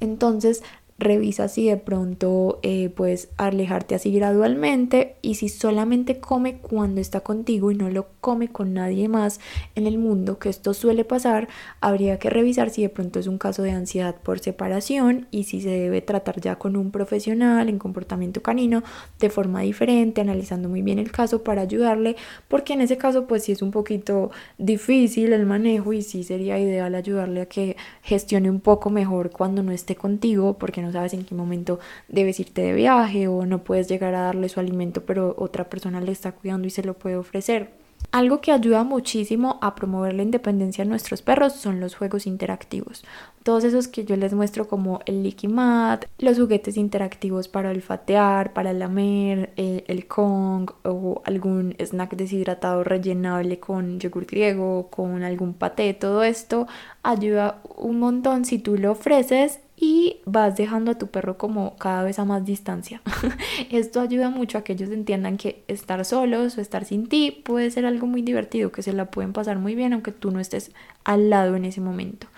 Entonces, 0.00 0.64
revisa 0.98 1.48
si 1.48 1.68
de 1.68 1.76
pronto 1.76 2.60
eh, 2.62 2.88
puedes 2.88 3.28
alejarte 3.36 3.94
así 3.94 4.12
gradualmente 4.12 5.16
y 5.22 5.34
si 5.34 5.48
solamente 5.48 6.20
come 6.20 6.58
cuando 6.58 7.00
está 7.00 7.20
contigo 7.20 7.70
y 7.70 7.74
no 7.74 7.90
lo 7.90 8.06
come 8.20 8.48
con 8.48 8.74
nadie 8.74 9.08
más 9.08 9.40
en 9.74 9.86
el 9.86 9.98
mundo, 9.98 10.38
que 10.38 10.48
esto 10.48 10.72
suele 10.72 11.04
pasar, 11.04 11.48
habría 11.80 12.18
que 12.18 12.30
revisar 12.30 12.70
si 12.70 12.82
de 12.82 12.88
pronto 12.88 13.18
es 13.18 13.26
un 13.26 13.38
caso 13.38 13.62
de 13.62 13.72
ansiedad 13.72 14.14
por 14.22 14.38
separación 14.38 15.26
y 15.30 15.44
si 15.44 15.60
se 15.60 15.70
debe 15.70 16.00
tratar 16.00 16.40
ya 16.40 16.56
con 16.56 16.76
un 16.76 16.90
profesional 16.90 17.68
en 17.68 17.78
comportamiento 17.78 18.42
canino 18.42 18.82
de 19.18 19.30
forma 19.30 19.60
diferente, 19.62 20.20
analizando 20.20 20.68
muy 20.68 20.82
bien 20.82 20.98
el 20.98 21.10
caso 21.10 21.42
para 21.42 21.62
ayudarle, 21.62 22.16
porque 22.48 22.74
en 22.74 22.80
ese 22.80 22.96
caso 22.96 23.26
pues 23.26 23.44
sí 23.44 23.52
es 23.52 23.62
un 23.62 23.72
poquito 23.72 24.30
difícil 24.58 25.32
el 25.32 25.44
manejo 25.44 25.92
y 25.92 26.02
sí 26.02 26.22
sería 26.22 26.58
ideal 26.58 26.94
ayudarle 26.94 27.42
a 27.42 27.46
que 27.46 27.76
gestione 28.02 28.48
un 28.48 28.60
poco 28.60 28.90
mejor 28.90 29.30
cuando 29.30 29.62
no 29.62 29.72
esté 29.72 29.96
contigo, 29.96 30.56
porque 30.58 30.83
no 30.84 30.92
sabes 30.92 31.14
en 31.14 31.24
qué 31.24 31.34
momento 31.34 31.78
debes 32.08 32.38
irte 32.40 32.62
de 32.62 32.74
viaje 32.74 33.28
o 33.28 33.46
no 33.46 33.64
puedes 33.64 33.88
llegar 33.88 34.14
a 34.14 34.22
darle 34.22 34.48
su 34.48 34.60
alimento, 34.60 35.04
pero 35.04 35.34
otra 35.38 35.64
persona 35.68 36.00
le 36.00 36.12
está 36.12 36.32
cuidando 36.32 36.66
y 36.66 36.70
se 36.70 36.84
lo 36.84 36.94
puede 36.94 37.16
ofrecer. 37.16 37.84
Algo 38.12 38.40
que 38.40 38.52
ayuda 38.52 38.84
muchísimo 38.84 39.58
a 39.60 39.74
promover 39.74 40.14
la 40.14 40.22
independencia 40.22 40.84
de 40.84 40.90
nuestros 40.90 41.22
perros 41.22 41.54
son 41.54 41.80
los 41.80 41.96
juegos 41.96 42.26
interactivos. 42.26 43.04
Todos 43.42 43.64
esos 43.64 43.88
que 43.88 44.04
yo 44.04 44.16
les 44.16 44.32
muestro 44.32 44.68
como 44.68 45.00
el 45.04 45.22
Licky 45.22 45.48
Mat, 45.48 46.04
los 46.18 46.38
juguetes 46.38 46.76
interactivos 46.76 47.48
para 47.48 47.70
olfatear, 47.70 48.52
para 48.52 48.72
lamer, 48.72 49.52
eh, 49.56 49.84
el 49.88 50.06
Kong 50.06 50.70
o 50.84 51.22
algún 51.24 51.74
snack 51.80 52.14
deshidratado 52.14 52.84
rellenable 52.84 53.58
con 53.58 53.98
yogur 53.98 54.26
griego, 54.26 54.88
con 54.90 55.24
algún 55.24 55.52
paté, 55.52 55.92
todo 55.92 56.22
esto 56.22 56.68
ayuda 57.02 57.60
un 57.76 57.98
montón 57.98 58.44
si 58.44 58.58
tú 58.58 58.76
lo 58.78 58.92
ofreces 58.92 59.60
y 59.84 60.16
vas 60.24 60.56
dejando 60.56 60.92
a 60.92 60.98
tu 60.98 61.08
perro 61.08 61.36
como 61.36 61.76
cada 61.76 62.02
vez 62.04 62.18
a 62.18 62.24
más 62.24 62.46
distancia. 62.46 63.02
Esto 63.70 64.00
ayuda 64.00 64.30
mucho 64.30 64.56
a 64.56 64.64
que 64.64 64.72
ellos 64.72 64.88
entiendan 64.88 65.36
que 65.36 65.62
estar 65.68 66.02
solos 66.06 66.56
o 66.56 66.62
estar 66.62 66.86
sin 66.86 67.06
ti 67.06 67.30
puede 67.30 67.70
ser 67.70 67.84
algo 67.84 68.06
muy 68.06 68.22
divertido, 68.22 68.72
que 68.72 68.82
se 68.82 68.94
la 68.94 69.10
pueden 69.10 69.34
pasar 69.34 69.58
muy 69.58 69.74
bien 69.74 69.92
aunque 69.92 70.10
tú 70.10 70.30
no 70.30 70.40
estés 70.40 70.72
al 71.04 71.28
lado 71.28 71.54
en 71.56 71.66
ese 71.66 71.82
momento. 71.82 72.28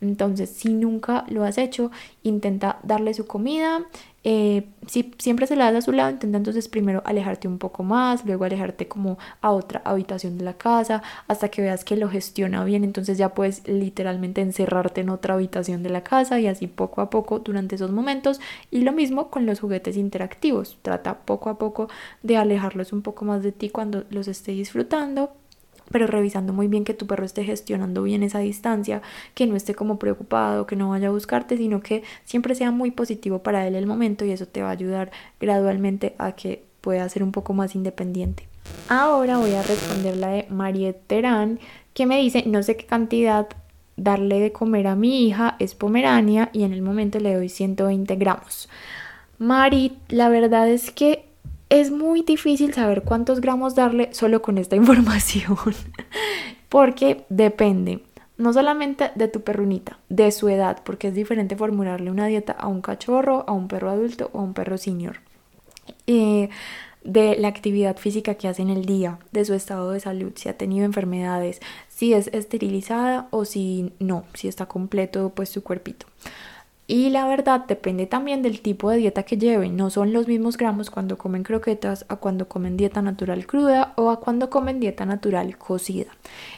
Entonces, 0.00 0.50
si 0.50 0.74
nunca 0.74 1.24
lo 1.28 1.44
has 1.44 1.58
hecho, 1.58 1.92
intenta 2.24 2.80
darle 2.82 3.14
su 3.14 3.26
comida. 3.26 3.86
Eh, 4.28 4.66
si 4.88 5.12
siempre 5.18 5.46
se 5.46 5.54
la 5.54 5.70
das 5.70 5.84
a 5.84 5.86
su 5.86 5.92
lado, 5.92 6.10
intenta 6.10 6.36
entonces 6.36 6.66
primero 6.66 7.00
alejarte 7.04 7.46
un 7.46 7.58
poco 7.58 7.84
más, 7.84 8.24
luego 8.24 8.44
alejarte 8.44 8.88
como 8.88 9.18
a 9.40 9.52
otra 9.52 9.82
habitación 9.84 10.36
de 10.36 10.44
la 10.44 10.54
casa, 10.54 11.00
hasta 11.28 11.48
que 11.48 11.62
veas 11.62 11.84
que 11.84 11.94
lo 11.96 12.08
gestiona 12.08 12.64
bien. 12.64 12.82
Entonces 12.82 13.18
ya 13.18 13.34
puedes 13.34 13.62
literalmente 13.68 14.40
encerrarte 14.40 15.02
en 15.02 15.10
otra 15.10 15.34
habitación 15.34 15.84
de 15.84 15.90
la 15.90 16.02
casa 16.02 16.40
y 16.40 16.48
así 16.48 16.66
poco 16.66 17.02
a 17.02 17.08
poco 17.08 17.38
durante 17.38 17.76
esos 17.76 17.92
momentos. 17.92 18.40
Y 18.72 18.80
lo 18.80 18.90
mismo 18.90 19.30
con 19.30 19.46
los 19.46 19.60
juguetes 19.60 19.96
interactivos. 19.96 20.76
Trata 20.82 21.18
poco 21.20 21.48
a 21.48 21.58
poco 21.58 21.88
de 22.24 22.36
alejarlos 22.36 22.92
un 22.92 23.02
poco 23.02 23.24
más 23.24 23.44
de 23.44 23.52
ti 23.52 23.70
cuando 23.70 24.06
los 24.10 24.26
esté 24.26 24.50
disfrutando 24.50 25.30
pero 25.90 26.06
revisando 26.06 26.52
muy 26.52 26.68
bien 26.68 26.84
que 26.84 26.94
tu 26.94 27.06
perro 27.06 27.24
esté 27.24 27.44
gestionando 27.44 28.02
bien 28.02 28.22
esa 28.22 28.40
distancia, 28.40 29.02
que 29.34 29.46
no 29.46 29.56
esté 29.56 29.74
como 29.74 29.98
preocupado, 29.98 30.66
que 30.66 30.76
no 30.76 30.90
vaya 30.90 31.08
a 31.08 31.12
buscarte, 31.12 31.56
sino 31.56 31.80
que 31.80 32.02
siempre 32.24 32.54
sea 32.54 32.70
muy 32.70 32.90
positivo 32.90 33.40
para 33.40 33.66
él 33.66 33.74
el 33.74 33.86
momento 33.86 34.24
y 34.24 34.30
eso 34.30 34.46
te 34.46 34.62
va 34.62 34.68
a 34.68 34.72
ayudar 34.72 35.10
gradualmente 35.40 36.14
a 36.18 36.32
que 36.32 36.64
pueda 36.80 37.08
ser 37.08 37.22
un 37.22 37.32
poco 37.32 37.52
más 37.52 37.74
independiente. 37.74 38.46
Ahora 38.88 39.38
voy 39.38 39.52
a 39.54 39.62
responder 39.62 40.16
la 40.16 40.28
de 40.28 40.46
Mariette 40.50 41.06
Terán, 41.06 41.58
que 41.94 42.06
me 42.06 42.18
dice, 42.18 42.44
no 42.46 42.62
sé 42.62 42.76
qué 42.76 42.86
cantidad 42.86 43.48
darle 43.96 44.40
de 44.40 44.52
comer 44.52 44.86
a 44.86 44.94
mi 44.94 45.26
hija, 45.26 45.56
es 45.58 45.74
pomerania 45.74 46.50
y 46.52 46.64
en 46.64 46.72
el 46.72 46.82
momento 46.82 47.18
le 47.18 47.34
doy 47.34 47.48
120 47.48 48.14
gramos. 48.16 48.68
Mari, 49.38 49.98
la 50.08 50.28
verdad 50.28 50.68
es 50.68 50.90
que 50.90 51.25
es 51.68 51.90
muy 51.90 52.22
difícil 52.22 52.72
saber 52.74 53.02
cuántos 53.02 53.40
gramos 53.40 53.74
darle 53.74 54.08
solo 54.12 54.42
con 54.42 54.58
esta 54.58 54.76
información, 54.82 55.56
porque 56.68 57.24
depende 57.28 58.02
no 58.38 58.52
solamente 58.52 59.10
de 59.14 59.28
tu 59.28 59.40
perrunita, 59.40 59.98
de 60.08 60.30
su 60.30 60.48
edad, 60.48 60.82
porque 60.84 61.08
es 61.08 61.14
diferente 61.14 61.56
formularle 61.56 62.10
una 62.10 62.26
dieta 62.26 62.52
a 62.52 62.68
un 62.68 62.82
cachorro, 62.82 63.44
a 63.46 63.52
un 63.52 63.68
perro 63.68 63.90
adulto 63.90 64.30
o 64.32 64.40
a 64.40 64.42
un 64.42 64.52
perro 64.52 64.76
senior. 64.76 65.20
Eh, 66.06 66.50
de 67.02 67.36
la 67.38 67.48
actividad 67.48 67.96
física 67.96 68.34
que 68.34 68.48
hace 68.48 68.62
en 68.62 68.68
el 68.68 68.84
día, 68.84 69.18
de 69.30 69.44
su 69.44 69.54
estado 69.54 69.92
de 69.92 70.00
salud, 70.00 70.32
si 70.34 70.48
ha 70.48 70.58
tenido 70.58 70.84
enfermedades, 70.84 71.60
si 71.88 72.12
es 72.12 72.28
esterilizada 72.32 73.28
o 73.30 73.44
si 73.44 73.92
no, 74.00 74.24
si 74.34 74.48
está 74.48 74.66
completo 74.66 75.30
pues 75.34 75.48
su 75.48 75.62
cuerpito. 75.62 76.06
Y 76.88 77.10
la 77.10 77.26
verdad 77.26 77.64
depende 77.66 78.06
también 78.06 78.42
del 78.42 78.60
tipo 78.60 78.90
de 78.90 78.98
dieta 78.98 79.24
que 79.24 79.36
lleven. 79.36 79.76
No 79.76 79.90
son 79.90 80.12
los 80.12 80.28
mismos 80.28 80.56
gramos 80.56 80.88
cuando 80.88 81.18
comen 81.18 81.42
croquetas 81.42 82.06
a 82.08 82.16
cuando 82.16 82.48
comen 82.48 82.76
dieta 82.76 83.02
natural 83.02 83.46
cruda 83.46 83.92
o 83.96 84.10
a 84.10 84.20
cuando 84.20 84.50
comen 84.50 84.78
dieta 84.78 85.04
natural 85.04 85.58
cocida. 85.58 86.12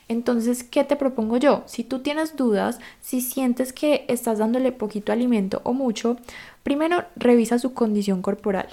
Entonces, 0.06 0.64
¿qué 0.64 0.84
te 0.84 0.96
propongo 0.96 1.38
yo? 1.38 1.62
Si 1.64 1.82
tú 1.82 2.00
tienes 2.00 2.36
dudas, 2.36 2.78
si 3.00 3.22
sientes 3.22 3.72
que 3.72 4.04
estás 4.08 4.38
dándole 4.38 4.70
poquito 4.70 5.12
alimento 5.12 5.62
o 5.64 5.72
mucho, 5.72 6.18
primero 6.62 7.04
revisa 7.16 7.58
su 7.58 7.72
condición 7.72 8.20
corporal. 8.20 8.68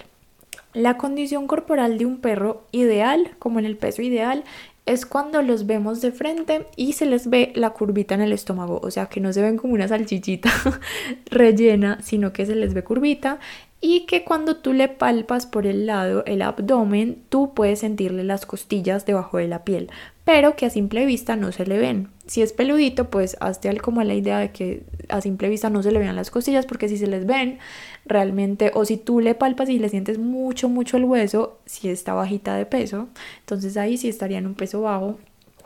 La 0.74 0.98
condición 0.98 1.48
corporal 1.48 1.98
de 1.98 2.06
un 2.06 2.18
perro 2.18 2.63
ideal, 2.74 3.32
como 3.39 3.60
en 3.60 3.65
el 3.65 3.78
peso 3.78 4.02
ideal, 4.02 4.44
es 4.86 5.06
cuando 5.06 5.41
los 5.41 5.65
vemos 5.65 6.02
de 6.02 6.12
frente 6.12 6.67
y 6.76 6.93
se 6.93 7.06
les 7.06 7.30
ve 7.30 7.52
la 7.56 7.71
curvita 7.71 8.15
en 8.15 8.21
el 8.21 8.34
estómago, 8.34 8.80
o 8.84 8.91
sea 8.91 9.08
que 9.08 9.19
no 9.19 9.34
se 9.34 9.41
ven 9.41 9.58
como 9.58 9.74
una 9.74 9.88
salchichita 9.88 10.52
rellena, 11.26 12.00
sino 12.02 12.34
que 12.34 12.45
se 12.45 12.56
les 12.56 12.74
ve 12.74 12.84
curvita 12.84 13.39
y 13.82 14.06
que 14.06 14.24
cuando 14.24 14.58
tú 14.58 14.74
le 14.74 14.88
palpas 14.88 15.45
por 15.45 15.65
el 15.65 15.86
lado 15.86 16.24
el 16.26 16.41
abdomen, 16.41 17.24
tú 17.30 17.54
puedes 17.54 17.80
sentirle 17.80 18.24
las 18.24 18.45
costillas 18.45 19.06
debajo 19.06 19.38
de 19.38 19.48
la 19.48 19.63
piel, 19.63 19.89
pero 20.24 20.56
que 20.56 20.65
a 20.65 20.69
simple 20.69 21.06
vista 21.06 21.36
no 21.36 21.52
se 21.52 21.65
le 21.65 21.78
ven. 21.78 22.14
Si 22.28 22.42
es 22.42 22.54
peludito, 22.54 23.10
pues 23.10 23.38
hazte 23.40 23.76
como 23.78 24.02
la 24.04 24.16
idea 24.16 24.40
de 24.40 24.52
que 24.52 24.84
a 25.10 25.22
simple 25.22 25.50
vista 25.50 25.70
no 25.70 25.84
se 25.84 25.92
le 25.92 26.00
vean 26.00 26.16
las 26.16 26.32
costillas, 26.32 26.66
porque 26.66 26.90
si 26.90 26.98
se 26.98 27.08
les 27.08 27.26
ven 27.26 27.60
realmente, 28.06 28.72
o 28.74 28.86
si 28.86 28.98
tú 28.98 29.20
le 29.20 29.36
palpas 29.36 29.70
y 29.70 29.78
le 29.78 29.90
sientes 29.90 30.18
mucho, 30.18 30.68
mucho 30.68 30.98
el 30.98 31.06
hueso, 31.06 31.60
si 31.66 31.90
está 31.90 32.14
bajita 32.14 32.56
de 32.56 32.66
peso, 32.66 33.10
entonces 33.42 33.78
ahí 33.78 33.98
sí 33.98 34.10
estaría 34.10 34.40
en 34.40 34.48
un 34.48 34.56
peso 34.56 34.82
bajo. 34.82 35.18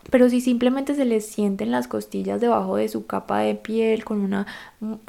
Pero 0.09 0.29
si 0.29 0.41
simplemente 0.41 0.95
se 0.95 1.05
les 1.05 1.25
sienten 1.25 1.71
las 1.71 1.87
costillas 1.87 2.41
debajo 2.41 2.77
de 2.77 2.89
su 2.89 3.05
capa 3.05 3.39
de 3.39 3.55
piel 3.55 4.03
con 4.03 4.21
una 4.21 4.47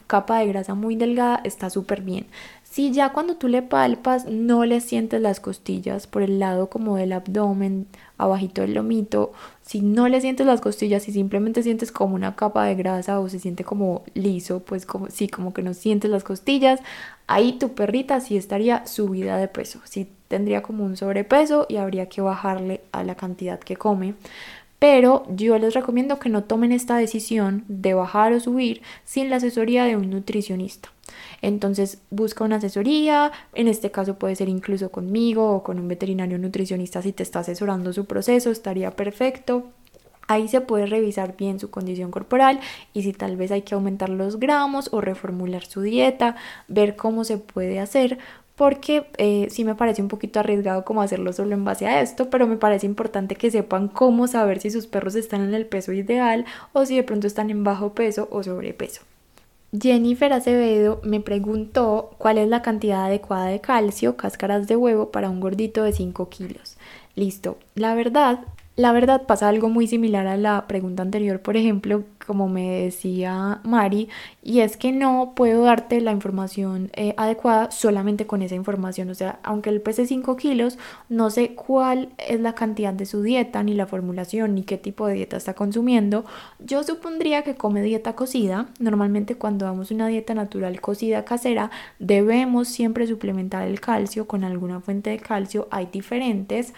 capa 0.06 0.40
de 0.40 0.46
grasa 0.48 0.74
muy 0.74 0.94
delgada, 0.96 1.40
está 1.44 1.70
súper 1.70 2.02
bien. 2.02 2.26
Si 2.64 2.92
ya 2.92 3.12
cuando 3.12 3.36
tú 3.36 3.48
le 3.48 3.62
palpas 3.62 4.26
no 4.26 4.64
le 4.64 4.80
sientes 4.80 5.20
las 5.20 5.40
costillas 5.40 6.06
por 6.06 6.22
el 6.22 6.38
lado 6.38 6.68
como 6.68 6.96
del 6.96 7.12
abdomen, 7.12 7.86
abajito 8.20 8.62
del 8.62 8.74
lomito, 8.74 9.32
si 9.62 9.80
no 9.80 10.08
le 10.08 10.20
sientes 10.20 10.46
las 10.46 10.60
costillas 10.60 11.08
y 11.08 11.12
simplemente 11.12 11.62
sientes 11.62 11.92
como 11.92 12.14
una 12.14 12.36
capa 12.36 12.64
de 12.64 12.74
grasa 12.74 13.20
o 13.20 13.28
se 13.28 13.38
siente 13.38 13.64
como 13.64 14.02
liso, 14.14 14.60
pues 14.60 14.86
como 14.86 15.08
sí, 15.08 15.28
como 15.28 15.52
que 15.54 15.62
no 15.62 15.74
sientes 15.74 16.10
las 16.10 16.24
costillas, 16.24 16.80
ahí 17.26 17.52
tu 17.52 17.74
perrita 17.74 18.20
sí 18.20 18.36
estaría 18.36 18.86
subida 18.86 19.36
de 19.36 19.48
peso, 19.48 19.80
sí 19.84 20.08
tendría 20.28 20.62
como 20.62 20.84
un 20.84 20.96
sobrepeso 20.96 21.66
y 21.68 21.76
habría 21.76 22.08
que 22.08 22.20
bajarle 22.20 22.82
a 22.92 23.02
la 23.02 23.16
cantidad 23.16 23.58
que 23.58 23.76
come. 23.76 24.14
Pero 24.80 25.24
yo 25.28 25.58
les 25.58 25.74
recomiendo 25.74 26.18
que 26.18 26.30
no 26.30 26.42
tomen 26.42 26.72
esta 26.72 26.96
decisión 26.96 27.64
de 27.68 27.94
bajar 27.94 28.32
o 28.32 28.40
subir 28.40 28.80
sin 29.04 29.30
la 29.30 29.36
asesoría 29.36 29.84
de 29.84 29.96
un 29.96 30.08
nutricionista. 30.08 30.88
Entonces 31.42 31.98
busca 32.10 32.44
una 32.44 32.56
asesoría, 32.56 33.30
en 33.54 33.68
este 33.68 33.90
caso 33.90 34.18
puede 34.18 34.36
ser 34.36 34.48
incluso 34.48 34.90
conmigo 34.90 35.50
o 35.52 35.62
con 35.62 35.78
un 35.78 35.86
veterinario 35.86 36.38
nutricionista 36.38 37.02
si 37.02 37.12
te 37.12 37.22
está 37.22 37.40
asesorando 37.40 37.92
su 37.92 38.06
proceso, 38.06 38.50
estaría 38.50 38.90
perfecto. 38.92 39.66
Ahí 40.28 40.48
se 40.48 40.62
puede 40.62 40.86
revisar 40.86 41.36
bien 41.36 41.58
su 41.58 41.70
condición 41.70 42.10
corporal 42.10 42.60
y 42.94 43.02
si 43.02 43.12
tal 43.12 43.36
vez 43.36 43.50
hay 43.50 43.62
que 43.62 43.74
aumentar 43.74 44.08
los 44.08 44.40
gramos 44.40 44.88
o 44.92 45.02
reformular 45.02 45.66
su 45.66 45.82
dieta, 45.82 46.36
ver 46.68 46.96
cómo 46.96 47.24
se 47.24 47.36
puede 47.36 47.80
hacer 47.80 48.18
porque 48.60 49.06
eh, 49.16 49.46
sí 49.48 49.64
me 49.64 49.74
parece 49.74 50.02
un 50.02 50.08
poquito 50.08 50.38
arriesgado 50.38 50.84
como 50.84 51.00
hacerlo 51.00 51.32
solo 51.32 51.54
en 51.54 51.64
base 51.64 51.86
a 51.86 52.02
esto, 52.02 52.28
pero 52.28 52.46
me 52.46 52.58
parece 52.58 52.84
importante 52.84 53.34
que 53.34 53.50
sepan 53.50 53.88
cómo 53.88 54.26
saber 54.26 54.60
si 54.60 54.70
sus 54.70 54.86
perros 54.86 55.14
están 55.14 55.40
en 55.40 55.54
el 55.54 55.64
peso 55.64 55.94
ideal 55.94 56.44
o 56.74 56.84
si 56.84 56.94
de 56.94 57.02
pronto 57.02 57.26
están 57.26 57.48
en 57.48 57.64
bajo 57.64 57.94
peso 57.94 58.28
o 58.30 58.42
sobrepeso. 58.42 59.00
Jennifer 59.72 60.30
Acevedo 60.34 61.00
me 61.02 61.20
preguntó 61.20 62.10
cuál 62.18 62.36
es 62.36 62.50
la 62.50 62.60
cantidad 62.60 63.06
adecuada 63.06 63.46
de 63.46 63.62
calcio, 63.62 64.18
cáscaras 64.18 64.68
de 64.68 64.76
huevo, 64.76 65.10
para 65.10 65.30
un 65.30 65.40
gordito 65.40 65.82
de 65.82 65.92
5 65.92 66.28
kilos. 66.28 66.76
Listo, 67.14 67.56
la 67.76 67.94
verdad 67.94 68.40
la 68.80 68.92
verdad 68.92 69.26
pasa 69.26 69.48
algo 69.48 69.68
muy 69.68 69.86
similar 69.86 70.26
a 70.26 70.38
la 70.38 70.66
pregunta 70.66 71.02
anterior, 71.02 71.40
por 71.40 71.58
ejemplo, 71.58 72.04
como 72.26 72.48
me 72.48 72.82
decía 72.82 73.60
Mari, 73.62 74.08
y 74.42 74.60
es 74.60 74.78
que 74.78 74.90
no 74.90 75.34
puedo 75.36 75.64
darte 75.64 76.00
la 76.00 76.12
información 76.12 76.90
eh, 76.94 77.12
adecuada 77.18 77.70
solamente 77.70 78.26
con 78.26 78.40
esa 78.40 78.54
información. 78.54 79.10
O 79.10 79.14
sea, 79.14 79.38
aunque 79.42 79.68
él 79.68 79.82
pese 79.82 80.06
5 80.06 80.34
kilos, 80.36 80.78
no 81.10 81.28
sé 81.28 81.54
cuál 81.54 82.08
es 82.16 82.40
la 82.40 82.54
cantidad 82.54 82.94
de 82.94 83.04
su 83.04 83.22
dieta, 83.22 83.62
ni 83.62 83.74
la 83.74 83.86
formulación, 83.86 84.54
ni 84.54 84.62
qué 84.62 84.78
tipo 84.78 85.06
de 85.06 85.14
dieta 85.14 85.36
está 85.36 85.52
consumiendo. 85.52 86.24
Yo 86.58 86.82
supondría 86.82 87.42
que 87.42 87.56
come 87.56 87.82
dieta 87.82 88.14
cocida. 88.14 88.68
Normalmente 88.78 89.34
cuando 89.34 89.66
damos 89.66 89.90
una 89.90 90.06
dieta 90.06 90.32
natural 90.32 90.80
cocida 90.80 91.26
casera, 91.26 91.70
debemos 91.98 92.68
siempre 92.68 93.06
suplementar 93.06 93.68
el 93.68 93.78
calcio 93.78 94.26
con 94.26 94.42
alguna 94.42 94.80
fuente 94.80 95.10
de 95.10 95.18
calcio. 95.18 95.68
Hay 95.70 95.88
diferentes. 95.92 96.72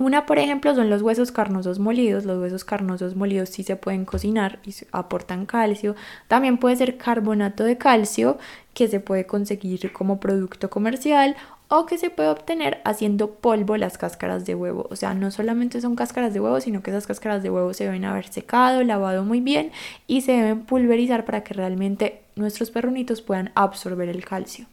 Una, 0.00 0.24
por 0.24 0.38
ejemplo, 0.38 0.74
son 0.74 0.88
los 0.88 1.02
huesos 1.02 1.30
carnosos 1.30 1.78
molidos. 1.78 2.24
Los 2.24 2.40
huesos 2.40 2.64
carnosos 2.64 3.16
molidos 3.16 3.50
sí 3.50 3.64
se 3.64 3.76
pueden 3.76 4.06
cocinar 4.06 4.58
y 4.64 4.74
aportan 4.92 5.44
calcio. 5.44 5.94
También 6.26 6.56
puede 6.56 6.76
ser 6.76 6.96
carbonato 6.96 7.64
de 7.64 7.76
calcio 7.76 8.38
que 8.72 8.88
se 8.88 8.98
puede 8.98 9.26
conseguir 9.26 9.92
como 9.92 10.18
producto 10.18 10.70
comercial 10.70 11.36
o 11.68 11.84
que 11.84 11.98
se 11.98 12.08
puede 12.08 12.30
obtener 12.30 12.80
haciendo 12.86 13.32
polvo 13.32 13.76
las 13.76 13.98
cáscaras 13.98 14.46
de 14.46 14.54
huevo. 14.54 14.88
O 14.90 14.96
sea, 14.96 15.12
no 15.12 15.30
solamente 15.30 15.82
son 15.82 15.96
cáscaras 15.96 16.32
de 16.32 16.40
huevo, 16.40 16.62
sino 16.62 16.82
que 16.82 16.92
esas 16.92 17.06
cáscaras 17.06 17.42
de 17.42 17.50
huevo 17.50 17.74
se 17.74 17.84
deben 17.84 18.06
haber 18.06 18.26
secado, 18.26 18.82
lavado 18.82 19.22
muy 19.22 19.42
bien 19.42 19.70
y 20.06 20.22
se 20.22 20.32
deben 20.32 20.62
pulverizar 20.62 21.26
para 21.26 21.44
que 21.44 21.52
realmente 21.52 22.22
nuestros 22.36 22.70
perrunitos 22.70 23.20
puedan 23.20 23.52
absorber 23.54 24.08
el 24.08 24.24
calcio. 24.24 24.64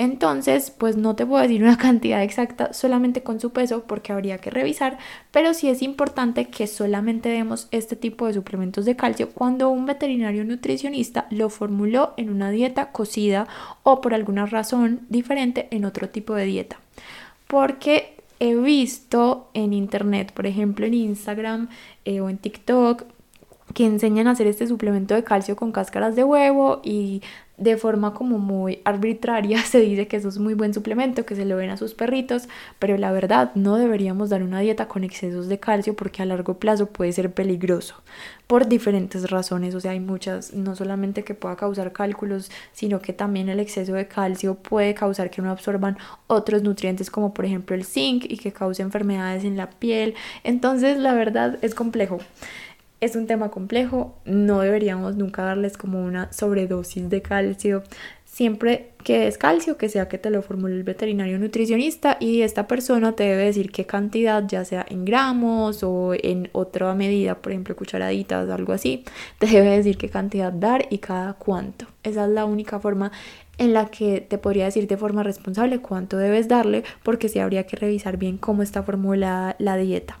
Entonces, 0.00 0.70
pues 0.70 0.96
no 0.96 1.14
te 1.14 1.26
puedo 1.26 1.42
decir 1.42 1.62
una 1.62 1.76
cantidad 1.76 2.22
exacta 2.22 2.72
solamente 2.72 3.22
con 3.22 3.38
su 3.38 3.50
peso 3.50 3.84
porque 3.86 4.14
habría 4.14 4.38
que 4.38 4.48
revisar, 4.48 4.96
pero 5.30 5.52
sí 5.52 5.68
es 5.68 5.82
importante 5.82 6.46
que 6.46 6.66
solamente 6.66 7.28
demos 7.28 7.68
este 7.70 7.96
tipo 7.96 8.26
de 8.26 8.32
suplementos 8.32 8.86
de 8.86 8.96
calcio 8.96 9.28
cuando 9.28 9.68
un 9.68 9.84
veterinario 9.84 10.42
nutricionista 10.46 11.26
lo 11.28 11.50
formuló 11.50 12.14
en 12.16 12.30
una 12.30 12.50
dieta 12.50 12.92
cocida 12.92 13.46
o 13.82 14.00
por 14.00 14.14
alguna 14.14 14.46
razón 14.46 15.00
diferente 15.10 15.68
en 15.70 15.84
otro 15.84 16.08
tipo 16.08 16.34
de 16.34 16.46
dieta. 16.46 16.80
Porque 17.46 18.16
he 18.38 18.54
visto 18.54 19.50
en 19.52 19.74
internet, 19.74 20.32
por 20.32 20.46
ejemplo 20.46 20.86
en 20.86 20.94
Instagram 20.94 21.68
eh, 22.06 22.22
o 22.22 22.30
en 22.30 22.38
TikTok, 22.38 23.04
que 23.74 23.84
enseñan 23.84 24.28
a 24.28 24.30
hacer 24.30 24.46
este 24.46 24.66
suplemento 24.66 25.14
de 25.14 25.24
calcio 25.24 25.56
con 25.56 25.72
cáscaras 25.72 26.16
de 26.16 26.24
huevo 26.24 26.80
y 26.82 27.22
de 27.60 27.76
forma 27.76 28.14
como 28.14 28.38
muy 28.38 28.80
arbitraria 28.84 29.62
se 29.64 29.80
dice 29.80 30.08
que 30.08 30.16
eso 30.16 30.28
es 30.28 30.38
muy 30.38 30.54
buen 30.54 30.74
suplemento, 30.74 31.24
que 31.24 31.36
se 31.36 31.44
lo 31.44 31.56
ven 31.56 31.70
a 31.70 31.76
sus 31.76 31.94
perritos, 31.94 32.48
pero 32.80 32.96
la 32.96 33.12
verdad 33.12 33.52
no 33.54 33.76
deberíamos 33.76 34.30
dar 34.30 34.42
una 34.42 34.60
dieta 34.60 34.88
con 34.88 35.04
excesos 35.04 35.46
de 35.46 35.60
calcio 35.60 35.94
porque 35.94 36.22
a 36.22 36.26
largo 36.26 36.58
plazo 36.58 36.86
puede 36.86 37.12
ser 37.12 37.32
peligroso 37.32 37.94
por 38.46 38.66
diferentes 38.66 39.30
razones, 39.30 39.76
o 39.76 39.80
sea, 39.80 39.92
hay 39.92 40.00
muchas, 40.00 40.54
no 40.54 40.74
solamente 40.74 41.22
que 41.22 41.34
pueda 41.34 41.54
causar 41.54 41.92
cálculos, 41.92 42.50
sino 42.72 43.00
que 43.00 43.12
también 43.12 43.48
el 43.48 43.60
exceso 43.60 43.92
de 43.92 44.08
calcio 44.08 44.56
puede 44.56 44.92
causar 44.94 45.30
que 45.30 45.40
no 45.40 45.52
absorban 45.52 45.98
otros 46.26 46.62
nutrientes 46.64 47.10
como 47.12 47.32
por 47.32 47.44
ejemplo 47.44 47.76
el 47.76 47.84
zinc 47.84 48.24
y 48.28 48.38
que 48.38 48.52
cause 48.52 48.82
enfermedades 48.82 49.44
en 49.44 49.56
la 49.56 49.70
piel, 49.70 50.14
entonces 50.42 50.98
la 50.98 51.14
verdad 51.14 51.58
es 51.62 51.76
complejo 51.76 52.18
es 53.00 53.16
un 53.16 53.26
tema 53.26 53.50
complejo, 53.50 54.18
no 54.24 54.60
deberíamos 54.60 55.16
nunca 55.16 55.42
darles 55.42 55.76
como 55.76 56.04
una 56.04 56.32
sobredosis 56.32 57.08
de 57.08 57.22
calcio. 57.22 57.82
Siempre 58.24 58.92
que 59.02 59.26
es 59.26 59.38
calcio, 59.38 59.76
que 59.76 59.88
sea 59.88 60.08
que 60.08 60.18
te 60.18 60.30
lo 60.30 60.42
formule 60.42 60.74
el 60.76 60.84
veterinario 60.84 61.38
nutricionista 61.38 62.16
y 62.20 62.42
esta 62.42 62.68
persona 62.68 63.12
te 63.12 63.24
debe 63.24 63.44
decir 63.44 63.72
qué 63.72 63.86
cantidad, 63.86 64.44
ya 64.46 64.64
sea 64.64 64.86
en 64.88 65.04
gramos 65.04 65.82
o 65.82 66.12
en 66.14 66.48
otra 66.52 66.94
medida, 66.94 67.34
por 67.36 67.52
ejemplo 67.52 67.74
cucharaditas 67.74 68.48
o 68.48 68.54
algo 68.54 68.72
así, 68.72 69.04
te 69.38 69.46
debe 69.46 69.70
decir 69.76 69.98
qué 69.98 70.10
cantidad 70.10 70.52
dar 70.52 70.86
y 70.90 70.98
cada 70.98 71.32
cuánto. 71.32 71.86
Esa 72.04 72.26
es 72.26 72.30
la 72.30 72.44
única 72.44 72.78
forma 72.78 73.10
en 73.58 73.72
la 73.72 73.86
que 73.86 74.20
te 74.20 74.38
podría 74.38 74.66
decir 74.66 74.86
de 74.86 74.96
forma 74.96 75.22
responsable 75.22 75.80
cuánto 75.80 76.16
debes 76.16 76.46
darle 76.46 76.84
porque 77.02 77.28
sí 77.28 77.40
habría 77.40 77.66
que 77.66 77.76
revisar 77.76 78.16
bien 78.16 78.38
cómo 78.38 78.62
está 78.62 78.82
formulada 78.82 79.56
la 79.58 79.76
dieta. 79.76 80.19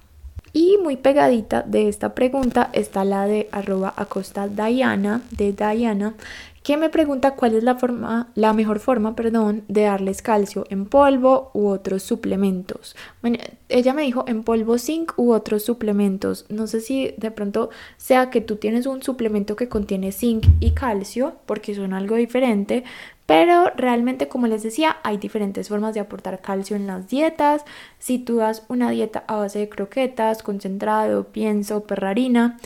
Y 0.52 0.78
muy 0.82 0.96
pegadita 0.96 1.62
de 1.62 1.88
esta 1.88 2.14
pregunta 2.14 2.70
está 2.72 3.04
la 3.04 3.26
de 3.26 3.48
arroba 3.52 3.94
acosta 3.96 4.48
Diana, 4.48 5.22
de 5.30 5.52
Diana, 5.52 6.14
que 6.62 6.76
me 6.76 6.90
pregunta 6.90 7.36
cuál 7.36 7.54
es 7.54 7.64
la 7.64 7.76
forma, 7.76 8.28
la 8.34 8.52
mejor 8.52 8.80
forma, 8.80 9.16
perdón, 9.16 9.62
de 9.68 9.82
darles 9.82 10.20
calcio 10.20 10.66
en 10.68 10.84
polvo 10.84 11.50
u 11.54 11.68
otros 11.68 12.02
suplementos. 12.02 12.96
Bueno, 13.22 13.38
ella 13.68 13.94
me 13.94 14.02
dijo 14.02 14.24
en 14.26 14.42
polvo 14.42 14.76
zinc 14.76 15.12
u 15.16 15.32
otros 15.32 15.62
suplementos. 15.62 16.44
No 16.48 16.66
sé 16.66 16.80
si 16.80 17.14
de 17.16 17.30
pronto 17.30 17.70
sea 17.96 18.28
que 18.28 18.42
tú 18.42 18.56
tienes 18.56 18.86
un 18.86 19.02
suplemento 19.02 19.56
que 19.56 19.68
contiene 19.68 20.12
zinc 20.12 20.46
y 20.60 20.72
calcio, 20.72 21.34
porque 21.46 21.74
son 21.74 21.94
algo 21.94 22.16
diferente, 22.16 22.84
pero 23.30 23.70
realmente, 23.76 24.26
como 24.26 24.48
les 24.48 24.64
decía, 24.64 24.96
hay 25.04 25.16
diferentes 25.16 25.68
formas 25.68 25.94
de 25.94 26.00
aportar 26.00 26.40
calcio 26.40 26.74
en 26.74 26.88
las 26.88 27.06
dietas. 27.06 27.64
Si 28.00 28.18
tú 28.18 28.38
das 28.38 28.64
una 28.66 28.90
dieta 28.90 29.22
a 29.28 29.36
base 29.36 29.60
de 29.60 29.68
croquetas, 29.68 30.42
concentrado, 30.42 31.28
pienso, 31.28 31.84
perrarina, 31.84 32.58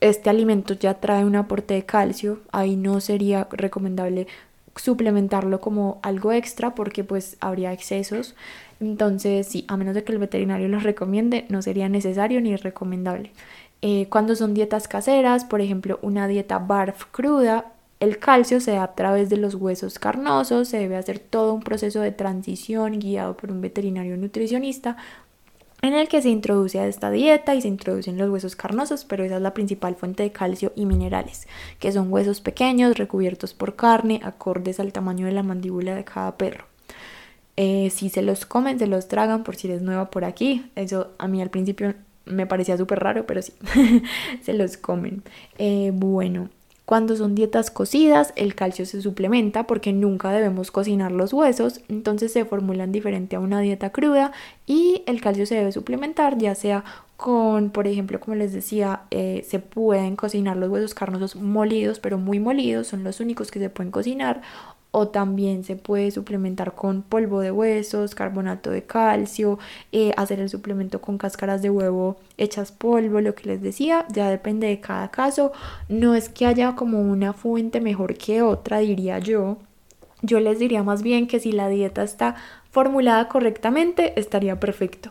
este 0.00 0.30
alimento 0.30 0.74
ya 0.74 0.94
trae 0.94 1.24
un 1.24 1.34
aporte 1.34 1.74
de 1.74 1.86
calcio, 1.86 2.38
ahí 2.52 2.76
no 2.76 3.00
sería 3.00 3.48
recomendable 3.50 4.28
suplementarlo 4.76 5.60
como 5.60 5.98
algo 6.04 6.30
extra 6.30 6.76
porque 6.76 7.02
pues 7.02 7.36
habría 7.40 7.72
excesos. 7.72 8.36
Entonces, 8.78 9.48
sí, 9.48 9.64
a 9.66 9.76
menos 9.76 9.96
de 9.96 10.04
que 10.04 10.12
el 10.12 10.18
veterinario 10.18 10.68
los 10.68 10.84
recomiende, 10.84 11.46
no 11.48 11.62
sería 11.62 11.88
necesario 11.88 12.40
ni 12.40 12.54
recomendable. 12.54 13.32
Eh, 13.82 14.06
cuando 14.08 14.36
son 14.36 14.54
dietas 14.54 14.86
caseras, 14.86 15.44
por 15.44 15.60
ejemplo, 15.60 15.98
una 16.00 16.28
dieta 16.28 16.60
BARF 16.60 17.06
cruda, 17.10 17.72
el 18.00 18.18
calcio 18.18 18.60
se 18.60 18.72
da 18.72 18.82
a 18.82 18.94
través 18.94 19.28
de 19.30 19.36
los 19.36 19.54
huesos 19.54 19.98
carnosos, 19.98 20.68
se 20.68 20.78
debe 20.78 20.96
hacer 20.96 21.18
todo 21.18 21.54
un 21.54 21.62
proceso 21.62 22.00
de 22.00 22.12
transición 22.12 22.98
guiado 22.98 23.36
por 23.36 23.50
un 23.50 23.60
veterinario 23.60 24.16
nutricionista 24.16 24.96
en 25.82 25.94
el 25.94 26.08
que 26.08 26.22
se 26.22 26.30
introduce 26.30 26.78
a 26.78 26.86
esta 26.86 27.10
dieta 27.10 27.54
y 27.54 27.62
se 27.62 27.68
introducen 27.68 28.18
los 28.18 28.30
huesos 28.30 28.56
carnosos, 28.56 29.04
pero 29.04 29.24
esa 29.24 29.36
es 29.36 29.42
la 29.42 29.54
principal 29.54 29.94
fuente 29.94 30.22
de 30.22 30.32
calcio 30.32 30.72
y 30.74 30.86
minerales, 30.86 31.46
que 31.78 31.92
son 31.92 32.12
huesos 32.12 32.40
pequeños 32.40 32.96
recubiertos 32.96 33.54
por 33.54 33.76
carne, 33.76 34.20
acordes 34.24 34.80
al 34.80 34.92
tamaño 34.92 35.26
de 35.26 35.32
la 35.32 35.42
mandíbula 35.42 35.94
de 35.94 36.04
cada 36.04 36.36
perro. 36.36 36.64
Eh, 37.56 37.90
si 37.90 38.10
se 38.10 38.22
los 38.22 38.44
comen, 38.44 38.78
se 38.78 38.86
los 38.86 39.08
tragan 39.08 39.42
por 39.42 39.56
si 39.56 39.68
eres 39.68 39.82
nueva 39.82 40.10
por 40.10 40.24
aquí. 40.24 40.70
Eso 40.76 41.12
a 41.18 41.26
mí 41.26 41.40
al 41.40 41.50
principio 41.50 41.94
me 42.26 42.46
parecía 42.46 42.76
súper 42.76 42.98
raro, 42.98 43.26
pero 43.26 43.40
sí, 43.40 43.52
se 44.42 44.52
los 44.52 44.76
comen. 44.76 45.22
Eh, 45.58 45.90
bueno, 45.94 46.50
cuando 46.86 47.16
son 47.16 47.34
dietas 47.34 47.72
cocidas, 47.72 48.32
el 48.36 48.54
calcio 48.54 48.86
se 48.86 49.02
suplementa 49.02 49.66
porque 49.66 49.92
nunca 49.92 50.30
debemos 50.30 50.70
cocinar 50.70 51.10
los 51.10 51.32
huesos, 51.32 51.80
entonces 51.88 52.32
se 52.32 52.44
formulan 52.44 52.92
diferente 52.92 53.34
a 53.34 53.40
una 53.40 53.60
dieta 53.60 53.90
cruda 53.90 54.30
y 54.66 55.02
el 55.06 55.20
calcio 55.20 55.46
se 55.46 55.56
debe 55.56 55.72
suplementar 55.72 56.38
ya 56.38 56.54
sea 56.54 56.84
con, 57.16 57.70
por 57.70 57.86
ejemplo, 57.88 58.20
como 58.20 58.36
les 58.36 58.52
decía, 58.52 59.02
eh, 59.10 59.44
se 59.48 59.58
pueden 59.58 60.16
cocinar 60.16 60.56
los 60.56 60.68
huesos 60.68 60.94
carnosos 60.94 61.34
molidos, 61.34 61.98
pero 61.98 62.18
muy 62.18 62.38
molidos, 62.40 62.88
son 62.88 63.04
los 63.04 63.20
únicos 63.20 63.50
que 63.50 63.58
se 63.58 63.70
pueden 63.70 63.90
cocinar, 63.90 64.42
o 64.98 65.08
también 65.08 65.62
se 65.62 65.76
puede 65.76 66.10
suplementar 66.10 66.74
con 66.74 67.02
polvo 67.02 67.40
de 67.40 67.50
huesos, 67.50 68.14
carbonato 68.14 68.70
de 68.70 68.84
calcio, 68.84 69.58
eh, 69.92 70.14
hacer 70.16 70.40
el 70.40 70.48
suplemento 70.48 71.02
con 71.02 71.18
cáscaras 71.18 71.60
de 71.60 71.68
huevo 71.68 72.16
hechas 72.38 72.72
polvo, 72.72 73.20
lo 73.20 73.34
que 73.34 73.46
les 73.46 73.60
decía, 73.60 74.06
ya 74.10 74.30
depende 74.30 74.68
de 74.68 74.80
cada 74.80 75.10
caso. 75.10 75.52
No 75.90 76.14
es 76.14 76.30
que 76.30 76.46
haya 76.46 76.76
como 76.76 76.98
una 77.02 77.34
fuente 77.34 77.82
mejor 77.82 78.16
que 78.16 78.40
otra, 78.40 78.78
diría 78.78 79.18
yo. 79.18 79.58
Yo 80.22 80.40
les 80.40 80.58
diría 80.58 80.82
más 80.82 81.02
bien 81.02 81.26
que 81.26 81.40
si 81.40 81.52
la 81.52 81.68
dieta 81.68 82.02
está 82.02 82.36
formulada 82.70 83.28
correctamente, 83.28 84.18
estaría 84.18 84.58
perfecto. 84.58 85.10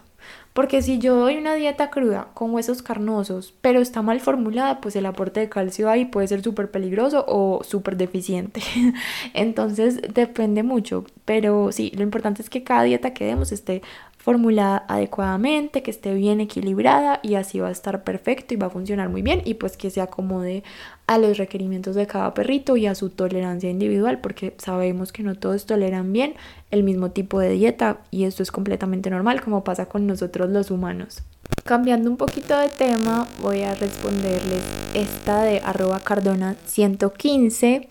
Porque 0.55 0.81
si 0.81 0.99
yo 0.99 1.17
doy 1.17 1.35
una 1.35 1.53
dieta 1.53 1.89
cruda 1.89 2.29
con 2.33 2.53
huesos 2.53 2.81
carnosos, 2.81 3.53
pero 3.59 3.81
está 3.81 4.01
mal 4.01 4.21
formulada, 4.21 4.79
pues 4.79 4.95
el 4.95 5.05
aporte 5.05 5.41
de 5.41 5.49
calcio 5.49 5.89
ahí 5.89 6.05
puede 6.05 6.29
ser 6.29 6.41
súper 6.43 6.71
peligroso 6.71 7.25
o 7.27 7.61
súper 7.65 7.97
deficiente. 7.97 8.61
Entonces 9.33 9.99
depende 10.13 10.63
mucho. 10.63 11.03
Pero 11.25 11.73
sí, 11.73 11.91
lo 11.93 12.03
importante 12.03 12.41
es 12.41 12.49
que 12.49 12.63
cada 12.63 12.83
dieta 12.83 13.13
que 13.13 13.25
demos 13.25 13.51
esté 13.51 13.81
formulada 14.25 14.83
adecuadamente, 14.87 15.83
que 15.83 15.91
esté 15.91 16.15
bien 16.15 16.41
equilibrada 16.41 17.19
y 17.21 17.35
así 17.35 17.59
va 17.59 17.67
a 17.67 17.71
estar 17.71 18.03
perfecto 18.03 18.55
y 18.55 18.57
va 18.57 18.65
a 18.65 18.69
funcionar 18.71 19.07
muy 19.07 19.21
bien 19.21 19.43
y 19.45 19.53
pues 19.53 19.77
que 19.77 19.91
se 19.91 20.01
acomode 20.01 20.63
a 21.05 21.19
los 21.19 21.37
requerimientos 21.37 21.93
de 21.93 22.07
cada 22.07 22.33
perrito 22.33 22.75
y 22.75 22.87
a 22.87 22.95
su 22.95 23.11
tolerancia 23.11 23.69
individual 23.69 24.21
porque 24.21 24.55
sabemos 24.57 25.11
que 25.11 25.21
no 25.21 25.35
todos 25.35 25.67
toleran 25.67 26.11
bien 26.11 26.33
el 26.71 26.81
mismo 26.81 27.11
tipo 27.11 27.39
de 27.39 27.51
dieta 27.51 27.99
y 28.09 28.23
esto 28.23 28.41
es 28.41 28.51
completamente 28.51 29.11
normal 29.11 29.41
como 29.41 29.63
pasa 29.63 29.85
con 29.85 30.07
nosotros 30.07 30.49
los 30.49 30.71
humanos. 30.71 31.21
Cambiando 31.63 32.09
un 32.09 32.17
poquito 32.17 32.57
de 32.57 32.69
tema 32.69 33.27
voy 33.43 33.61
a 33.61 33.75
responderles 33.75 34.63
esta 34.95 35.43
de 35.43 35.59
arroba 35.59 35.99
cardona 35.99 36.55
115 36.65 37.87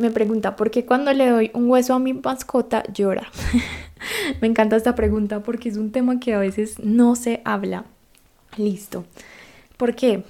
me 0.00 0.10
pregunta 0.10 0.56
por 0.56 0.70
qué 0.70 0.84
cuando 0.84 1.12
le 1.12 1.28
doy 1.28 1.50
un 1.54 1.70
hueso 1.70 1.94
a 1.94 1.98
mi 1.98 2.14
mascota 2.14 2.82
llora. 2.92 3.28
Me 4.40 4.48
encanta 4.48 4.76
esta 4.76 4.94
pregunta 4.94 5.42
porque 5.42 5.68
es 5.68 5.76
un 5.76 5.92
tema 5.92 6.18
que 6.18 6.32
a 6.32 6.38
veces 6.38 6.78
no 6.78 7.16
se 7.16 7.42
habla. 7.44 7.84
Listo. 8.56 9.04
¿Por 9.76 9.94
qué? 9.94 10.24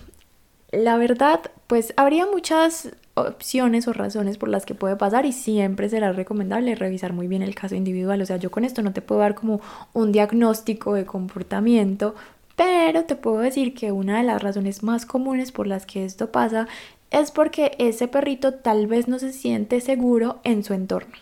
La 0.72 0.96
verdad, 0.96 1.40
pues 1.68 1.94
habría 1.96 2.26
muchas 2.26 2.90
opciones 3.14 3.86
o 3.86 3.92
razones 3.92 4.38
por 4.38 4.48
las 4.48 4.66
que 4.66 4.74
puede 4.74 4.96
pasar 4.96 5.24
y 5.24 5.32
siempre 5.32 5.88
será 5.88 6.12
recomendable 6.12 6.74
revisar 6.74 7.12
muy 7.12 7.28
bien 7.28 7.42
el 7.42 7.54
caso 7.54 7.76
individual. 7.76 8.20
O 8.22 8.26
sea, 8.26 8.36
yo 8.36 8.50
con 8.50 8.64
esto 8.64 8.82
no 8.82 8.92
te 8.92 9.02
puedo 9.02 9.20
dar 9.20 9.34
como 9.34 9.60
un 9.92 10.10
diagnóstico 10.10 10.94
de 10.94 11.06
comportamiento, 11.06 12.14
pero 12.56 13.04
te 13.04 13.14
puedo 13.14 13.38
decir 13.38 13.74
que 13.74 13.92
una 13.92 14.18
de 14.18 14.24
las 14.24 14.42
razones 14.42 14.82
más 14.82 15.06
comunes 15.06 15.52
por 15.52 15.66
las 15.66 15.86
que 15.86 16.04
esto 16.04 16.30
pasa 16.32 16.66
es 17.10 17.30
porque 17.30 17.72
ese 17.78 18.08
perrito 18.08 18.54
tal 18.54 18.86
vez 18.86 19.08
no 19.08 19.18
se 19.18 19.32
siente 19.32 19.80
seguro 19.80 20.40
en 20.44 20.64
su 20.64 20.74
entorno. 20.74 21.14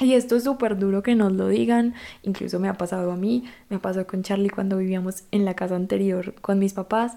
Y 0.00 0.14
esto 0.14 0.36
es 0.36 0.44
súper 0.44 0.78
duro 0.78 1.02
que 1.02 1.14
nos 1.14 1.32
lo 1.32 1.48
digan, 1.48 1.92
incluso 2.22 2.58
me 2.58 2.68
ha 2.68 2.74
pasado 2.74 3.12
a 3.12 3.16
mí, 3.16 3.44
me 3.68 3.78
pasó 3.78 4.06
con 4.06 4.22
Charlie 4.22 4.48
cuando 4.48 4.78
vivíamos 4.78 5.24
en 5.30 5.44
la 5.44 5.52
casa 5.52 5.76
anterior 5.76 6.34
con 6.40 6.58
mis 6.58 6.72
papás. 6.72 7.16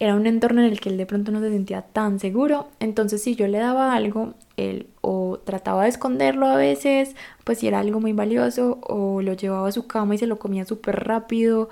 Era 0.00 0.16
un 0.16 0.26
entorno 0.26 0.60
en 0.60 0.66
el 0.66 0.80
que 0.80 0.88
él 0.88 0.96
de 0.96 1.06
pronto 1.06 1.30
no 1.30 1.40
se 1.40 1.50
sentía 1.50 1.82
tan 1.82 2.18
seguro, 2.18 2.66
entonces 2.80 3.22
si 3.22 3.36
yo 3.36 3.46
le 3.46 3.58
daba 3.58 3.94
algo, 3.94 4.34
él 4.56 4.88
o 5.00 5.38
trataba 5.44 5.84
de 5.84 5.90
esconderlo 5.90 6.46
a 6.46 6.56
veces, 6.56 7.14
pues 7.44 7.58
si 7.58 7.68
era 7.68 7.78
algo 7.78 8.00
muy 8.00 8.12
valioso, 8.12 8.80
o 8.82 9.22
lo 9.22 9.34
llevaba 9.34 9.68
a 9.68 9.72
su 9.72 9.86
cama 9.86 10.16
y 10.16 10.18
se 10.18 10.26
lo 10.26 10.40
comía 10.40 10.64
súper 10.64 11.04
rápido, 11.04 11.68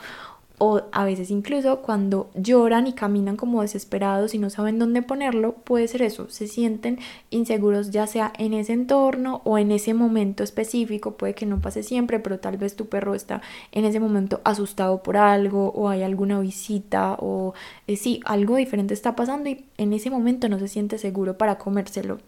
o 0.64 0.82
a 0.92 1.04
veces 1.04 1.32
incluso 1.32 1.82
cuando 1.82 2.30
lloran 2.36 2.86
y 2.86 2.92
caminan 2.92 3.34
como 3.34 3.62
desesperados 3.62 4.32
y 4.32 4.38
no 4.38 4.48
saben 4.48 4.78
dónde 4.78 5.02
ponerlo, 5.02 5.54
puede 5.54 5.88
ser 5.88 6.02
eso, 6.02 6.30
se 6.30 6.46
sienten 6.46 7.00
inseguros 7.30 7.90
ya 7.90 8.06
sea 8.06 8.32
en 8.38 8.54
ese 8.54 8.72
entorno 8.72 9.42
o 9.42 9.58
en 9.58 9.72
ese 9.72 9.92
momento 9.92 10.44
específico, 10.44 11.16
puede 11.16 11.34
que 11.34 11.46
no 11.46 11.60
pase 11.60 11.82
siempre, 11.82 12.20
pero 12.20 12.38
tal 12.38 12.58
vez 12.58 12.76
tu 12.76 12.86
perro 12.86 13.16
está 13.16 13.42
en 13.72 13.84
ese 13.84 13.98
momento 13.98 14.40
asustado 14.44 15.02
por 15.02 15.16
algo 15.16 15.70
o 15.70 15.88
hay 15.88 16.04
alguna 16.04 16.38
visita 16.38 17.16
o 17.18 17.54
eh, 17.88 17.96
sí, 17.96 18.20
algo 18.24 18.54
diferente 18.54 18.94
está 18.94 19.16
pasando 19.16 19.50
y 19.50 19.64
en 19.78 19.92
ese 19.92 20.10
momento 20.10 20.48
no 20.48 20.60
se 20.60 20.68
siente 20.68 20.96
seguro 20.96 21.36
para 21.38 21.58
comérselo. 21.58 22.18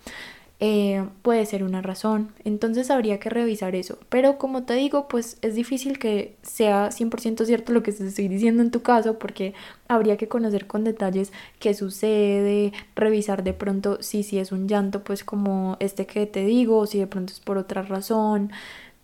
Eh, 0.60 1.04
puede 1.22 1.44
ser 1.46 1.64
una 1.64 1.82
razón. 1.82 2.32
Entonces 2.44 2.90
habría 2.90 3.18
que 3.18 3.28
revisar 3.28 3.74
eso. 3.74 3.98
Pero 4.08 4.38
como 4.38 4.62
te 4.64 4.74
digo, 4.74 5.08
pues 5.08 5.36
es 5.42 5.54
difícil 5.54 5.98
que 5.98 6.36
sea 6.42 6.90
100% 6.90 7.44
cierto 7.44 7.72
lo 7.72 7.82
que 7.82 7.92
te 7.92 8.06
estoy 8.06 8.28
diciendo 8.28 8.62
en 8.62 8.70
tu 8.70 8.82
caso 8.82 9.18
porque 9.18 9.52
habría 9.88 10.16
que 10.16 10.28
conocer 10.28 10.66
con 10.66 10.84
detalles 10.84 11.32
qué 11.58 11.74
sucede, 11.74 12.72
revisar 12.94 13.42
de 13.44 13.52
pronto 13.52 13.98
si, 14.00 14.22
si 14.22 14.38
es 14.38 14.52
un 14.52 14.68
llanto 14.68 15.02
pues 15.04 15.24
como 15.24 15.76
este 15.80 16.06
que 16.06 16.26
te 16.26 16.44
digo, 16.44 16.86
si 16.86 16.98
de 16.98 17.06
pronto 17.08 17.32
es 17.32 17.40
por 17.40 17.58
otra 17.58 17.82
razón. 17.82 18.50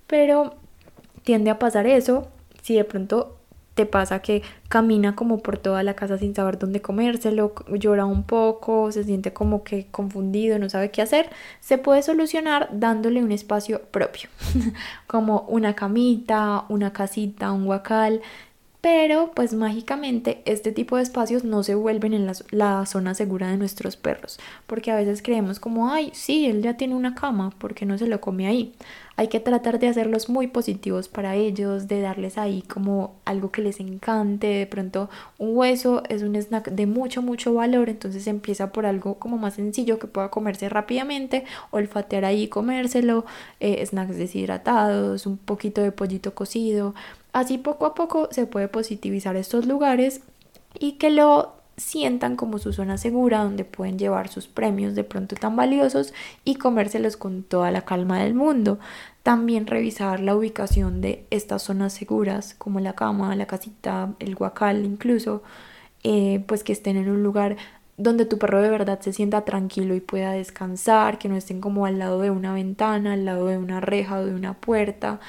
Pero 0.06 0.54
tiende 1.24 1.50
a 1.50 1.58
pasar 1.58 1.86
eso. 1.86 2.28
Si 2.62 2.74
de 2.74 2.84
pronto 2.84 3.39
te 3.80 3.86
pasa 3.86 4.18
que 4.18 4.42
camina 4.68 5.16
como 5.16 5.38
por 5.38 5.56
toda 5.56 5.82
la 5.82 5.94
casa 5.94 6.18
sin 6.18 6.34
saber 6.34 6.58
dónde 6.58 6.82
comérselo, 6.82 7.54
llora 7.72 8.04
un 8.04 8.24
poco, 8.24 8.92
se 8.92 9.04
siente 9.04 9.32
como 9.32 9.64
que 9.64 9.86
confundido, 9.90 10.58
no 10.58 10.68
sabe 10.68 10.90
qué 10.90 11.00
hacer, 11.00 11.30
se 11.60 11.78
puede 11.78 12.02
solucionar 12.02 12.68
dándole 12.72 13.22
un 13.24 13.32
espacio 13.32 13.80
propio, 13.90 14.28
como 15.06 15.46
una 15.48 15.74
camita, 15.74 16.66
una 16.68 16.92
casita, 16.92 17.52
un 17.52 17.64
guacal, 17.64 18.20
pero 18.80 19.32
pues 19.34 19.52
mágicamente 19.52 20.42
este 20.46 20.72
tipo 20.72 20.96
de 20.96 21.02
espacios 21.02 21.44
no 21.44 21.62
se 21.62 21.74
vuelven 21.74 22.14
en 22.14 22.26
la, 22.26 22.32
la, 22.50 22.86
zona 22.86 23.14
segura 23.14 23.48
de 23.48 23.56
nuestros 23.56 23.96
perros, 23.96 24.38
porque 24.66 24.90
a 24.90 24.96
veces 24.96 25.22
creemos 25.22 25.60
como, 25.60 25.92
ay, 25.92 26.10
sí, 26.14 26.46
él 26.46 26.62
ya 26.62 26.76
tiene 26.76 26.94
una 26.94 27.14
cama, 27.14 27.50
¿por 27.50 27.74
qué 27.74 27.84
no 27.84 27.98
se 27.98 28.06
lo 28.06 28.20
come 28.20 28.46
ahí? 28.46 28.72
Hay 29.16 29.28
que 29.28 29.38
tratar 29.38 29.78
de 29.78 29.88
hacerlos 29.88 30.30
muy 30.30 30.46
positivos 30.46 31.08
para 31.08 31.34
ellos, 31.34 31.88
de 31.88 32.00
darles 32.00 32.38
ahí 32.38 32.62
como 32.62 33.16
algo 33.26 33.52
que 33.52 33.60
les 33.60 33.78
encante, 33.78 34.46
de 34.46 34.66
pronto 34.66 35.10
un 35.36 35.54
hueso 35.58 36.02
es 36.08 36.22
un 36.22 36.36
snack 36.36 36.70
de 36.70 36.86
mucho, 36.86 37.20
mucho 37.20 37.52
valor, 37.52 37.90
entonces 37.90 38.26
empieza 38.26 38.72
por 38.72 38.86
algo 38.86 39.18
como 39.18 39.36
más 39.36 39.54
sencillo 39.54 39.98
que 39.98 40.06
pueda 40.06 40.30
comerse 40.30 40.70
rápidamente, 40.70 41.44
olfatear 41.70 42.24
ahí 42.24 42.48
comérselo, 42.48 43.26
eh, 43.60 43.84
snacks 43.84 44.16
deshidratados, 44.16 45.26
un 45.26 45.36
poquito 45.36 45.82
de 45.82 45.92
pollito 45.92 46.34
cocido, 46.34 46.94
así 47.32 47.58
poco 47.58 47.86
a 47.86 47.94
poco 47.94 48.28
se 48.30 48.46
puede 48.46 48.68
positivizar 48.68 49.36
estos 49.36 49.66
lugares 49.66 50.22
y 50.78 50.92
que 50.92 51.10
lo 51.10 51.54
sientan 51.76 52.36
como 52.36 52.58
su 52.58 52.72
zona 52.72 52.98
segura 52.98 53.42
donde 53.42 53.64
pueden 53.64 53.98
llevar 53.98 54.28
sus 54.28 54.46
premios 54.46 54.94
de 54.94 55.02
pronto 55.02 55.34
tan 55.34 55.56
valiosos 55.56 56.12
y 56.44 56.56
comérselos 56.56 57.16
con 57.16 57.42
toda 57.42 57.70
la 57.70 57.82
calma 57.82 58.20
del 58.20 58.34
mundo. 58.34 58.78
También 59.22 59.66
revisar 59.66 60.20
la 60.20 60.36
ubicación 60.36 61.00
de 61.00 61.24
estas 61.30 61.62
zonas 61.62 61.94
seguras 61.94 62.54
como 62.54 62.80
la 62.80 62.92
cama, 62.92 63.34
la 63.34 63.46
casita, 63.46 64.12
el 64.18 64.34
guacal 64.34 64.84
incluso, 64.84 65.42
eh, 66.02 66.44
pues 66.46 66.64
que 66.64 66.72
estén 66.72 66.96
en 66.96 67.10
un 67.10 67.22
lugar 67.22 67.56
donde 67.96 68.24
tu 68.24 68.38
perro 68.38 68.62
de 68.62 68.70
verdad 68.70 68.98
se 69.00 69.12
sienta 69.12 69.44
tranquilo 69.44 69.94
y 69.94 70.00
pueda 70.00 70.32
descansar, 70.32 71.18
que 71.18 71.28
no 71.28 71.36
estén 71.36 71.60
como 71.60 71.84
al 71.84 71.98
lado 71.98 72.20
de 72.20 72.30
una 72.30 72.54
ventana, 72.54 73.12
al 73.12 73.26
lado 73.26 73.46
de 73.46 73.58
una 73.58 73.80
reja 73.80 74.18
o 74.20 74.24
de 74.24 74.34
una 74.34 74.54
puerta, 74.54 75.20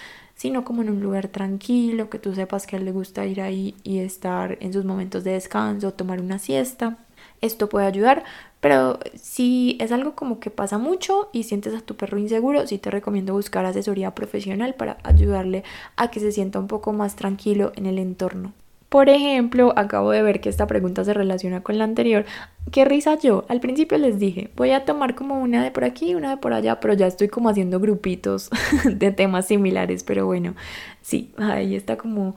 sino 0.42 0.66
como 0.66 0.82
en 0.82 0.90
un 0.90 1.02
lugar 1.02 1.28
tranquilo, 1.28 2.10
que 2.10 2.18
tú 2.18 2.34
sepas 2.34 2.66
que 2.66 2.76
a 2.76 2.80
él 2.80 2.86
le 2.86 2.92
gusta 2.92 3.28
ir 3.28 3.42
ahí 3.42 3.76
y 3.84 4.00
estar 4.00 4.58
en 4.60 4.74
sus 4.74 4.86
momentos 4.86 5.24
de 5.24 5.34
descanso, 5.34 5.94
tomar 5.94 6.20
una 6.20 6.40
siesta. 6.40 6.98
Esto 7.42 7.70
puede 7.70 7.86
ayudar, 7.86 8.24
pero 8.60 8.98
si 9.14 9.78
es 9.80 9.92
algo 9.92 10.16
como 10.16 10.40
que 10.40 10.50
pasa 10.50 10.80
mucho 10.80 11.30
y 11.32 11.44
sientes 11.44 11.76
a 11.76 11.82
tu 11.82 11.96
perro 11.96 12.18
inseguro, 12.18 12.66
sí 12.66 12.80
te 12.80 12.90
recomiendo 12.90 13.34
buscar 13.34 13.66
asesoría 13.66 14.16
profesional 14.16 14.74
para 14.74 14.98
ayudarle 15.04 15.64
a 15.96 16.10
que 16.10 16.20
se 16.20 16.32
sienta 16.32 16.58
un 16.58 16.66
poco 16.66 16.92
más 16.92 17.16
tranquilo 17.16 17.72
en 17.76 17.86
el 17.86 18.00
entorno. 18.00 18.54
Por 18.92 19.08
ejemplo, 19.08 19.72
acabo 19.78 20.12
de 20.12 20.22
ver 20.22 20.42
que 20.42 20.50
esta 20.50 20.68
pregunta 20.68 21.06
se 21.06 21.14
relaciona 21.14 21.64
con 21.64 21.78
la 21.78 21.86
anterior. 21.86 22.26
Qué 22.74 22.84
risa 22.84 23.18
yo. 23.18 23.46
Al 23.48 23.62
principio 23.62 23.98
les 23.98 24.20
dije, 24.20 24.52
voy 24.58 24.72
a 24.72 24.84
tomar 24.84 25.16
como 25.16 25.42
una 25.42 25.64
de 25.64 25.72
por 25.72 25.86
aquí 25.86 26.10
y 26.10 26.16
una 26.16 26.32
de 26.32 26.36
por 26.36 26.52
allá, 26.52 26.82
pero 26.82 26.94
ya 26.94 27.08
estoy 27.08 27.30
como 27.30 27.48
haciendo 27.48 27.80
grupitos 27.80 28.50
de 28.84 29.12
temas 29.14 29.48
similares. 29.48 30.04
Pero 30.04 30.26
bueno, 30.26 30.56
sí, 31.02 31.32
ahí 31.38 31.74
está 31.74 31.96
como 31.96 32.36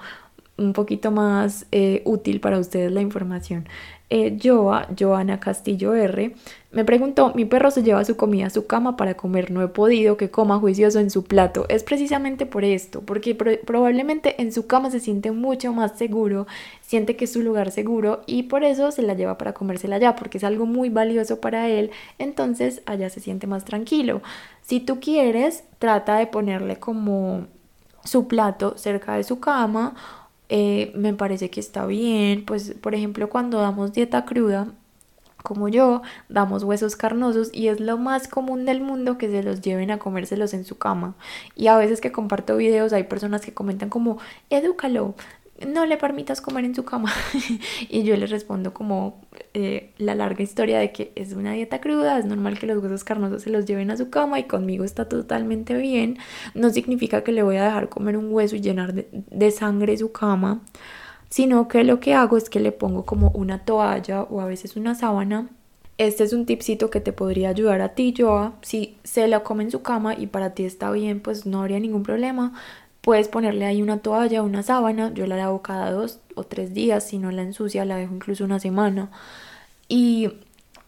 un 0.57 0.75
poquito 0.75 1.11
más 1.11 1.67
eh, 1.73 2.03
útil 2.05 2.39
para 2.39 2.61
ustedes 2.61 2.93
la 2.93 3.01
información. 3.01 3.67
Eh, 4.17 4.39
Joa, 4.41 4.87
Joana 4.97 5.41
Castillo 5.41 5.93
R, 5.93 6.37
me 6.71 6.85
preguntó, 6.85 7.33
mi 7.35 7.47
perro 7.47 7.73
se 7.73 7.83
lleva 7.83 8.05
su 8.05 8.17
comida 8.17 8.47
a 8.47 8.51
su 8.51 8.65
cama 8.65 8.97
para 8.97 9.17
comer, 9.17 9.51
no 9.51 9.61
he 9.61 9.67
podido 9.67 10.17
que 10.17 10.31
coma 10.31 10.61
juicioso 10.61 11.01
en 11.01 11.11
su 11.11 11.25
plato. 11.25 11.67
Es 11.69 11.83
precisamente 11.83 12.47
por 12.47 12.63
esto, 12.63 13.01
porque 13.01 13.35
probablemente 13.35 14.41
en 14.41 14.53
su 14.53 14.69
cama 14.69 14.93
se 14.93 15.01
siente 15.01 15.33
mucho 15.33 15.73
más 15.73 15.99
seguro, 15.99 16.47
siente 16.81 17.17
que 17.17 17.25
es 17.25 17.33
su 17.33 17.43
lugar 17.43 17.73
seguro 17.73 18.23
y 18.27 18.45
por 18.45 18.63
eso 18.63 18.93
se 18.93 19.03
la 19.03 19.15
lleva 19.15 19.37
para 19.37 19.53
comérsela 19.53 19.97
allá, 19.97 20.15
porque 20.15 20.39
es 20.39 20.45
algo 20.45 20.65
muy 20.65 20.91
valioso 20.91 21.41
para 21.41 21.69
él, 21.69 21.91
entonces 22.21 22.83
allá 22.87 23.11
se 23.11 23.19
siente 23.19 23.49
más 23.49 23.65
tranquilo. 23.65 24.23
Si 24.63 24.79
tú 24.79 25.01
quieres, 25.01 25.65
trata 25.81 26.19
de 26.19 26.29
ponerle 26.29 26.77
como 26.77 27.49
su 28.05 28.29
plato 28.29 28.79
cerca 28.79 29.17
de 29.17 29.25
su 29.25 29.41
cama 29.41 29.97
eh, 30.57 30.93
me 30.95 31.13
parece 31.15 31.51
que 31.51 31.59
está 31.59 31.85
bien. 31.85 32.45
Pues, 32.45 32.75
por 32.81 32.95
ejemplo, 32.95 33.29
cuando 33.29 33.59
damos 33.59 33.93
dieta 33.93 34.25
cruda, 34.25 34.69
como 35.43 35.69
yo, 35.69 36.03
damos 36.29 36.63
huesos 36.63 36.95
carnosos 36.95 37.51
y 37.53 37.67
es 37.67 37.81
lo 37.81 37.99
más 37.99 38.29
común 38.29 38.65
del 38.65 38.81
mundo 38.81 39.19
que 39.19 39.29
se 39.29 39.43
los 39.43 39.63
lleven 39.63 39.91
a 39.91 39.99
comérselos 39.99 40.55
en 40.55 40.65
su 40.65 40.79
cama. 40.79 41.17
Y 41.57 41.67
a 41.67 41.77
veces 41.77 42.01
que 42.01 42.13
comparto 42.13 42.57
videos 42.57 42.93
hay 42.93 43.03
personas 43.03 43.41
que 43.41 43.53
comentan 43.53 43.89
como, 43.89 44.19
edúcalo, 44.49 45.17
no 45.67 45.87
le 45.87 45.97
permitas 45.97 46.41
comer 46.41 46.65
en 46.65 46.75
su 46.75 46.85
cama. 46.85 47.13
y 47.89 48.03
yo 48.03 48.17
le 48.17 48.27
respondo 48.27 48.75
como 48.75 49.21
eh, 49.55 49.93
la 49.99 50.15
larga 50.15 50.43
historia 50.43 50.79
de 50.79 50.93
que 50.93 51.13
es 51.15 51.33
una 51.33 51.53
dieta 51.53 51.81
cruda, 51.81 52.19
es 52.19 52.25
normal 52.25 52.59
que 52.59 52.67
los 52.67 52.83
huesos 52.83 53.05
carnosos 53.05 53.43
se 53.43 53.51
los 53.51 53.65
lleven 53.65 53.91
a 53.91 53.97
su 53.97 54.11
cama 54.11 54.39
y 54.39 54.45
conmigo 54.45 54.85
está 54.85 55.09
totalmente 55.09 55.77
bien. 55.77 56.19
No 56.55 56.71
significa 56.71 57.23
que 57.25 57.33
le 57.33 57.43
voy 57.43 57.57
a 57.57 57.65
dejar 57.65 57.89
comer 57.89 58.17
un 58.17 58.33
hueso 58.33 58.57
y 58.57 58.61
llenar 58.61 58.95
de, 58.95 59.09
de 59.13 59.51
sangre 59.51 59.97
su 59.97 60.13
cama, 60.13 60.63
sino 61.29 61.69
que 61.69 61.85
lo 61.85 62.01
que 62.01 62.15
hago 62.15 62.37
es 62.37 62.51
que 62.51 62.61
le 62.61 62.73
pongo 62.73 63.05
como 63.05 63.31
una 63.31 63.65
toalla 63.65 64.23
o 64.23 64.41
a 64.41 64.47
veces 64.47 64.77
una 64.77 64.95
sábana 64.95 65.49
este 65.97 66.25
es 66.25 66.33
un 66.33 66.45
tipcito 66.45 66.91
que 66.91 67.01
te 67.01 67.13
podría 67.13 67.51
ayudar 67.51 67.81
a 67.81 67.91
ti, 67.91 68.13
Joa. 68.17 68.55
Si 68.63 68.97
se 69.05 69.29
la 69.29 69.45
come 69.45 69.63
en 69.65 69.71
su 69.71 69.83
cama 69.83 70.15
y 70.19 70.27
para 70.27 70.55
ti 70.55 70.65
está 70.65 70.91
bien, 70.91 71.21
pues 71.21 71.47
no 71.47 71.61
habría 71.61 71.79
ningún 71.79 72.03
problema. 72.03 72.53
Puedes 73.05 73.29
ponerle 73.29 73.67
ahí 73.67 73.83
una 73.83 73.99
toalla, 73.99 74.43
una 74.43 74.63
sábana, 74.63 75.13
yo 75.13 75.27
la 75.27 75.37
lavo 75.37 75.61
cada 75.61 75.93
dos 75.93 76.21
o 76.37 76.45
tres 76.45 76.73
días, 76.73 77.07
si 77.07 77.19
no 77.19 77.31
la 77.31 77.43
ensucia 77.43 77.85
la 77.85 77.97
dejo 77.97 78.15
incluso 78.15 78.45
una 78.45 78.59
semana. 78.59 79.11
Y 79.89 80.33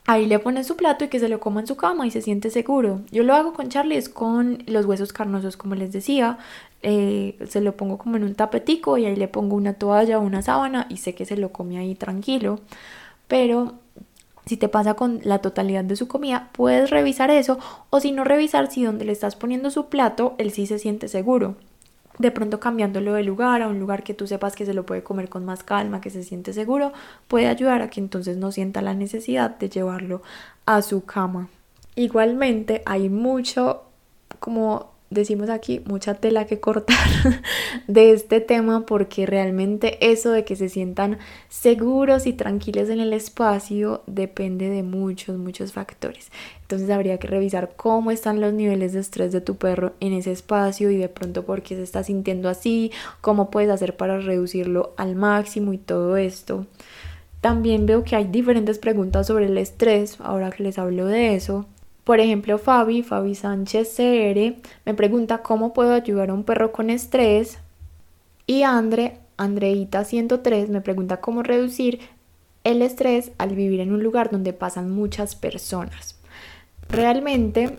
ahí 0.07 0.25
le 0.25 0.39
pones 0.39 0.67
su 0.67 0.77
plato 0.77 1.05
y 1.05 1.09
que 1.09 1.21
se 1.21 1.29
lo 1.29 1.41
coma 1.41 1.61
en 1.61 1.67
su 1.67 1.77
cama 1.77 2.07
y 2.07 2.11
se 2.11 2.23
siente 2.23 2.49
seguro. 2.49 3.03
Yo 3.11 3.23
lo 3.23 3.35
hago 3.35 3.53
con 3.53 3.69
Charlie, 3.69 3.99
es 3.99 4.09
con 4.09 4.63
los 4.67 4.87
huesos 4.87 5.13
carnosos, 5.13 5.59
como 5.59 5.75
les 5.75 5.93
decía. 5.93 6.39
Eh, 6.83 7.37
se 7.47 7.61
lo 7.61 7.77
pongo 7.77 7.99
como 7.99 8.17
en 8.17 8.25
un 8.25 8.35
tapetico 8.35 8.97
y 8.97 9.05
ahí 9.05 9.17
le 9.17 9.29
pongo 9.29 9.55
una 9.55 9.75
toalla 9.75 10.19
o 10.19 10.23
una 10.23 10.41
sábana 10.41 10.87
y 10.89 10.97
sé 10.99 11.15
que 11.15 11.27
se 11.27 11.37
lo 11.37 11.53
come 11.53 11.77
ahí 11.79 11.95
tranquilo. 11.95 12.61
Pero 13.29 13.75
si 14.47 14.57
te 14.57 14.69
pasa 14.71 14.95
con 14.95 15.21
la 15.23 15.41
totalidad 15.41 15.85
de 15.85 15.97
su 15.97 16.09
comida, 16.09 16.49
puedes 16.53 16.89
revisar 16.89 17.31
eso 17.31 17.59
o 17.91 18.01
si 18.01 18.13
no 18.13 18.25
revisar 18.25 18.71
si 18.71 18.85
donde 18.85 19.05
le 19.05 19.13
estás 19.13 19.37
poniendo 19.37 19.71
su 19.71 19.91
plato, 19.91 20.35
él 20.39 20.51
sí 20.51 20.67
se 20.67 20.79
siente 20.79 21.09
seguro 21.09 21.57
de 22.19 22.31
pronto 22.31 22.61
cambiándolo 22.61 23.15
de 23.15 23.23
lugar 23.23 23.63
a 23.63 23.69
un 23.69 23.79
lugar 23.79 24.03
que 24.03 24.15
tú 24.15 24.27
sepas 24.27 24.57
que 24.57 24.67
se 24.67 24.75
lo 24.75 24.87
puede 24.87 25.03
comer 25.03 25.29
con 25.29 25.45
más 25.45 25.63
calma, 25.63 26.01
que 26.01 26.11
se 26.11 26.23
siente 26.23 26.53
seguro, 26.53 26.93
puede 27.29 27.47
ayudar 27.47 27.83
a 27.83 27.91
que 27.91 28.01
entonces 28.01 28.37
no 28.37 28.53
sienta 28.53 28.83
la 28.83 28.95
necesidad 28.95 29.59
de 29.59 29.69
llevarlo 29.69 30.23
a 30.65 30.83
su 30.83 31.05
cama. 31.05 31.49
Igualmente 31.95 32.83
hay 32.87 33.09
mucho 33.09 33.85
como 34.39 34.96
decimos 35.11 35.51
aquí, 35.51 35.81
mucha 35.85 36.15
tela 36.15 36.47
que 36.47 36.61
cortar 36.61 36.97
de 37.87 38.11
este 38.11 38.41
tema 38.41 38.87
porque 38.87 39.27
realmente 39.27 39.99
eso 40.11 40.31
de 40.31 40.45
que 40.45 40.57
se 40.57 40.69
sientan 40.69 41.19
seguros 41.49 42.27
y 42.27 42.33
tranquilos 42.33 42.89
en 42.89 43.01
el 43.01 43.13
espacio 43.13 44.03
depende 44.07 44.69
de 44.69 44.83
muchos, 44.83 45.39
muchos 45.39 45.73
factores. 45.73 46.31
Entonces 46.63 46.91
habría 46.91 47.19
que 47.19 47.29
revisar 47.29 47.75
cómo 47.77 48.11
están 48.11 48.41
los 48.41 48.53
niveles 48.53 48.93
de 48.93 49.01
estrés 49.01 49.31
de 49.33 49.41
tu 49.41 49.57
perro 49.57 49.93
en 50.01 50.13
ese 50.13 50.33
espacio 50.33 50.91
y 50.91 50.97
de 50.97 51.09
pronto 51.09 51.45
por 51.45 51.63
qué 51.63 51.77
se 51.77 51.83
está 51.83 52.03
sintiendo 52.03 52.49
así, 52.49 52.91
cómo 53.21 53.51
puedes 53.51 53.71
hacer 53.71 53.97
para 53.97 54.19
reducirlo 54.19 54.93
al 54.97 55.15
máximo 55.15 55.73
y 55.73 55.79
todo 55.79 56.17
esto. 56.17 56.67
También 57.41 57.87
veo 57.87 58.03
que 58.03 58.17
hay 58.17 58.25
diferentes 58.25 58.79
preguntas 58.81 59.29
sobre 59.29 59.47
el 59.47 59.57
estrés, 59.59 60.21
ahora 60.21 60.51
que 60.51 60.65
les 60.65 60.79
hablo 60.79 61.07
de 61.07 61.37
eso. 61.37 61.67
Por 62.07 62.21
ejemplo, 62.21 62.57
Fabi, 62.59 63.03
Fabi 63.03 63.35
Sánchez 63.35 63.97
CR, 63.97 64.55
me 64.85 64.95
pregunta 64.95 65.39
cómo 65.39 65.73
puedo 65.73 65.93
ayudar 65.93 66.31
a 66.31 66.35
un 66.35 66.45
perro 66.45 66.71
con 66.71 66.89
estrés. 66.89 67.59
Y 68.47 68.63
Andre, 68.63 69.19
Andreita 69.37 70.05
103, 70.05 70.69
me 70.69 70.81
pregunta 70.81 71.21
cómo 71.21 71.43
reducir 71.43 71.99
el 72.63 72.83
estrés 72.83 73.33
al 73.39 73.57
vivir 73.57 73.81
en 73.81 73.93
un 73.93 74.05
lugar 74.05 74.31
donde 74.31 74.53
pasan 74.53 74.93
muchas 74.93 75.35
personas. 75.35 76.17
Realmente 76.89 77.75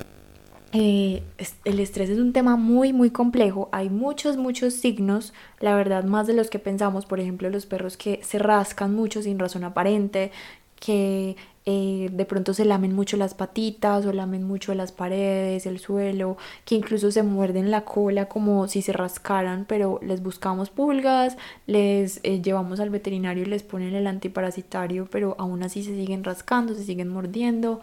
eh, 0.73 1.23
el 1.63 1.79
estrés 1.79 2.09
es 2.09 2.19
un 2.19 2.33
tema 2.33 2.57
muy 2.57 2.91
muy 2.91 3.11
complejo, 3.11 3.69
hay 3.71 3.89
muchos 3.89 4.35
muchos 4.35 4.73
signos, 4.73 5.33
la 5.61 5.73
verdad 5.73 6.03
más 6.03 6.27
de 6.27 6.33
los 6.33 6.49
que 6.49 6.59
pensamos, 6.59 7.05
por 7.05 7.21
ejemplo 7.21 7.49
los 7.49 7.65
perros 7.65 7.95
que 7.95 8.19
se 8.23 8.39
rascan 8.39 8.93
mucho 8.93 9.21
sin 9.21 9.39
razón 9.39 9.63
aparente, 9.63 10.33
que 10.81 11.37
eh, 11.69 12.07
de 12.13 12.23
pronto 12.23 12.53
se 12.53 12.63
lamen 12.63 12.95
mucho 12.95 13.17
las 13.17 13.33
patitas 13.33 14.05
o 14.05 14.13
lamen 14.13 14.43
mucho 14.45 14.73
las 14.73 14.93
paredes, 14.93 15.65
el 15.65 15.79
suelo, 15.79 16.37
que 16.63 16.75
incluso 16.75 17.11
se 17.11 17.23
muerden 17.23 17.71
la 17.71 17.81
cola 17.81 18.29
como 18.29 18.69
si 18.69 18.81
se 18.81 18.93
rascaran, 18.93 19.65
pero 19.67 19.99
les 20.01 20.23
buscamos 20.23 20.69
pulgas, 20.69 21.35
les 21.65 22.21
eh, 22.23 22.41
llevamos 22.41 22.79
al 22.79 22.89
veterinario 22.89 23.43
y 23.43 23.47
les 23.47 23.63
ponen 23.63 23.95
el 23.95 24.07
antiparasitario, 24.07 25.09
pero 25.11 25.35
aún 25.39 25.61
así 25.61 25.83
se 25.83 25.93
siguen 25.93 26.23
rascando, 26.23 26.73
se 26.73 26.85
siguen 26.85 27.09
mordiendo. 27.09 27.81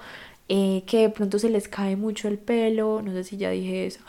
Eh, 0.50 0.82
que 0.86 0.98
de 0.98 1.08
pronto 1.08 1.38
se 1.38 1.48
les 1.48 1.68
cae 1.68 1.96
mucho 1.96 2.28
el 2.28 2.36
pelo, 2.36 3.00
no 3.00 3.12
sé 3.12 3.24
si 3.24 3.38
ya 3.38 3.48
dije 3.48 3.86
eso, 3.86 4.00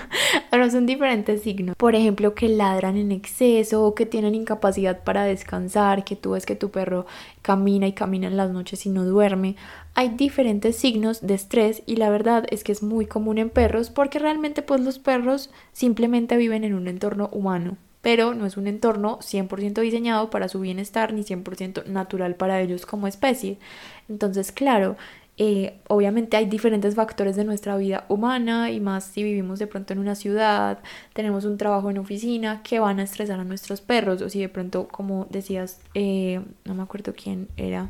pero 0.50 0.70
son 0.70 0.86
diferentes 0.86 1.42
signos. 1.42 1.74
Por 1.74 1.96
ejemplo, 1.96 2.32
que 2.32 2.48
ladran 2.48 2.96
en 2.96 3.10
exceso 3.10 3.84
o 3.84 3.96
que 3.96 4.06
tienen 4.06 4.36
incapacidad 4.36 5.02
para 5.02 5.24
descansar, 5.24 6.04
que 6.04 6.14
tú 6.14 6.30
ves 6.30 6.46
que 6.46 6.54
tu 6.54 6.70
perro 6.70 7.06
camina 7.42 7.88
y 7.88 7.92
camina 7.92 8.28
en 8.28 8.36
las 8.36 8.52
noches 8.52 8.86
y 8.86 8.90
no 8.90 9.04
duerme. 9.04 9.56
Hay 9.94 10.10
diferentes 10.10 10.76
signos 10.76 11.26
de 11.26 11.34
estrés 11.34 11.82
y 11.86 11.96
la 11.96 12.08
verdad 12.08 12.44
es 12.50 12.62
que 12.62 12.70
es 12.70 12.84
muy 12.84 13.06
común 13.06 13.38
en 13.38 13.50
perros 13.50 13.90
porque 13.90 14.20
realmente 14.20 14.62
pues 14.62 14.80
los 14.80 15.00
perros 15.00 15.50
simplemente 15.72 16.36
viven 16.36 16.62
en 16.62 16.74
un 16.74 16.86
entorno 16.86 17.28
humano 17.32 17.76
pero 18.02 18.34
no 18.34 18.46
es 18.46 18.56
un 18.56 18.66
entorno 18.66 19.18
100% 19.18 19.80
diseñado 19.80 20.30
para 20.30 20.48
su 20.48 20.60
bienestar 20.60 21.12
ni 21.12 21.22
100% 21.22 21.86
natural 21.86 22.34
para 22.34 22.60
ellos 22.60 22.86
como 22.86 23.06
especie. 23.06 23.58
Entonces, 24.08 24.52
claro, 24.52 24.96
eh, 25.42 25.80
obviamente 25.88 26.36
hay 26.36 26.44
diferentes 26.44 26.94
factores 26.94 27.34
de 27.34 27.44
nuestra 27.44 27.74
vida 27.78 28.04
humana 28.08 28.70
y 28.70 28.78
más 28.78 29.04
si 29.04 29.22
vivimos 29.22 29.58
de 29.58 29.66
pronto 29.66 29.94
en 29.94 29.98
una 29.98 30.14
ciudad, 30.14 30.80
tenemos 31.14 31.46
un 31.46 31.56
trabajo 31.56 31.88
en 31.88 31.96
oficina 31.96 32.62
que 32.62 32.78
van 32.78 33.00
a 33.00 33.04
estresar 33.04 33.40
a 33.40 33.44
nuestros 33.44 33.80
perros 33.80 34.20
o 34.20 34.28
si 34.28 34.38
de 34.38 34.50
pronto, 34.50 34.86
como 34.88 35.26
decías, 35.30 35.80
eh, 35.94 36.42
no 36.66 36.74
me 36.74 36.82
acuerdo 36.82 37.14
quién 37.16 37.48
era. 37.56 37.88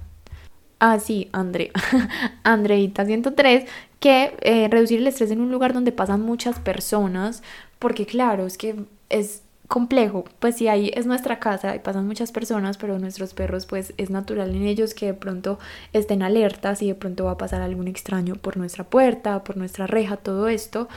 Ah, 0.78 1.00
sí, 1.00 1.28
André. 1.32 1.72
Andreita 2.44 3.04
103, 3.04 3.68
que 3.98 4.36
eh, 4.42 4.68
reducir 4.68 5.00
el 5.00 5.08
estrés 5.08 5.32
en 5.32 5.40
un 5.40 5.50
lugar 5.50 5.72
donde 5.72 5.90
pasan 5.90 6.20
muchas 6.20 6.60
personas, 6.60 7.42
porque 7.80 8.06
claro, 8.06 8.46
es 8.46 8.58
que 8.58 8.84
es 9.08 9.42
complejo, 9.70 10.24
pues 10.40 10.56
si 10.56 10.66
ahí 10.66 10.90
es 10.94 11.06
nuestra 11.06 11.38
casa 11.38 11.76
y 11.76 11.78
pasan 11.78 12.04
muchas 12.04 12.32
personas, 12.32 12.76
pero 12.76 12.98
nuestros 12.98 13.34
perros 13.34 13.66
pues 13.66 13.94
es 13.98 14.10
natural 14.10 14.50
en 14.50 14.64
ellos 14.64 14.94
que 14.94 15.06
de 15.06 15.14
pronto 15.14 15.60
estén 15.92 16.24
alertas 16.24 16.82
y 16.82 16.88
de 16.88 16.96
pronto 16.96 17.26
va 17.26 17.30
a 17.32 17.38
pasar 17.38 17.62
algún 17.62 17.86
extraño 17.86 18.34
por 18.34 18.56
nuestra 18.56 18.82
puerta, 18.82 19.44
por 19.44 19.56
nuestra 19.56 19.86
reja, 19.86 20.16
todo 20.16 20.48
esto. 20.48 20.88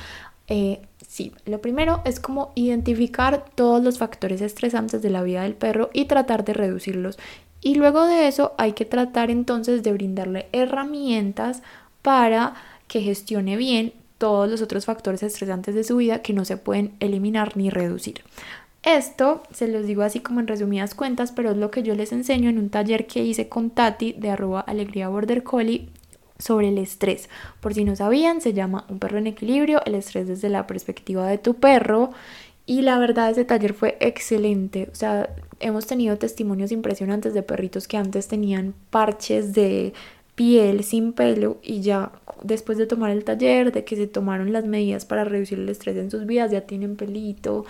Eh, 0.48 0.82
sí, 1.08 1.34
lo 1.46 1.62
primero 1.62 2.02
es 2.04 2.20
como 2.20 2.52
identificar 2.56 3.46
todos 3.54 3.84
los 3.84 4.00
factores 4.00 4.42
estresantes 4.42 5.04
de 5.04 5.12
la 5.12 5.22
vida 5.22 5.44
del 5.44 5.54
perro 5.54 5.92
y 5.94 6.06
tratar 6.06 6.44
de 6.44 6.54
reducirlos. 6.54 7.20
Y 7.62 7.76
luego 7.76 8.08
de 8.08 8.28
eso 8.28 8.54
hay 8.58 8.74
que 8.74 8.86
tratar 8.86 9.30
entonces 9.30 9.84
de 9.84 9.94
brindarle 9.94 10.48
herramientas 10.52 11.62
para 12.02 12.56
que 12.88 13.02
gestione 13.02 13.56
bien 13.56 13.94
todos 14.18 14.50
los 14.50 14.62
otros 14.64 14.86
factores 14.86 15.22
estresantes 15.22 15.76
de 15.76 15.84
su 15.84 15.98
vida 15.98 16.24
que 16.24 16.34
no 16.34 16.44
se 16.44 16.58
pueden 16.58 16.96
eliminar 17.00 17.56
ni 17.56 17.70
reducir. 17.70 18.24
Esto 18.84 19.44
se 19.54 19.70
los 19.70 19.88
digo 19.88 20.02
así 20.02 20.20
como 20.20 20.42
en 20.42 20.48
resumidas 20.48 20.94
cuentas, 20.94 21.32
pero 21.32 21.52
es 21.52 21.58
lo 21.58 21.72
que 21.72 21.84
yo 21.84 21.96
les 21.96 22.12
enseño 22.12 22.50
en 22.50 22.58
un 22.58 22.70
taller 22.70 23.08
que 23.08 23.24
hice 23.24 23.48
con 23.48 23.70
Tati 23.70 24.14
de 24.14 24.30
arroba 24.30 24.60
alegría 24.60 25.08
border 25.08 25.44
collie 25.44 25.88
sobre 26.38 26.68
el 26.68 26.78
estrés. 26.78 27.30
Por 27.62 27.74
si 27.74 27.86
no 27.86 27.96
sabían, 27.96 28.42
se 28.42 28.52
llama 28.52 28.86
Un 28.90 29.00
perro 29.00 29.20
en 29.20 29.28
equilibrio, 29.28 29.82
el 29.86 29.96
estrés 29.96 30.28
desde 30.28 30.50
la 30.50 30.68
perspectiva 30.68 31.26
de 31.28 31.38
tu 31.38 31.56
perro. 31.56 32.12
Y 32.66 32.82
la 32.82 32.98
verdad 32.98 33.32
ese 33.32 33.46
taller 33.46 33.74
fue 33.74 33.98
excelente. 34.02 34.90
O 34.92 34.96
sea, 34.96 35.34
hemos 35.62 35.88
tenido 35.88 36.18
testimonios 36.18 36.74
impresionantes 36.74 37.34
de 37.34 37.44
perritos 37.44 37.88
que 37.88 37.98
antes 37.98 38.28
tenían 38.28 38.74
parches 38.90 39.54
de 39.54 39.94
piel 40.36 40.84
sin 40.84 41.14
pelo 41.14 41.58
y 41.62 41.82
ya 41.82 42.12
después 42.42 42.78
de 42.78 42.88
tomar 42.88 43.12
el 43.12 43.24
taller, 43.24 43.72
de 43.72 43.86
que 43.86 43.96
se 43.96 44.08
tomaron 44.08 44.52
las 44.52 44.66
medidas 44.66 45.06
para 45.06 45.24
reducir 45.24 45.60
el 45.60 45.70
estrés 45.70 45.96
en 45.98 46.12
sus 46.12 46.26
vidas, 46.26 46.52
ya 46.52 46.62
tienen 46.62 46.96
pelito, 46.96 47.66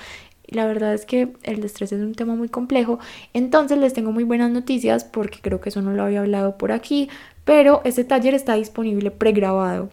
la 0.47 0.65
verdad 0.65 0.93
es 0.93 1.05
que 1.05 1.33
el 1.43 1.63
estrés 1.63 1.91
es 1.91 2.01
un 2.01 2.15
tema 2.15 2.35
muy 2.35 2.49
complejo. 2.49 2.99
Entonces 3.33 3.77
les 3.77 3.93
tengo 3.93 4.11
muy 4.11 4.23
buenas 4.23 4.51
noticias 4.51 5.03
porque 5.03 5.39
creo 5.41 5.61
que 5.61 5.69
eso 5.69 5.81
no 5.81 5.91
lo 5.91 6.03
había 6.03 6.19
hablado 6.19 6.57
por 6.57 6.71
aquí. 6.71 7.09
Pero 7.45 7.81
este 7.83 8.03
taller 8.03 8.33
está 8.33 8.55
disponible 8.55 9.11
pregrabado. 9.11 9.89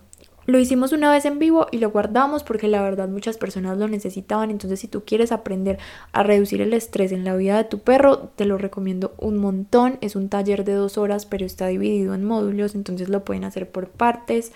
Lo 0.47 0.59
hicimos 0.59 0.93
una 0.93 1.13
vez 1.13 1.27
en 1.27 1.39
vivo 1.39 1.69
y 1.71 1.79
lo 1.79 1.91
guardamos 1.91 2.43
porque 2.43 2.67
la 2.67 2.83
verdad 2.83 3.09
muchas 3.09 3.39
personas 3.39 3.79
lo 3.79 3.87
necesitaban. 3.87 4.51
Entonces 4.51 4.81
si 4.81 4.89
tú 4.89 5.05
quieres 5.05 5.31
aprender 5.31 5.79
a 6.13 6.25
reducir 6.25 6.61
el 6.61 6.73
estrés 6.73 7.13
en 7.13 7.25
la 7.25 7.37
vida 7.37 7.57
de 7.57 7.65
tu 7.65 7.79
perro, 7.79 8.31
te 8.35 8.47
lo 8.47 8.59
recomiendo 8.59 9.15
un 9.19 9.39
montón. 9.39 9.99
Es 10.01 10.17
un 10.17 10.29
taller 10.29 10.65
de 10.65 10.73
dos 10.73 10.99
horas 10.99 11.27
pero 11.27 11.47
está 11.47 11.69
dividido 11.69 12.15
en 12.15 12.25
módulos. 12.25 12.75
Entonces 12.75 13.09
lo 13.09 13.25
pueden 13.25 13.45
hacer 13.45 13.71
por 13.71 13.91
partes. 13.91 14.53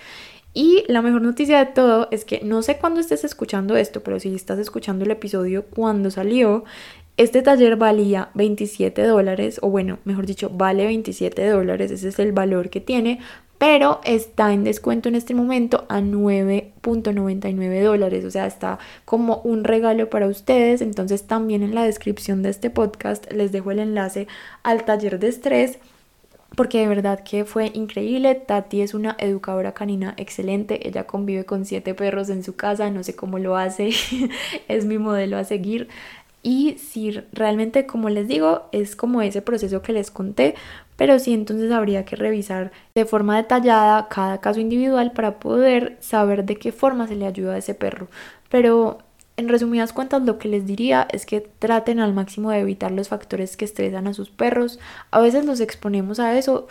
Y 0.57 0.85
la 0.87 1.01
mejor 1.01 1.21
noticia 1.21 1.59
de 1.59 1.71
todo 1.73 2.07
es 2.11 2.23
que 2.23 2.39
no 2.41 2.61
sé 2.61 2.77
cuándo 2.77 3.01
estés 3.01 3.25
escuchando 3.25 3.75
esto, 3.75 4.01
pero 4.03 4.21
si 4.21 4.33
estás 4.33 4.57
escuchando 4.57 5.03
el 5.03 5.11
episodio 5.11 5.65
cuando 5.65 6.09
salió, 6.09 6.63
este 7.17 7.41
taller 7.41 7.75
valía 7.75 8.29
27 8.35 9.03
dólares, 9.03 9.59
o 9.61 9.69
bueno, 9.69 9.99
mejor 10.05 10.25
dicho, 10.25 10.49
vale 10.49 10.85
27 10.85 11.45
dólares, 11.49 11.91
ese 11.91 12.07
es 12.07 12.19
el 12.19 12.31
valor 12.31 12.69
que 12.69 12.79
tiene, 12.79 13.19
pero 13.57 13.99
está 14.05 14.53
en 14.53 14.63
descuento 14.63 15.09
en 15.09 15.15
este 15.15 15.33
momento 15.33 15.85
a 15.89 15.99
9.99 15.99 17.83
dólares, 17.83 18.23
o 18.23 18.31
sea, 18.31 18.47
está 18.47 18.79
como 19.03 19.41
un 19.43 19.65
regalo 19.65 20.09
para 20.09 20.27
ustedes. 20.27 20.81
Entonces 20.81 21.23
también 21.23 21.63
en 21.63 21.75
la 21.75 21.83
descripción 21.83 22.43
de 22.43 22.49
este 22.49 22.69
podcast 22.69 23.29
les 23.31 23.51
dejo 23.51 23.71
el 23.71 23.79
enlace 23.79 24.27
al 24.63 24.85
taller 24.85 25.19
de 25.19 25.27
estrés 25.29 25.79
porque 26.55 26.79
de 26.79 26.87
verdad 26.87 27.23
que 27.23 27.45
fue 27.45 27.71
increíble. 27.73 28.35
Tati 28.35 28.81
es 28.81 28.93
una 28.93 29.15
educadora 29.19 29.73
canina 29.73 30.13
excelente, 30.17 30.87
ella 30.87 31.05
convive 31.05 31.45
con 31.45 31.65
siete 31.65 31.93
perros 31.93 32.29
en 32.29 32.43
su 32.43 32.55
casa, 32.55 32.89
no 32.89 33.03
sé 33.03 33.15
cómo 33.15 33.39
lo 33.39 33.57
hace, 33.57 33.91
es 34.67 34.85
mi 34.85 34.97
modelo 34.97 35.37
a 35.37 35.43
seguir. 35.43 35.89
Y 36.41 36.77
si 36.77 37.11
realmente, 37.33 37.87
como 37.87 38.09
les 38.09 38.27
digo, 38.27 38.69
es 38.71 38.95
como 38.95 39.23
ese 39.23 39.41
proceso 39.41 39.81
que 39.81 39.93
les 39.93 40.11
conté, 40.11 40.53
pero 40.95 41.17
sí 41.17 41.33
entonces 41.33 41.71
habría 41.71 42.05
que 42.05 42.15
revisar 42.15 42.71
de 42.93 43.05
forma 43.05 43.35
detallada 43.35 44.07
cada 44.09 44.39
caso 44.41 44.59
individual 44.59 45.11
para 45.11 45.39
poder 45.39 45.97
saber 46.01 46.45
de 46.45 46.57
qué 46.57 46.71
forma 46.71 47.07
se 47.07 47.15
le 47.15 47.25
ayuda 47.25 47.55
a 47.55 47.57
ese 47.57 47.73
perro. 47.73 48.07
Pero 48.49 48.99
en 49.37 49.49
resumidas 49.49 49.93
cuentas, 49.93 50.23
lo 50.23 50.37
que 50.37 50.47
les 50.47 50.65
diría 50.65 51.07
es 51.11 51.25
que 51.25 51.41
traten 51.41 51.99
al 51.99 52.13
máximo 52.13 52.51
de 52.51 52.59
evitar 52.59 52.91
los 52.91 53.09
factores 53.09 53.57
que 53.57 53.65
estresan 53.65 54.07
a 54.07 54.13
sus 54.13 54.29
perros. 54.29 54.79
A 55.11 55.19
veces 55.19 55.45
los 55.45 55.59
exponemos 55.59 56.19
a 56.19 56.37
eso 56.37 56.67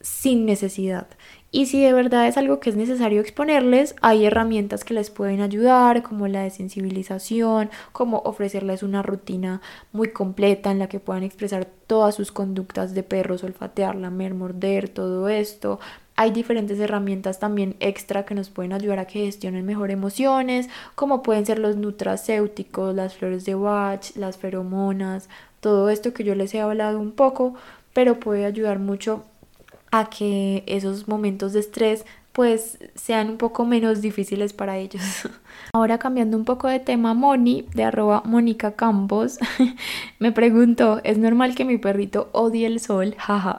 sin 0.00 0.46
necesidad. 0.46 1.06
Y 1.50 1.66
si 1.66 1.82
de 1.82 1.92
verdad 1.92 2.28
es 2.28 2.36
algo 2.36 2.60
que 2.60 2.70
es 2.70 2.76
necesario 2.76 3.20
exponerles, 3.20 3.94
hay 4.02 4.26
herramientas 4.26 4.84
que 4.84 4.94
les 4.94 5.10
pueden 5.10 5.40
ayudar, 5.40 6.02
como 6.02 6.28
la 6.28 6.42
de 6.42 6.50
sensibilización, 6.50 7.70
como 7.92 8.18
ofrecerles 8.18 8.82
una 8.82 9.02
rutina 9.02 9.62
muy 9.92 10.08
completa 10.08 10.70
en 10.70 10.78
la 10.78 10.88
que 10.88 11.00
puedan 11.00 11.22
expresar 11.22 11.66
todas 11.86 12.14
sus 12.14 12.32
conductas 12.32 12.94
de 12.94 13.02
perros, 13.02 13.44
olfatear, 13.44 13.96
lamer, 13.96 14.34
morder, 14.34 14.90
todo 14.90 15.28
esto, 15.30 15.80
hay 16.18 16.32
diferentes 16.32 16.80
herramientas 16.80 17.38
también 17.38 17.76
extra 17.78 18.26
que 18.26 18.34
nos 18.34 18.50
pueden 18.50 18.72
ayudar 18.72 18.98
a 18.98 19.06
que 19.06 19.20
gestionen 19.20 19.64
mejor 19.64 19.92
emociones, 19.92 20.68
como 20.96 21.22
pueden 21.22 21.46
ser 21.46 21.60
los 21.60 21.76
nutracéuticos, 21.76 22.92
las 22.92 23.14
flores 23.14 23.44
de 23.44 23.54
Bach, 23.54 24.16
las 24.16 24.36
feromonas, 24.36 25.28
todo 25.60 25.90
esto 25.90 26.12
que 26.12 26.24
yo 26.24 26.34
les 26.34 26.52
he 26.54 26.60
hablado 26.60 26.98
un 26.98 27.12
poco, 27.12 27.54
pero 27.92 28.18
puede 28.18 28.46
ayudar 28.46 28.80
mucho 28.80 29.22
a 29.92 30.10
que 30.10 30.64
esos 30.66 31.06
momentos 31.06 31.52
de 31.52 31.60
estrés 31.60 32.04
pues 32.38 32.78
sean 32.94 33.30
un 33.30 33.36
poco 33.36 33.64
menos 33.64 34.00
difíciles 34.00 34.52
para 34.52 34.78
ellos. 34.78 35.02
Ahora 35.72 35.98
cambiando 35.98 36.36
un 36.36 36.44
poco 36.44 36.68
de 36.68 36.78
tema, 36.78 37.12
Moni, 37.12 37.66
de 37.74 37.82
arroba 37.82 38.22
Mónica 38.24 38.76
Campos, 38.76 39.40
me 40.20 40.30
preguntó, 40.30 41.00
¿es 41.02 41.18
normal 41.18 41.56
que 41.56 41.64
mi 41.64 41.78
perrito 41.78 42.28
odie 42.30 42.68
el 42.68 42.78
sol? 42.78 43.16
Jaja. 43.18 43.58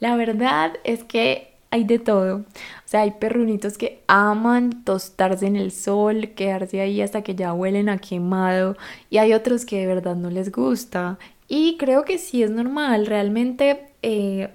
La 0.00 0.16
verdad 0.16 0.72
es 0.82 1.04
que 1.04 1.52
hay 1.70 1.84
de 1.84 2.00
todo. 2.00 2.38
O 2.38 2.44
sea, 2.88 3.02
hay 3.02 3.12
perrunitos 3.12 3.78
que 3.78 4.02
aman 4.08 4.82
tostarse 4.82 5.46
en 5.46 5.54
el 5.54 5.70
sol, 5.70 6.30
quedarse 6.34 6.80
ahí 6.80 7.00
hasta 7.00 7.22
que 7.22 7.36
ya 7.36 7.54
huelen 7.54 7.88
a 7.88 7.98
quemado. 7.98 8.76
Y 9.08 9.18
hay 9.18 9.34
otros 9.34 9.64
que 9.64 9.78
de 9.78 9.86
verdad 9.86 10.16
no 10.16 10.30
les 10.30 10.50
gusta. 10.50 11.20
Y 11.46 11.76
creo 11.76 12.04
que 12.04 12.18
sí 12.18 12.42
es 12.42 12.50
normal. 12.50 13.06
Realmente, 13.06 13.86
eh, 14.02 14.50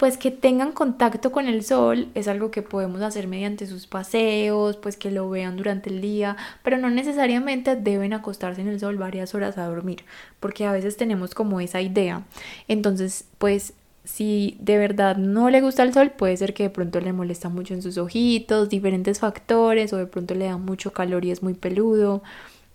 pues 0.00 0.16
que 0.16 0.30
tengan 0.30 0.72
contacto 0.72 1.30
con 1.30 1.46
el 1.46 1.62
sol 1.62 2.08
es 2.14 2.26
algo 2.26 2.50
que 2.50 2.62
podemos 2.62 3.02
hacer 3.02 3.28
mediante 3.28 3.66
sus 3.66 3.86
paseos, 3.86 4.78
pues 4.78 4.96
que 4.96 5.10
lo 5.10 5.28
vean 5.28 5.58
durante 5.58 5.90
el 5.90 6.00
día, 6.00 6.38
pero 6.62 6.78
no 6.78 6.88
necesariamente 6.88 7.76
deben 7.76 8.14
acostarse 8.14 8.62
en 8.62 8.68
el 8.68 8.80
sol 8.80 8.96
varias 8.96 9.34
horas 9.34 9.58
a 9.58 9.66
dormir, 9.66 10.06
porque 10.40 10.64
a 10.64 10.72
veces 10.72 10.96
tenemos 10.96 11.34
como 11.34 11.60
esa 11.60 11.82
idea. 11.82 12.22
Entonces, 12.66 13.26
pues 13.36 13.74
si 14.02 14.56
de 14.58 14.78
verdad 14.78 15.18
no 15.18 15.50
le 15.50 15.60
gusta 15.60 15.82
el 15.82 15.92
sol, 15.92 16.12
puede 16.12 16.34
ser 16.38 16.54
que 16.54 16.62
de 16.62 16.70
pronto 16.70 16.98
le 17.02 17.12
molesta 17.12 17.50
mucho 17.50 17.74
en 17.74 17.82
sus 17.82 17.98
ojitos, 17.98 18.70
diferentes 18.70 19.18
factores, 19.18 19.92
o 19.92 19.98
de 19.98 20.06
pronto 20.06 20.34
le 20.34 20.46
da 20.46 20.56
mucho 20.56 20.94
calor 20.94 21.26
y 21.26 21.30
es 21.30 21.42
muy 21.42 21.52
peludo. 21.52 22.22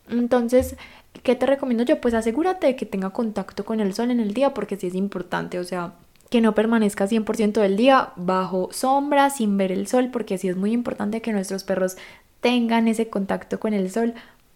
Entonces, 0.10 0.76
¿qué 1.24 1.34
te 1.34 1.48
recomiendo 1.48 1.86
yo? 1.86 2.00
Pues 2.00 2.14
asegúrate 2.14 2.68
de 2.68 2.76
que 2.76 2.86
tenga 2.86 3.10
contacto 3.10 3.66
con 3.66 3.80
el 3.80 3.96
sol 3.96 4.12
en 4.12 4.20
el 4.20 4.36
día, 4.36 4.54
porque 4.54 4.78
sí 4.78 4.86
es 4.86 4.94
importante, 4.94 5.58
o 5.58 5.64
sea, 5.64 5.96
que 6.30 6.42
no 6.42 6.56
permanezca 6.56 7.08
100% 7.08 7.62
del 7.62 7.78
día 7.78 8.10
bajo 8.16 8.70
sombra, 8.72 9.30
sin 9.30 9.58
ver 9.58 9.72
el 9.72 9.88
sol, 9.88 10.10
porque 10.12 10.38
sí 10.38 10.48
es 10.50 10.58
muy 10.58 10.72
importante 10.72 11.22
que 11.22 11.32
nuestros 11.32 11.64
perros 11.64 11.98
tengan 12.42 12.88
ese 12.88 13.10
contacto 13.10 13.60
con 13.60 13.74
el 13.74 13.92
sol 13.92 14.14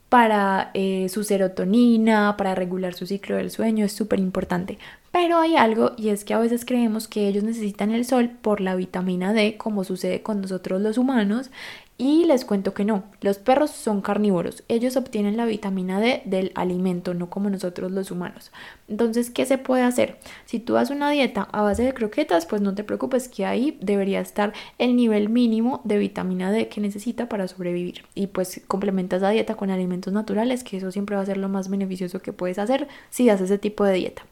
para 0.09 0.71
eh, 0.73 1.07
su 1.09 1.23
serotonina, 1.23 2.35
para 2.35 2.55
regular 2.55 2.95
su 2.95 3.05
ciclo 3.05 3.35
del 3.35 3.51
sueño, 3.51 3.85
es 3.85 3.93
súper 3.93 4.19
importante. 4.19 4.79
Pero 5.11 5.37
hay 5.37 5.55
algo 5.55 5.93
y 5.97 6.09
es 6.09 6.25
que 6.25 6.33
a 6.33 6.39
veces 6.39 6.65
creemos 6.65 7.07
que 7.07 7.27
ellos 7.27 7.43
necesitan 7.43 7.91
el 7.91 8.05
sol 8.05 8.29
por 8.29 8.59
la 8.59 8.75
vitamina 8.75 9.33
D, 9.33 9.57
como 9.57 9.83
sucede 9.83 10.21
con 10.21 10.41
nosotros 10.41 10.81
los 10.81 10.97
humanos, 10.97 11.51
y 11.99 12.23
les 12.23 12.45
cuento 12.45 12.73
que 12.73 12.85
no, 12.85 13.03
los 13.19 13.39
perros 13.39 13.71
son 13.71 13.99
carnívoros, 13.99 14.63
ellos 14.69 14.95
obtienen 14.95 15.35
la 15.35 15.45
vitamina 15.45 15.99
D 15.99 16.21
del 16.23 16.53
alimento, 16.55 17.13
no 17.13 17.29
como 17.29 17.49
nosotros 17.49 17.91
los 17.91 18.09
humanos. 18.09 18.53
Entonces, 18.87 19.29
¿qué 19.29 19.45
se 19.45 19.57
puede 19.57 19.83
hacer? 19.83 20.17
Si 20.45 20.61
tú 20.61 20.77
haces 20.77 20.95
una 20.95 21.11
dieta 21.11 21.49
a 21.51 21.61
base 21.61 21.83
de 21.83 21.93
croquetas, 21.93 22.45
pues 22.45 22.61
no 22.61 22.73
te 22.73 22.85
preocupes 22.85 23.27
que 23.27 23.45
ahí 23.45 23.77
debería 23.81 24.21
estar 24.21 24.53
el 24.77 24.95
nivel 24.95 25.27
mínimo 25.27 25.81
de 25.83 25.97
vitamina 25.97 26.53
D 26.53 26.69
que 26.69 26.79
necesita 26.79 27.27
para 27.27 27.49
sobrevivir. 27.49 28.05
Y 28.15 28.27
pues 28.27 28.61
complementas 28.65 29.21
la 29.21 29.31
dieta 29.31 29.55
con 29.55 29.69
alimentos 29.69 30.13
naturales, 30.13 30.63
que 30.63 30.77
eso 30.77 30.91
siempre 30.91 31.17
va 31.17 31.23
a 31.23 31.25
ser 31.25 31.35
lo 31.35 31.49
más 31.49 31.69
beneficioso 31.69 32.21
que 32.21 32.31
puedes 32.31 32.59
hacer 32.59 32.87
si 33.09 33.29
haces 33.29 33.51
ese 33.51 33.57
tipo 33.57 33.83
de 33.83 33.95
dieta. 33.95 34.23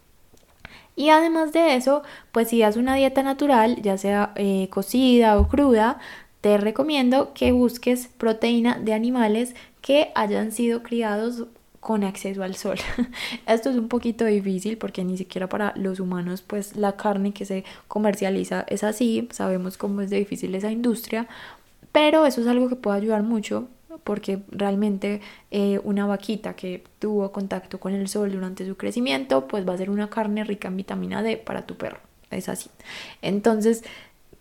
Y 0.95 1.09
además 1.09 1.53
de 1.53 1.75
eso, 1.75 2.01
pues 2.31 2.47
si 2.47 2.63
haces 2.63 2.81
una 2.81 2.95
dieta 2.95 3.21
natural, 3.21 3.81
ya 3.83 3.97
sea 3.99 4.31
eh, 4.35 4.67
cocida 4.71 5.37
o 5.37 5.47
cruda, 5.47 5.99
te 6.41 6.57
recomiendo 6.57 7.33
que 7.33 7.51
busques 7.51 8.09
proteína 8.17 8.79
de 8.79 8.93
animales 8.93 9.55
que 9.81 10.11
hayan 10.15 10.51
sido 10.51 10.83
criados 10.83 11.45
con 11.79 12.03
acceso 12.03 12.43
al 12.43 12.55
sol. 12.55 12.77
Esto 13.47 13.69
es 13.69 13.77
un 13.77 13.87
poquito 13.87 14.25
difícil 14.25 14.77
porque 14.77 15.03
ni 15.03 15.17
siquiera 15.17 15.47
para 15.47 15.73
los 15.75 15.99
humanos 15.99 16.41
pues 16.41 16.75
la 16.75 16.97
carne 16.97 17.33
que 17.33 17.45
se 17.45 17.63
comercializa 17.87 18.65
es 18.67 18.83
así, 18.83 19.27
sabemos 19.31 19.77
cómo 19.77 20.01
es 20.01 20.09
de 20.09 20.17
difícil 20.17 20.53
esa 20.55 20.71
industria, 20.71 21.27
pero 21.91 22.25
eso 22.25 22.41
es 22.41 22.47
algo 22.47 22.67
que 22.69 22.75
puede 22.75 22.97
ayudar 22.97 23.23
mucho 23.23 23.67
porque 24.03 24.39
realmente 24.51 25.21
eh, 25.51 25.79
una 25.83 26.05
vaquita 26.05 26.55
que 26.55 26.83
tuvo 26.99 27.31
contacto 27.31 27.79
con 27.79 27.93
el 27.93 28.07
sol 28.07 28.31
durante 28.31 28.65
su 28.65 28.77
crecimiento, 28.77 29.47
pues 29.47 29.67
va 29.67 29.73
a 29.73 29.77
ser 29.77 29.89
una 29.89 30.09
carne 30.09 30.43
rica 30.43 30.67
en 30.67 30.77
vitamina 30.77 31.21
D 31.21 31.37
para 31.37 31.65
tu 31.65 31.75
perro. 31.75 31.99
Es 32.29 32.49
así. 32.49 32.69
Entonces, 33.21 33.83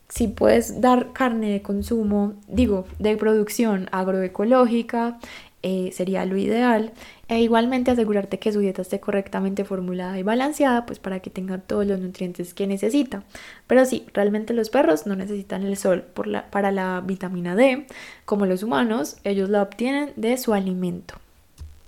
si 0.09 0.29
puedes 0.29 0.81
dar 0.81 1.13
carne 1.13 1.51
de 1.51 1.63
consumo, 1.63 2.35
digo, 2.49 2.87
de 2.99 3.17
producción 3.17 3.89
agroecológica, 3.93 5.19
eh, 5.63 5.91
sería 5.93 6.25
lo 6.25 6.37
ideal. 6.37 6.93
E 7.29 7.41
igualmente 7.41 7.91
asegurarte 7.91 8.39
que 8.39 8.53
su 8.53 8.61
dieta 8.61 8.83
esté 8.83 9.01
correctamente 9.01 9.65
formulada 9.65 10.17
y 10.17 10.23
balanceada, 10.23 10.87
pues 10.87 11.01
para 11.01 11.19
que 11.19 11.29
tenga 11.29 11.59
todos 11.59 11.85
los 11.85 11.99
nutrientes 11.99 12.55
que 12.55 12.69
necesita. 12.69 13.25
Pero 13.67 13.85
sí, 13.85 14.07
realmente 14.15 14.55
los 14.55 14.71
perros 14.71 15.07
no 15.07 15.17
necesitan 15.17 15.65
el 15.65 15.77
sol 15.77 16.05
por 16.15 16.29
la, 16.29 16.49
para 16.53 16.71
la 16.71 17.03
vitamina 17.05 17.57
D, 17.57 17.87
como 18.25 18.47
los 18.47 18.63
humanos, 18.63 19.17
ellos 19.25 19.51
la 19.51 19.63
obtienen 19.63 20.13
de 20.15 20.37
su 20.39 20.55
alimento. 20.55 21.15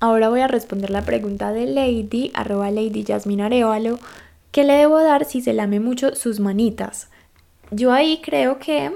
Ahora 0.01 0.29
voy 0.29 0.41
a 0.41 0.49
responder 0.49 0.91
la 0.91 1.03
pregunta 1.03 1.53
de 1.53 1.67
Lady, 1.67 2.33
arroba 2.35 2.73
Lady 2.73 3.05
Jasmine 3.05 3.45
Arevalo, 3.45 4.01
¿qué 4.51 4.65
le 4.65 4.73
debo 4.73 4.99
dar 4.99 5.25
si 5.25 5.41
se 5.41 5.53
lame 5.53 5.79
mucho 5.79 6.17
sus 6.17 6.41
manitas? 6.41 7.11
Yo 7.71 7.93
ahí 7.93 8.21
creo 8.23 8.59
que 8.59 8.93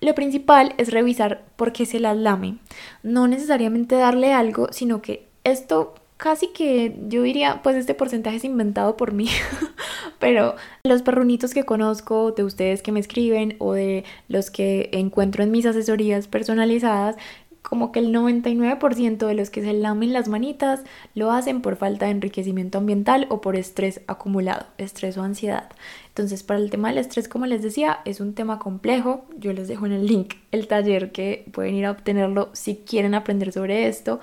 lo 0.00 0.14
principal 0.14 0.74
es 0.78 0.90
revisar 0.90 1.44
por 1.56 1.72
qué 1.72 1.86
se 1.86 2.00
las 2.00 2.16
lame. 2.16 2.58
No 3.02 3.28
necesariamente 3.28 3.94
darle 3.94 4.32
algo, 4.32 4.68
sino 4.72 5.00
que 5.00 5.28
esto 5.44 5.94
casi 6.22 6.48
que 6.48 6.96
yo 7.08 7.22
diría, 7.22 7.62
pues 7.64 7.74
este 7.74 7.94
porcentaje 7.94 8.36
es 8.36 8.44
inventado 8.44 8.96
por 8.96 9.12
mí, 9.12 9.28
pero 10.20 10.54
los 10.84 11.02
perrunitos 11.02 11.52
que 11.52 11.64
conozco, 11.64 12.30
de 12.30 12.44
ustedes 12.44 12.80
que 12.80 12.92
me 12.92 13.00
escriben 13.00 13.56
o 13.58 13.72
de 13.72 14.04
los 14.28 14.52
que 14.52 14.88
encuentro 14.92 15.42
en 15.42 15.50
mis 15.50 15.66
asesorías 15.66 16.28
personalizadas, 16.28 17.16
como 17.62 17.90
que 17.90 18.00
el 18.00 18.12
99% 18.14 19.26
de 19.26 19.34
los 19.34 19.50
que 19.50 19.62
se 19.62 19.72
lamen 19.72 20.12
las 20.12 20.28
manitas 20.28 20.82
lo 21.14 21.32
hacen 21.32 21.60
por 21.60 21.76
falta 21.76 22.06
de 22.06 22.12
enriquecimiento 22.12 22.78
ambiental 22.78 23.26
o 23.28 23.40
por 23.40 23.56
estrés 23.56 24.00
acumulado, 24.06 24.66
estrés 24.78 25.16
o 25.16 25.22
ansiedad. 25.22 25.70
Entonces, 26.12 26.42
para 26.42 26.60
el 26.60 26.68
tema 26.68 26.88
del 26.88 26.98
estrés, 26.98 27.26
como 27.26 27.46
les 27.46 27.62
decía, 27.62 28.00
es 28.04 28.20
un 28.20 28.34
tema 28.34 28.58
complejo. 28.58 29.24
Yo 29.38 29.54
les 29.54 29.66
dejo 29.66 29.86
en 29.86 29.92
el 29.92 30.06
link 30.06 30.34
el 30.50 30.68
taller 30.68 31.10
que 31.10 31.46
pueden 31.52 31.74
ir 31.74 31.86
a 31.86 31.90
obtenerlo 31.90 32.50
si 32.52 32.76
quieren 32.76 33.14
aprender 33.14 33.50
sobre 33.50 33.88
esto. 33.88 34.20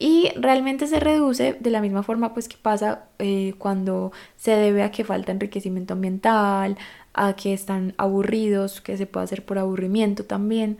Y 0.00 0.32
realmente 0.34 0.88
se 0.88 0.98
reduce 0.98 1.56
de 1.60 1.70
la 1.70 1.80
misma 1.80 2.02
forma 2.02 2.34
pues 2.34 2.48
que 2.48 2.56
pasa 2.56 3.04
eh, 3.20 3.54
cuando 3.58 4.10
se 4.36 4.52
debe 4.52 4.82
a 4.82 4.90
que 4.90 5.04
falta 5.04 5.30
enriquecimiento 5.30 5.94
ambiental, 5.94 6.76
a 7.14 7.36
que 7.36 7.52
están 7.52 7.94
aburridos, 7.96 8.80
que 8.80 8.96
se 8.96 9.06
puede 9.06 9.24
hacer 9.24 9.44
por 9.44 9.58
aburrimiento 9.58 10.24
también. 10.24 10.78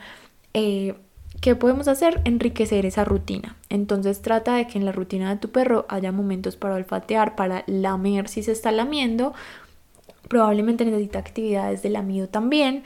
Eh, 0.53 0.95
¿Qué 1.41 1.55
podemos 1.55 1.87
hacer? 1.87 2.21
Enriquecer 2.25 2.87
esa 2.87 3.05
rutina. 3.05 3.57
Entonces 3.69 4.21
trata 4.21 4.57
de 4.57 4.67
que 4.67 4.79
en 4.79 4.85
la 4.85 4.93
rutina 4.93 5.31
de 5.31 5.37
tu 5.37 5.51
perro 5.51 5.87
haya 5.89 6.11
momentos 6.11 6.57
para 6.57 6.75
olfatear, 6.75 7.37
para 7.37 7.63
lamer 7.69 8.27
si 8.29 8.43
se 8.43 8.53
está 8.53 8.73
lamiendo. 8.73 9.33
Probablemente 10.31 10.85
necesita 10.85 11.19
actividades 11.19 11.83
de 11.83 11.91
lamido 11.91 12.29
también. 12.29 12.85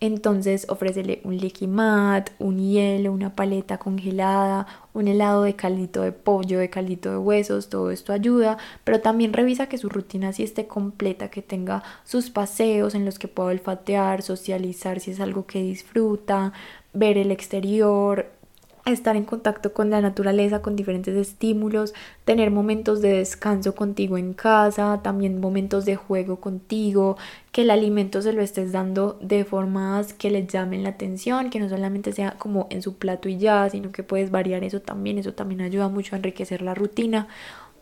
Entonces 0.00 0.64
ofrécele 0.70 1.20
un 1.24 1.36
licky 1.36 1.66
mat, 1.66 2.30
un 2.38 2.58
hielo, 2.58 3.12
una 3.12 3.34
paleta 3.34 3.76
congelada, 3.76 4.66
un 4.94 5.06
helado 5.06 5.42
de 5.42 5.54
caldito 5.54 6.00
de 6.00 6.12
pollo, 6.12 6.58
de 6.58 6.70
caldito 6.70 7.10
de 7.10 7.18
huesos, 7.18 7.68
todo 7.68 7.90
esto 7.90 8.14
ayuda, 8.14 8.56
pero 8.84 9.02
también 9.02 9.34
revisa 9.34 9.68
que 9.68 9.76
su 9.76 9.90
rutina 9.90 10.32
sí 10.32 10.42
esté 10.42 10.66
completa, 10.66 11.28
que 11.28 11.42
tenga 11.42 11.82
sus 12.04 12.30
paseos 12.30 12.94
en 12.94 13.04
los 13.04 13.18
que 13.18 13.28
pueda 13.28 13.50
olfatear, 13.50 14.22
socializar 14.22 15.00
si 15.00 15.10
es 15.10 15.20
algo 15.20 15.44
que 15.46 15.62
disfruta, 15.62 16.54
ver 16.94 17.18
el 17.18 17.30
exterior, 17.30 18.30
estar 18.92 19.16
en 19.16 19.24
contacto 19.24 19.72
con 19.72 19.90
la 19.90 20.00
naturaleza, 20.00 20.62
con 20.62 20.76
diferentes 20.76 21.14
estímulos, 21.16 21.92
tener 22.24 22.50
momentos 22.50 23.00
de 23.00 23.14
descanso 23.14 23.74
contigo 23.74 24.16
en 24.16 24.32
casa, 24.32 25.00
también 25.02 25.40
momentos 25.40 25.84
de 25.84 25.96
juego 25.96 26.40
contigo, 26.40 27.16
que 27.52 27.62
el 27.62 27.70
alimento 27.70 28.22
se 28.22 28.32
lo 28.32 28.42
estés 28.42 28.72
dando 28.72 29.18
de 29.20 29.44
formas 29.44 30.12
que 30.12 30.30
le 30.30 30.46
llamen 30.46 30.84
la 30.84 30.90
atención, 30.90 31.50
que 31.50 31.58
no 31.58 31.68
solamente 31.68 32.12
sea 32.12 32.32
como 32.38 32.68
en 32.70 32.82
su 32.82 32.96
plato 32.96 33.28
y 33.28 33.38
ya, 33.38 33.68
sino 33.70 33.90
que 33.90 34.02
puedes 34.02 34.30
variar 34.30 34.62
eso 34.62 34.80
también, 34.80 35.18
eso 35.18 35.32
también 35.32 35.62
ayuda 35.62 35.88
mucho 35.88 36.14
a 36.14 36.18
enriquecer 36.18 36.62
la 36.62 36.74
rutina. 36.74 37.28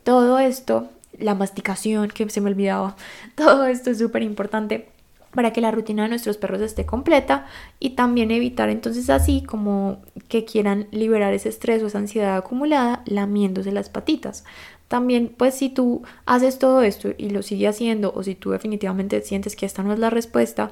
Todo 0.05 0.39
esto, 0.39 0.89
la 1.19 1.35
masticación 1.35 2.09
que 2.09 2.29
se 2.31 2.41
me 2.41 2.51
olvidaba, 2.51 2.97
todo 3.35 3.67
esto 3.67 3.91
es 3.91 3.99
súper 3.99 4.23
importante 4.23 4.94
para 5.35 5.53
que 5.53 5.61
la 5.61 5.71
rutina 5.71 6.05
de 6.05 6.11
nuestros 6.11 6.37
perros 6.37 6.61
esté 6.61 6.87
completa 6.87 7.47
y 7.81 7.91
también 7.91 8.31
evitar 8.31 8.69
entonces 8.69 9.11
así 9.11 9.43
como 9.43 9.99
que 10.29 10.45
quieran 10.45 10.87
liberar 10.91 11.35
ese 11.35 11.49
estrés 11.49 11.83
o 11.83 11.89
esa 11.89 11.99
ansiedad 11.99 12.37
acumulada 12.37 13.03
lamiéndose 13.07 13.73
las 13.73 13.89
patitas. 13.89 14.45
También 14.89 15.35
pues 15.37 15.55
si 15.55 15.71
tú 15.71 16.03
haces 16.27 16.59
todo 16.59 16.83
esto 16.83 17.11
y 17.17 17.31
lo 17.31 17.43
sigues 17.43 17.71
haciendo 17.71 18.13
o 18.15 18.23
si 18.23 18.35
tú 18.35 18.51
definitivamente 18.51 19.21
sientes 19.23 19.57
que 19.57 19.67
esta 19.67 19.83
no 19.83 19.93
es 19.93 19.99
la 19.99 20.11
respuesta, 20.11 20.71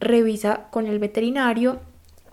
revisa 0.00 0.68
con 0.70 0.86
el 0.86 0.98
veterinario 0.98 1.78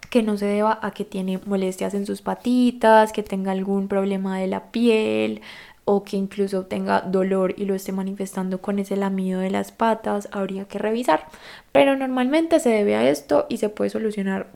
que 0.09 0.23
no 0.23 0.37
se 0.37 0.45
deba 0.45 0.79
a 0.81 0.91
que 0.91 1.05
tiene 1.05 1.39
molestias 1.45 1.93
en 1.93 2.05
sus 2.05 2.21
patitas, 2.21 3.11
que 3.11 3.23
tenga 3.23 3.51
algún 3.51 3.87
problema 3.87 4.39
de 4.39 4.47
la 4.47 4.71
piel, 4.71 5.41
o 5.89 6.03
que 6.03 6.17
incluso 6.17 6.65
tenga 6.65 6.99
dolor 6.99 7.53
y 7.55 7.63
lo 7.63 7.73
esté 7.73 7.93
manifestando 7.93 8.59
con 8.59 8.77
ese 8.77 8.97
lamido 8.97 9.39
de 9.39 9.49
las 9.49 9.71
patas, 9.71 10.27
habría 10.33 10.65
que 10.65 10.79
revisar. 10.79 11.27
Pero 11.71 11.95
normalmente 11.95 12.59
se 12.59 12.69
debe 12.69 12.97
a 12.97 13.09
esto 13.09 13.45
y 13.47 13.55
se 13.57 13.69
puede 13.69 13.89
solucionar 13.89 14.47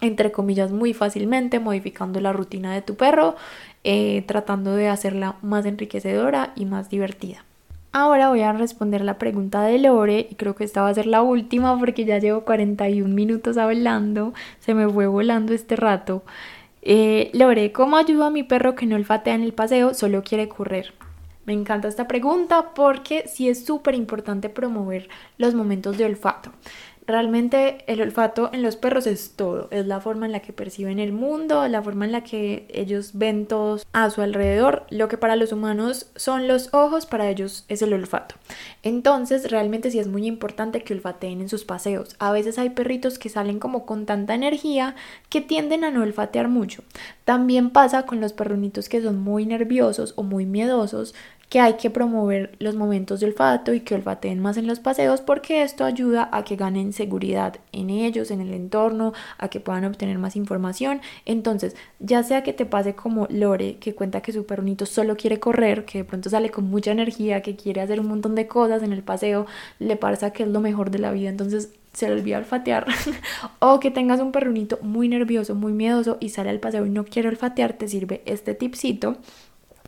entre 0.00 0.32
comillas 0.32 0.72
muy 0.72 0.92
fácilmente 0.92 1.60
modificando 1.60 2.20
la 2.20 2.32
rutina 2.32 2.74
de 2.74 2.82
tu 2.82 2.96
perro, 2.96 3.36
eh, 3.84 4.24
tratando 4.26 4.74
de 4.74 4.88
hacerla 4.88 5.36
más 5.42 5.64
enriquecedora 5.64 6.52
y 6.56 6.64
más 6.64 6.90
divertida. 6.90 7.44
Ahora 7.92 8.28
voy 8.28 8.40
a 8.40 8.52
responder 8.52 9.02
la 9.02 9.18
pregunta 9.18 9.62
de 9.62 9.78
Lore 9.78 10.26
y 10.28 10.34
creo 10.34 10.56
que 10.56 10.64
esta 10.64 10.82
va 10.82 10.88
a 10.88 10.94
ser 10.94 11.06
la 11.06 11.22
última 11.22 11.78
porque 11.78 12.04
ya 12.04 12.18
llevo 12.18 12.42
41 12.42 13.14
minutos 13.14 13.58
hablando, 13.58 14.32
se 14.58 14.74
me 14.74 14.88
fue 14.88 15.06
volando 15.06 15.52
este 15.52 15.76
rato. 15.76 16.24
Eh, 16.82 17.30
Lore, 17.34 17.72
¿cómo 17.72 17.96
ayudo 17.96 18.24
a 18.24 18.30
mi 18.30 18.42
perro 18.42 18.74
que 18.74 18.86
no 18.86 18.96
olfatea 18.96 19.34
en 19.34 19.42
el 19.42 19.52
paseo, 19.52 19.92
solo 19.94 20.22
quiere 20.22 20.48
correr? 20.48 20.94
Me 21.44 21.52
encanta 21.52 21.88
esta 21.88 22.06
pregunta 22.06 22.74
porque 22.74 23.26
sí 23.26 23.48
es 23.48 23.64
súper 23.64 23.94
importante 23.94 24.48
promover 24.48 25.08
los 25.36 25.54
momentos 25.54 25.98
de 25.98 26.04
olfato. 26.04 26.52
Realmente 27.10 27.78
el 27.88 28.00
olfato 28.02 28.50
en 28.52 28.62
los 28.62 28.76
perros 28.76 29.08
es 29.08 29.32
todo, 29.34 29.66
es 29.72 29.84
la 29.84 30.00
forma 30.00 30.26
en 30.26 30.32
la 30.32 30.38
que 30.38 30.52
perciben 30.52 31.00
el 31.00 31.12
mundo, 31.12 31.66
la 31.66 31.82
forma 31.82 32.04
en 32.04 32.12
la 32.12 32.22
que 32.22 32.68
ellos 32.72 33.10
ven 33.14 33.46
todos 33.46 33.84
a 33.92 34.10
su 34.10 34.22
alrededor. 34.22 34.86
Lo 34.90 35.08
que 35.08 35.18
para 35.18 35.34
los 35.34 35.50
humanos 35.50 36.08
son 36.14 36.46
los 36.46 36.72
ojos, 36.72 37.06
para 37.06 37.28
ellos 37.28 37.64
es 37.66 37.82
el 37.82 37.94
olfato. 37.94 38.36
Entonces 38.84 39.50
realmente 39.50 39.90
sí 39.90 39.98
es 39.98 40.06
muy 40.06 40.24
importante 40.24 40.84
que 40.84 40.94
olfateen 40.94 41.40
en 41.40 41.48
sus 41.48 41.64
paseos. 41.64 42.14
A 42.20 42.30
veces 42.30 42.60
hay 42.60 42.70
perritos 42.70 43.18
que 43.18 43.28
salen 43.28 43.58
como 43.58 43.86
con 43.86 44.06
tanta 44.06 44.36
energía 44.36 44.94
que 45.30 45.40
tienden 45.40 45.82
a 45.82 45.90
no 45.90 46.02
olfatear 46.02 46.46
mucho. 46.46 46.84
También 47.24 47.70
pasa 47.70 48.06
con 48.06 48.20
los 48.20 48.32
perrunitos 48.32 48.88
que 48.88 49.02
son 49.02 49.18
muy 49.18 49.46
nerviosos 49.46 50.12
o 50.14 50.22
muy 50.22 50.46
miedosos 50.46 51.12
que 51.50 51.58
hay 51.58 51.74
que 51.74 51.90
promover 51.90 52.54
los 52.60 52.76
momentos 52.76 53.18
de 53.18 53.26
olfato 53.26 53.74
y 53.74 53.80
que 53.80 53.96
olfateen 53.96 54.40
más 54.40 54.56
en 54.56 54.68
los 54.68 54.78
paseos 54.78 55.20
porque 55.20 55.62
esto 55.62 55.84
ayuda 55.84 56.28
a 56.32 56.44
que 56.44 56.54
ganen 56.54 56.92
seguridad 56.92 57.56
en 57.72 57.90
ellos, 57.90 58.30
en 58.30 58.40
el 58.40 58.54
entorno, 58.54 59.12
a 59.36 59.48
que 59.48 59.58
puedan 59.58 59.84
obtener 59.84 60.16
más 60.16 60.36
información. 60.36 61.00
Entonces, 61.26 61.74
ya 61.98 62.22
sea 62.22 62.44
que 62.44 62.52
te 62.52 62.66
pase 62.66 62.94
como 62.94 63.26
Lore, 63.30 63.78
que 63.78 63.96
cuenta 63.96 64.20
que 64.20 64.32
su 64.32 64.46
perrito 64.46 64.86
solo 64.86 65.16
quiere 65.16 65.40
correr, 65.40 65.84
que 65.84 65.98
de 65.98 66.04
pronto 66.04 66.30
sale 66.30 66.50
con 66.50 66.70
mucha 66.70 66.92
energía, 66.92 67.42
que 67.42 67.56
quiere 67.56 67.80
hacer 67.80 67.98
un 67.98 68.06
montón 68.06 68.36
de 68.36 68.46
cosas 68.46 68.84
en 68.84 68.92
el 68.92 69.02
paseo, 69.02 69.46
le 69.80 69.96
pasa 69.96 70.32
que 70.32 70.44
es 70.44 70.48
lo 70.48 70.60
mejor 70.60 70.92
de 70.92 71.00
la 71.00 71.10
vida, 71.10 71.30
entonces 71.30 71.72
se 71.92 72.06
le 72.06 72.14
olvida 72.14 72.38
olfatear 72.38 72.86
o 73.58 73.80
que 73.80 73.90
tengas 73.90 74.20
un 74.20 74.30
perrunito 74.30 74.78
muy 74.82 75.08
nervioso, 75.08 75.56
muy 75.56 75.72
miedoso 75.72 76.18
y 76.20 76.28
sale 76.28 76.50
al 76.50 76.60
paseo 76.60 76.86
y 76.86 76.90
no 76.90 77.04
quiere 77.04 77.28
olfatear, 77.28 77.72
te 77.72 77.88
sirve 77.88 78.22
este 78.26 78.54
tipcito 78.54 79.16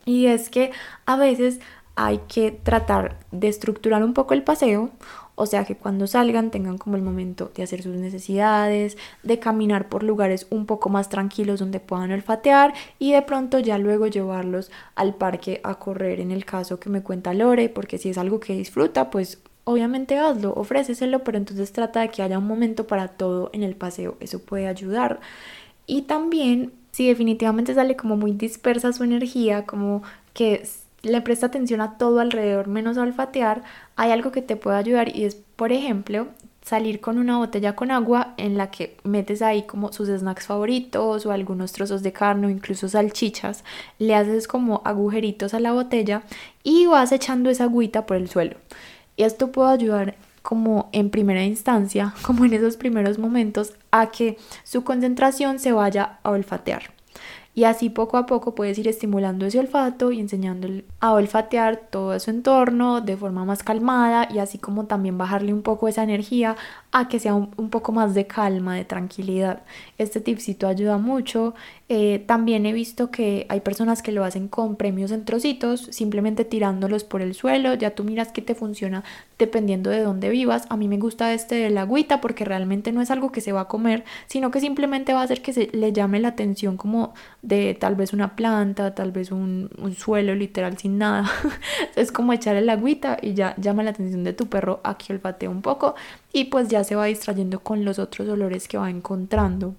y 0.04 0.26
es 0.26 0.50
que 0.50 0.72
a 1.06 1.16
veces 1.16 1.60
hay 1.94 2.18
que 2.28 2.50
tratar 2.50 3.18
de 3.30 3.48
estructurar 3.48 4.02
un 4.02 4.14
poco 4.14 4.34
el 4.34 4.42
paseo, 4.42 4.90
o 5.34 5.46
sea 5.46 5.64
que 5.64 5.76
cuando 5.76 6.06
salgan 6.06 6.50
tengan 6.50 6.78
como 6.78 6.96
el 6.96 7.02
momento 7.02 7.50
de 7.54 7.62
hacer 7.62 7.82
sus 7.82 7.96
necesidades, 7.96 8.96
de 9.22 9.38
caminar 9.38 9.88
por 9.88 10.02
lugares 10.02 10.46
un 10.50 10.66
poco 10.66 10.88
más 10.88 11.08
tranquilos 11.08 11.60
donde 11.60 11.80
puedan 11.80 12.12
olfatear 12.12 12.74
y 12.98 13.12
de 13.12 13.22
pronto 13.22 13.58
ya 13.58 13.78
luego 13.78 14.06
llevarlos 14.06 14.70
al 14.94 15.14
parque 15.14 15.60
a 15.64 15.76
correr 15.76 16.20
en 16.20 16.30
el 16.30 16.44
caso 16.44 16.78
que 16.78 16.90
me 16.90 17.02
cuenta 17.02 17.34
Lore, 17.34 17.68
porque 17.68 17.98
si 17.98 18.10
es 18.10 18.18
algo 18.18 18.40
que 18.40 18.54
disfruta, 18.54 19.10
pues 19.10 19.40
obviamente 19.64 20.18
hazlo, 20.18 20.52
ofréceselo, 20.54 21.24
pero 21.24 21.38
entonces 21.38 21.72
trata 21.72 22.00
de 22.00 22.08
que 22.08 22.22
haya 22.22 22.38
un 22.38 22.46
momento 22.46 22.86
para 22.86 23.08
todo 23.08 23.50
en 23.52 23.62
el 23.62 23.76
paseo, 23.76 24.16
eso 24.20 24.40
puede 24.40 24.66
ayudar. 24.66 25.20
Y 25.86 26.02
también 26.02 26.72
si 26.92 27.08
definitivamente 27.08 27.74
sale 27.74 27.96
como 27.96 28.16
muy 28.16 28.32
dispersa 28.32 28.92
su 28.92 29.04
energía, 29.04 29.64
como 29.64 30.02
que 30.34 30.68
le 31.02 31.20
presta 31.20 31.46
atención 31.46 31.80
a 31.80 31.98
todo 31.98 32.20
alrededor 32.20 32.68
menos 32.68 32.96
a 32.96 33.02
olfatear, 33.02 33.62
hay 33.96 34.10
algo 34.10 34.30
que 34.30 34.42
te 34.42 34.56
puede 34.56 34.76
ayudar 34.76 35.16
y 35.16 35.24
es, 35.24 35.34
por 35.34 35.72
ejemplo, 35.72 36.28
salir 36.64 37.00
con 37.00 37.18
una 37.18 37.38
botella 37.38 37.74
con 37.74 37.90
agua 37.90 38.34
en 38.36 38.56
la 38.56 38.70
que 38.70 38.96
metes 39.02 39.42
ahí 39.42 39.62
como 39.64 39.92
sus 39.92 40.08
snacks 40.08 40.46
favoritos 40.46 41.26
o 41.26 41.32
algunos 41.32 41.72
trozos 41.72 42.02
de 42.02 42.12
carne 42.12 42.46
o 42.46 42.50
incluso 42.50 42.88
salchichas, 42.88 43.64
le 43.98 44.14
haces 44.14 44.46
como 44.46 44.80
agujeritos 44.84 45.54
a 45.54 45.60
la 45.60 45.72
botella 45.72 46.22
y 46.62 46.86
vas 46.86 47.10
echando 47.10 47.50
esa 47.50 47.64
agüita 47.64 48.06
por 48.06 48.16
el 48.16 48.28
suelo. 48.28 48.56
Esto 49.16 49.50
puede 49.50 49.72
ayudar 49.72 50.14
como 50.42 50.90
en 50.92 51.10
primera 51.10 51.44
instancia, 51.44 52.14
como 52.22 52.44
en 52.44 52.54
esos 52.54 52.76
primeros 52.76 53.18
momentos, 53.18 53.74
a 53.90 54.10
que 54.10 54.36
su 54.64 54.84
concentración 54.84 55.58
se 55.58 55.72
vaya 55.72 56.18
a 56.22 56.30
olfatear. 56.30 56.92
Y 57.54 57.64
así 57.64 57.90
poco 57.90 58.16
a 58.16 58.24
poco 58.24 58.54
puedes 58.54 58.78
ir 58.78 58.88
estimulando 58.88 59.44
ese 59.44 59.58
olfato 59.58 60.10
y 60.10 60.20
enseñándole 60.20 60.86
a 61.00 61.12
olfatear 61.12 61.76
todo 61.90 62.18
su 62.18 62.30
entorno 62.30 63.02
de 63.02 63.14
forma 63.14 63.44
más 63.44 63.62
calmada 63.62 64.26
y 64.32 64.38
así 64.38 64.56
como 64.56 64.86
también 64.86 65.18
bajarle 65.18 65.52
un 65.52 65.60
poco 65.60 65.86
esa 65.86 66.02
energía 66.02 66.56
a 66.92 67.08
que 67.08 67.18
sea 67.18 67.34
un, 67.34 67.68
poco 67.68 67.92
más 67.92 68.14
de 68.14 68.26
calma, 68.26 68.74
de 68.76 68.86
tranquilidad. 68.86 69.64
Este 69.98 70.22
tipcito 70.22 70.66
ayuda 70.66 70.96
mucho. 70.96 71.54
Eh, 71.94 72.20
también 72.20 72.64
he 72.64 72.72
visto 72.72 73.10
que 73.10 73.44
hay 73.50 73.60
personas 73.60 74.00
que 74.00 74.12
lo 74.12 74.24
hacen 74.24 74.48
con 74.48 74.76
premios 74.76 75.10
en 75.10 75.26
trocitos, 75.26 75.88
simplemente 75.90 76.46
tirándolos 76.46 77.04
por 77.04 77.20
el 77.20 77.34
suelo. 77.34 77.74
Ya 77.74 77.94
tú 77.94 78.02
miras 78.02 78.32
que 78.32 78.40
te 78.40 78.54
funciona 78.54 79.04
dependiendo 79.38 79.90
de 79.90 80.00
dónde 80.00 80.30
vivas. 80.30 80.64
A 80.70 80.78
mí 80.78 80.88
me 80.88 80.96
gusta 80.96 81.34
este 81.34 81.56
de 81.56 81.68
la 81.68 81.82
agüita 81.82 82.22
porque 82.22 82.46
realmente 82.46 82.92
no 82.92 83.02
es 83.02 83.10
algo 83.10 83.30
que 83.30 83.42
se 83.42 83.52
va 83.52 83.62
a 83.62 83.68
comer, 83.68 84.04
sino 84.26 84.50
que 84.50 84.58
simplemente 84.58 85.12
va 85.12 85.20
a 85.20 85.24
hacer 85.24 85.42
que 85.42 85.52
se 85.52 85.68
le 85.74 85.92
llame 85.92 86.18
la 86.18 86.28
atención 86.28 86.78
como 86.78 87.12
de 87.42 87.74
tal 87.74 87.94
vez 87.94 88.14
una 88.14 88.36
planta, 88.36 88.94
tal 88.94 89.12
vez 89.12 89.30
un, 89.30 89.68
suelo 89.94 90.34
literal 90.34 90.78
sin 90.78 90.96
nada. 90.96 91.30
es 91.94 92.10
como 92.10 92.32
echar 92.32 92.56
el 92.56 92.70
agüita 92.70 93.18
y 93.20 93.34
ya 93.34 93.54
llama 93.58 93.82
la 93.82 93.90
atención 93.90 94.24
de 94.24 94.32
tu 94.32 94.46
perro 94.46 94.80
a 94.82 94.96
que 94.96 95.12
olfatee 95.12 95.46
un 95.46 95.60
poco 95.60 95.94
y 96.32 96.44
pues 96.44 96.68
ya 96.68 96.84
se 96.84 96.94
va 96.94 97.04
distrayendo 97.04 97.60
con 97.60 97.84
los 97.84 97.98
otros 97.98 98.30
olores 98.30 98.66
que 98.66 98.78
va 98.78 98.88
encontrando. 98.88 99.74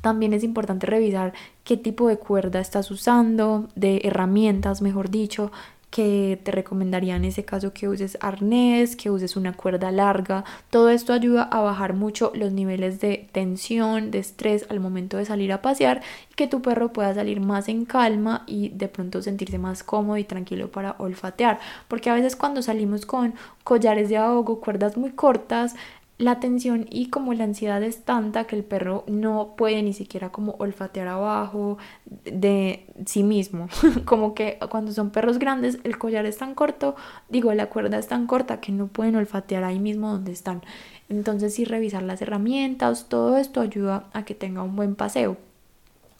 También 0.00 0.32
es 0.32 0.44
importante 0.44 0.86
revisar 0.86 1.32
qué 1.64 1.76
tipo 1.76 2.08
de 2.08 2.16
cuerda 2.16 2.60
estás 2.60 2.90
usando, 2.90 3.68
de 3.74 4.00
herramientas, 4.04 4.82
mejor 4.82 5.10
dicho, 5.10 5.50
que 5.90 6.40
te 6.44 6.52
recomendaría 6.52 7.16
en 7.16 7.24
ese 7.24 7.44
caso 7.44 7.72
que 7.72 7.88
uses 7.88 8.16
arnés, 8.20 8.94
que 8.94 9.10
uses 9.10 9.36
una 9.36 9.52
cuerda 9.52 9.90
larga. 9.90 10.44
Todo 10.70 10.88
esto 10.88 11.12
ayuda 11.12 11.42
a 11.42 11.60
bajar 11.60 11.94
mucho 11.94 12.30
los 12.34 12.52
niveles 12.52 13.00
de 13.00 13.28
tensión, 13.32 14.12
de 14.12 14.20
estrés 14.20 14.66
al 14.70 14.78
momento 14.78 15.16
de 15.16 15.24
salir 15.24 15.52
a 15.52 15.62
pasear 15.62 16.00
y 16.30 16.34
que 16.34 16.46
tu 16.46 16.62
perro 16.62 16.92
pueda 16.92 17.12
salir 17.12 17.40
más 17.40 17.68
en 17.68 17.84
calma 17.84 18.44
y 18.46 18.68
de 18.70 18.88
pronto 18.88 19.20
sentirse 19.20 19.58
más 19.58 19.82
cómodo 19.82 20.16
y 20.16 20.24
tranquilo 20.24 20.70
para 20.70 20.94
olfatear. 20.98 21.58
Porque 21.88 22.08
a 22.08 22.14
veces 22.14 22.36
cuando 22.36 22.62
salimos 22.62 23.04
con 23.04 23.34
collares 23.64 24.08
de 24.08 24.16
ahogo, 24.16 24.60
cuerdas 24.60 24.96
muy 24.96 25.10
cortas, 25.10 25.74
la 26.20 26.38
tensión 26.38 26.86
y 26.90 27.08
como 27.08 27.32
la 27.32 27.44
ansiedad 27.44 27.82
es 27.82 28.04
tanta 28.04 28.44
que 28.44 28.54
el 28.54 28.62
perro 28.62 29.04
no 29.06 29.54
puede 29.56 29.82
ni 29.82 29.94
siquiera 29.94 30.30
como 30.30 30.52
olfatear 30.58 31.08
abajo 31.08 31.78
de 32.24 32.86
sí 33.06 33.22
mismo. 33.22 33.68
como 34.04 34.34
que 34.34 34.58
cuando 34.70 34.92
son 34.92 35.10
perros 35.10 35.38
grandes 35.38 35.78
el 35.82 35.96
collar 35.96 36.26
es 36.26 36.36
tan 36.36 36.54
corto, 36.54 36.94
digo, 37.30 37.54
la 37.54 37.70
cuerda 37.70 37.98
es 37.98 38.06
tan 38.06 38.26
corta 38.26 38.60
que 38.60 38.70
no 38.70 38.88
pueden 38.88 39.16
olfatear 39.16 39.64
ahí 39.64 39.78
mismo 39.78 40.10
donde 40.10 40.32
están. 40.32 40.60
Entonces 41.08 41.54
sí 41.54 41.64
revisar 41.64 42.02
las 42.02 42.20
herramientas, 42.20 43.06
todo 43.08 43.38
esto 43.38 43.62
ayuda 43.62 44.04
a 44.12 44.26
que 44.26 44.34
tenga 44.34 44.62
un 44.62 44.76
buen 44.76 44.96
paseo. 44.96 45.38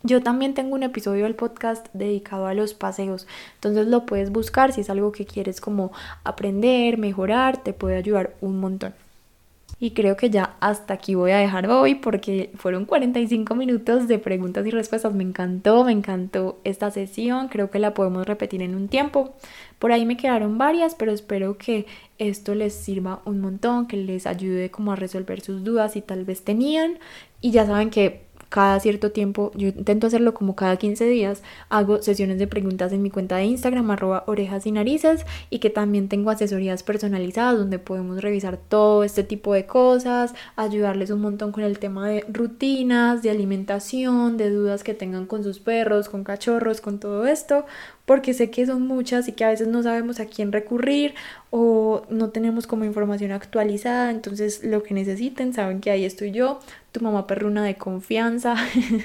Yo 0.03 0.23
también 0.23 0.55
tengo 0.55 0.77
un 0.77 0.83
episodio 0.83 1.25
del 1.25 1.35
podcast 1.35 1.89
dedicado 1.93 2.47
a 2.47 2.55
los 2.55 2.73
paseos, 2.73 3.27
entonces 3.57 3.87
lo 3.87 4.07
puedes 4.07 4.33
buscar 4.33 4.73
si 4.73 4.81
es 4.81 4.89
algo 4.89 5.13
que 5.13 5.27
quieres 5.27 5.61
como 5.61 5.93
aprender, 6.25 6.97
mejorar, 6.97 7.63
te 7.63 7.75
puede 7.75 7.97
ayudar 7.97 8.35
un 8.41 8.61
montón. 8.61 8.95
Y 9.83 9.93
creo 9.93 10.15
que 10.15 10.29
ya 10.29 10.57
hasta 10.61 10.93
aquí 10.93 11.15
voy 11.15 11.31
a 11.31 11.39
dejar 11.39 11.67
hoy 11.71 11.95
porque 11.95 12.51
fueron 12.55 12.85
45 12.85 13.55
minutos 13.55 14.09
de 14.09 14.19
preguntas 14.19 14.67
y 14.67 14.71
respuestas. 14.71 15.15
Me 15.15 15.25
encantó, 15.25 15.85
me 15.85 15.93
encantó 15.93 16.61
esta 16.65 16.91
sesión. 16.91 17.49
Creo 17.49 17.71
que 17.71 17.79
la 17.79 17.95
podemos 17.95 18.27
repetir 18.27 18.61
en 18.61 18.75
un 18.75 18.89
tiempo. 18.89 19.35
Por 19.79 19.93
ahí 19.93 20.05
me 20.05 20.19
quedaron 20.19 20.59
varias, 20.59 20.95
pero 20.95 21.13
espero 21.13 21.57
que 21.57 21.87
esto 22.19 22.55
les 22.55 22.75
sirva 22.75 23.23
un 23.25 23.41
montón, 23.41 23.87
que 23.87 23.97
les 23.97 24.27
ayude 24.27 24.71
como 24.71 24.93
a 24.93 24.97
resolver 24.97 25.41
sus 25.41 25.65
dudas 25.65 25.95
si 25.95 26.03
tal 26.03 26.27
vez 26.27 26.45
tenían. 26.45 26.99
Y 27.41 27.51
ya 27.51 27.65
saben 27.65 27.89
que 27.89 28.30
cada 28.51 28.81
cierto 28.81 29.13
tiempo, 29.13 29.53
yo 29.55 29.69
intento 29.69 30.09
hacerlo 30.09 30.35
como 30.35 30.57
cada 30.57 30.77
15 30.77 31.07
días, 31.07 31.43
hago 31.69 32.03
sesiones 32.03 32.39
de 32.39 32.49
preguntas 32.49 32.93
en 32.93 33.01
mi 33.01 33.09
cuenta 33.09 33.37
de 33.37 33.45
Instagram, 33.45 33.91
arroba 33.93 34.25
orejas 34.27 34.67
y 34.67 34.73
narices, 34.73 35.25
y 35.51 35.61
que 35.61 35.71
también 35.71 36.09
tengo 36.09 36.31
asesorías 36.31 36.83
personalizadas 36.83 37.57
donde 37.57 37.79
podemos 37.79 38.21
revisar 38.21 38.59
todo 38.59 39.05
este 39.05 39.23
tipo 39.23 39.55
de 39.55 39.67
cosas, 39.67 40.35
ayudarles 40.57 41.11
un 41.11 41.21
montón 41.21 41.53
con 41.53 41.63
el 41.63 41.79
tema 41.79 42.09
de 42.09 42.25
rutinas, 42.29 43.23
de 43.23 43.31
alimentación, 43.31 44.37
de 44.37 44.51
dudas 44.51 44.83
que 44.83 44.95
tengan 44.95 45.27
con 45.27 45.45
sus 45.45 45.61
perros, 45.61 46.09
con 46.09 46.25
cachorros, 46.25 46.81
con 46.81 46.99
todo 46.99 47.29
esto, 47.29 47.65
porque 48.11 48.35
sé 48.35 48.51
que 48.51 48.67
son 48.67 48.89
muchas 48.89 49.29
y 49.29 49.33
que 49.35 49.45
a 49.45 49.51
veces 49.51 49.69
no 49.69 49.85
sabemos 49.85 50.19
a 50.19 50.27
quién 50.27 50.51
recurrir 50.51 51.15
o 51.51 52.03
no 52.11 52.31
tenemos 52.31 52.67
como 52.67 52.85
información 52.85 53.31
actualizada, 53.31 54.11
entonces 54.11 54.65
lo 54.65 54.83
que 54.83 54.95
necesiten, 54.95 55.53
saben 55.53 55.81
que 55.81 55.93
ahí 55.93 56.05
estoy 56.05 56.33
yo, 56.33 56.59
tu 56.91 57.01
mamá 57.03 57.29
perruna 57.29 57.63
de 57.63 57.77
confianza. 57.77 58.57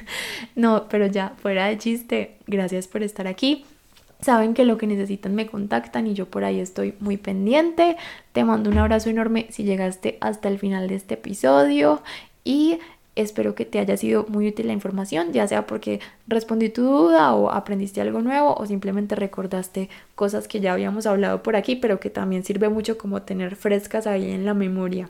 no, 0.56 0.88
pero 0.90 1.06
ya, 1.06 1.34
fuera 1.38 1.68
de 1.68 1.78
chiste, 1.78 2.38
gracias 2.48 2.88
por 2.88 3.04
estar 3.04 3.28
aquí. 3.28 3.64
Saben 4.22 4.56
que 4.56 4.66
lo 4.66 4.80
que 4.80 4.88
necesitan 4.88 5.36
me 5.36 5.46
contactan 5.46 6.08
y 6.08 6.16
yo 6.16 6.26
por 6.26 6.44
ahí 6.44 6.60
estoy 6.60 6.96
muy 7.00 7.18
pendiente. 7.18 7.98
Te 8.34 8.44
mando 8.44 8.72
un 8.72 8.80
abrazo 8.80 9.12
enorme 9.12 9.46
si 9.52 9.66
llegaste 9.66 10.18
hasta 10.20 10.50
el 10.50 10.58
final 10.58 10.88
de 10.88 10.96
este 10.96 11.14
episodio 11.14 12.02
y 12.44 12.80
Espero 13.16 13.56
que 13.56 13.66
te 13.66 13.80
haya 13.80 13.96
sido 13.96 14.26
muy 14.28 14.50
útil 14.50 14.68
la 14.68 14.74
información, 14.74 15.32
ya 15.32 15.48
sea 15.48 15.66
porque 15.66 16.02
respondí 16.28 16.70
tu 16.70 16.84
duda 16.84 17.34
o 17.34 17.50
aprendiste 17.50 18.02
algo 18.02 18.22
nuevo 18.22 18.54
o 18.56 18.66
simplemente 18.66 19.16
recordaste 19.16 19.90
cosas 20.16 20.50
que 20.50 20.60
ya 20.60 20.74
habíamos 20.74 21.06
hablado 21.06 21.42
por 21.42 21.56
aquí, 21.56 21.78
pero 21.78 22.00
que 22.02 22.10
también 22.10 22.44
sirve 22.44 22.68
mucho 22.68 22.98
como 22.98 23.22
tener 23.22 23.56
frescas 23.56 24.06
ahí 24.06 24.32
en 24.32 24.46
la 24.46 24.54
memoria. 24.54 25.10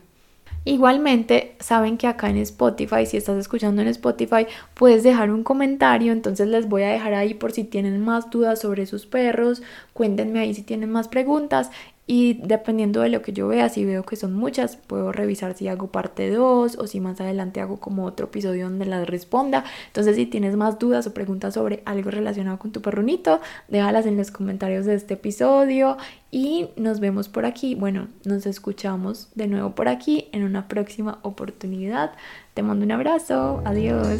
Igualmente, 0.68 1.56
saben 1.60 1.96
que 1.96 2.08
acá 2.08 2.28
en 2.28 2.38
Spotify, 2.38 3.06
si 3.06 3.18
estás 3.18 3.38
escuchando 3.38 3.84
en 3.84 3.88
Spotify, 3.88 4.48
puedes 4.74 5.04
dejar 5.04 5.30
un 5.30 5.44
comentario, 5.44 6.12
entonces 6.12 6.48
les 6.48 6.68
voy 6.68 6.82
a 6.82 6.90
dejar 6.90 7.14
ahí 7.14 7.36
por 7.36 7.52
si 7.52 7.64
tienen 7.64 8.02
más 8.04 8.32
dudas 8.32 8.62
sobre 8.62 8.88
sus 8.88 9.06
perros, 9.06 9.62
cuéntenme 9.94 10.40
ahí 10.40 10.56
si 10.56 10.64
tienen 10.64 10.90
más 10.92 11.08
preguntas 11.08 11.70
y 12.08 12.36
dependiendo 12.44 13.02
de 13.02 13.10
lo 13.10 13.22
que 13.22 13.34
yo 13.34 13.48
vea, 13.48 13.70
si 13.70 13.84
veo 13.84 14.04
que 14.04 14.16
son 14.16 14.34
muchas, 14.34 14.78
puedo 14.78 15.12
revisar 15.12 15.56
si 15.56 15.68
hago 15.68 15.88
parte 15.88 16.30
2 16.30 16.78
o 16.78 16.88
si 16.88 17.00
más 17.00 17.20
adelante 17.20 17.62
hago 17.62 17.80
como 17.80 18.06
otro 18.06 18.28
episodio 18.28 18.66
donde 18.66 18.86
las 18.86 19.08
responda. 19.08 19.64
Entonces, 19.88 20.16
si 20.16 20.28
tienes 20.28 20.56
más 20.56 20.78
dudas 20.78 21.08
o 21.08 21.14
preguntas 21.14 21.56
sobre 21.56 21.82
algo 21.86 22.12
relacionado 22.12 22.60
con 22.60 22.72
tu 22.72 22.82
perrunito, 22.82 23.42
déjalas 23.70 24.06
en 24.06 24.18
los 24.18 24.30
comentarios 24.30 24.86
de 24.86 24.96
este 24.96 25.16
episodio 25.16 25.98
y 26.30 26.70
nos 26.76 27.00
vemos 27.00 27.28
por 27.28 27.46
aquí. 27.46 27.74
Bueno, 27.74 28.08
nos 28.24 28.46
escuchamos 28.46 29.30
de 29.34 29.48
nuevo 29.48 29.74
por 29.74 29.88
aquí 29.88 30.28
en 30.32 30.44
una 30.44 30.68
próxima 30.68 31.20
oportunidad. 31.24 32.12
Te 32.54 32.62
mando 32.62 32.86
un 32.86 32.92
abrazo. 32.92 33.62
Adiós. 33.66 34.20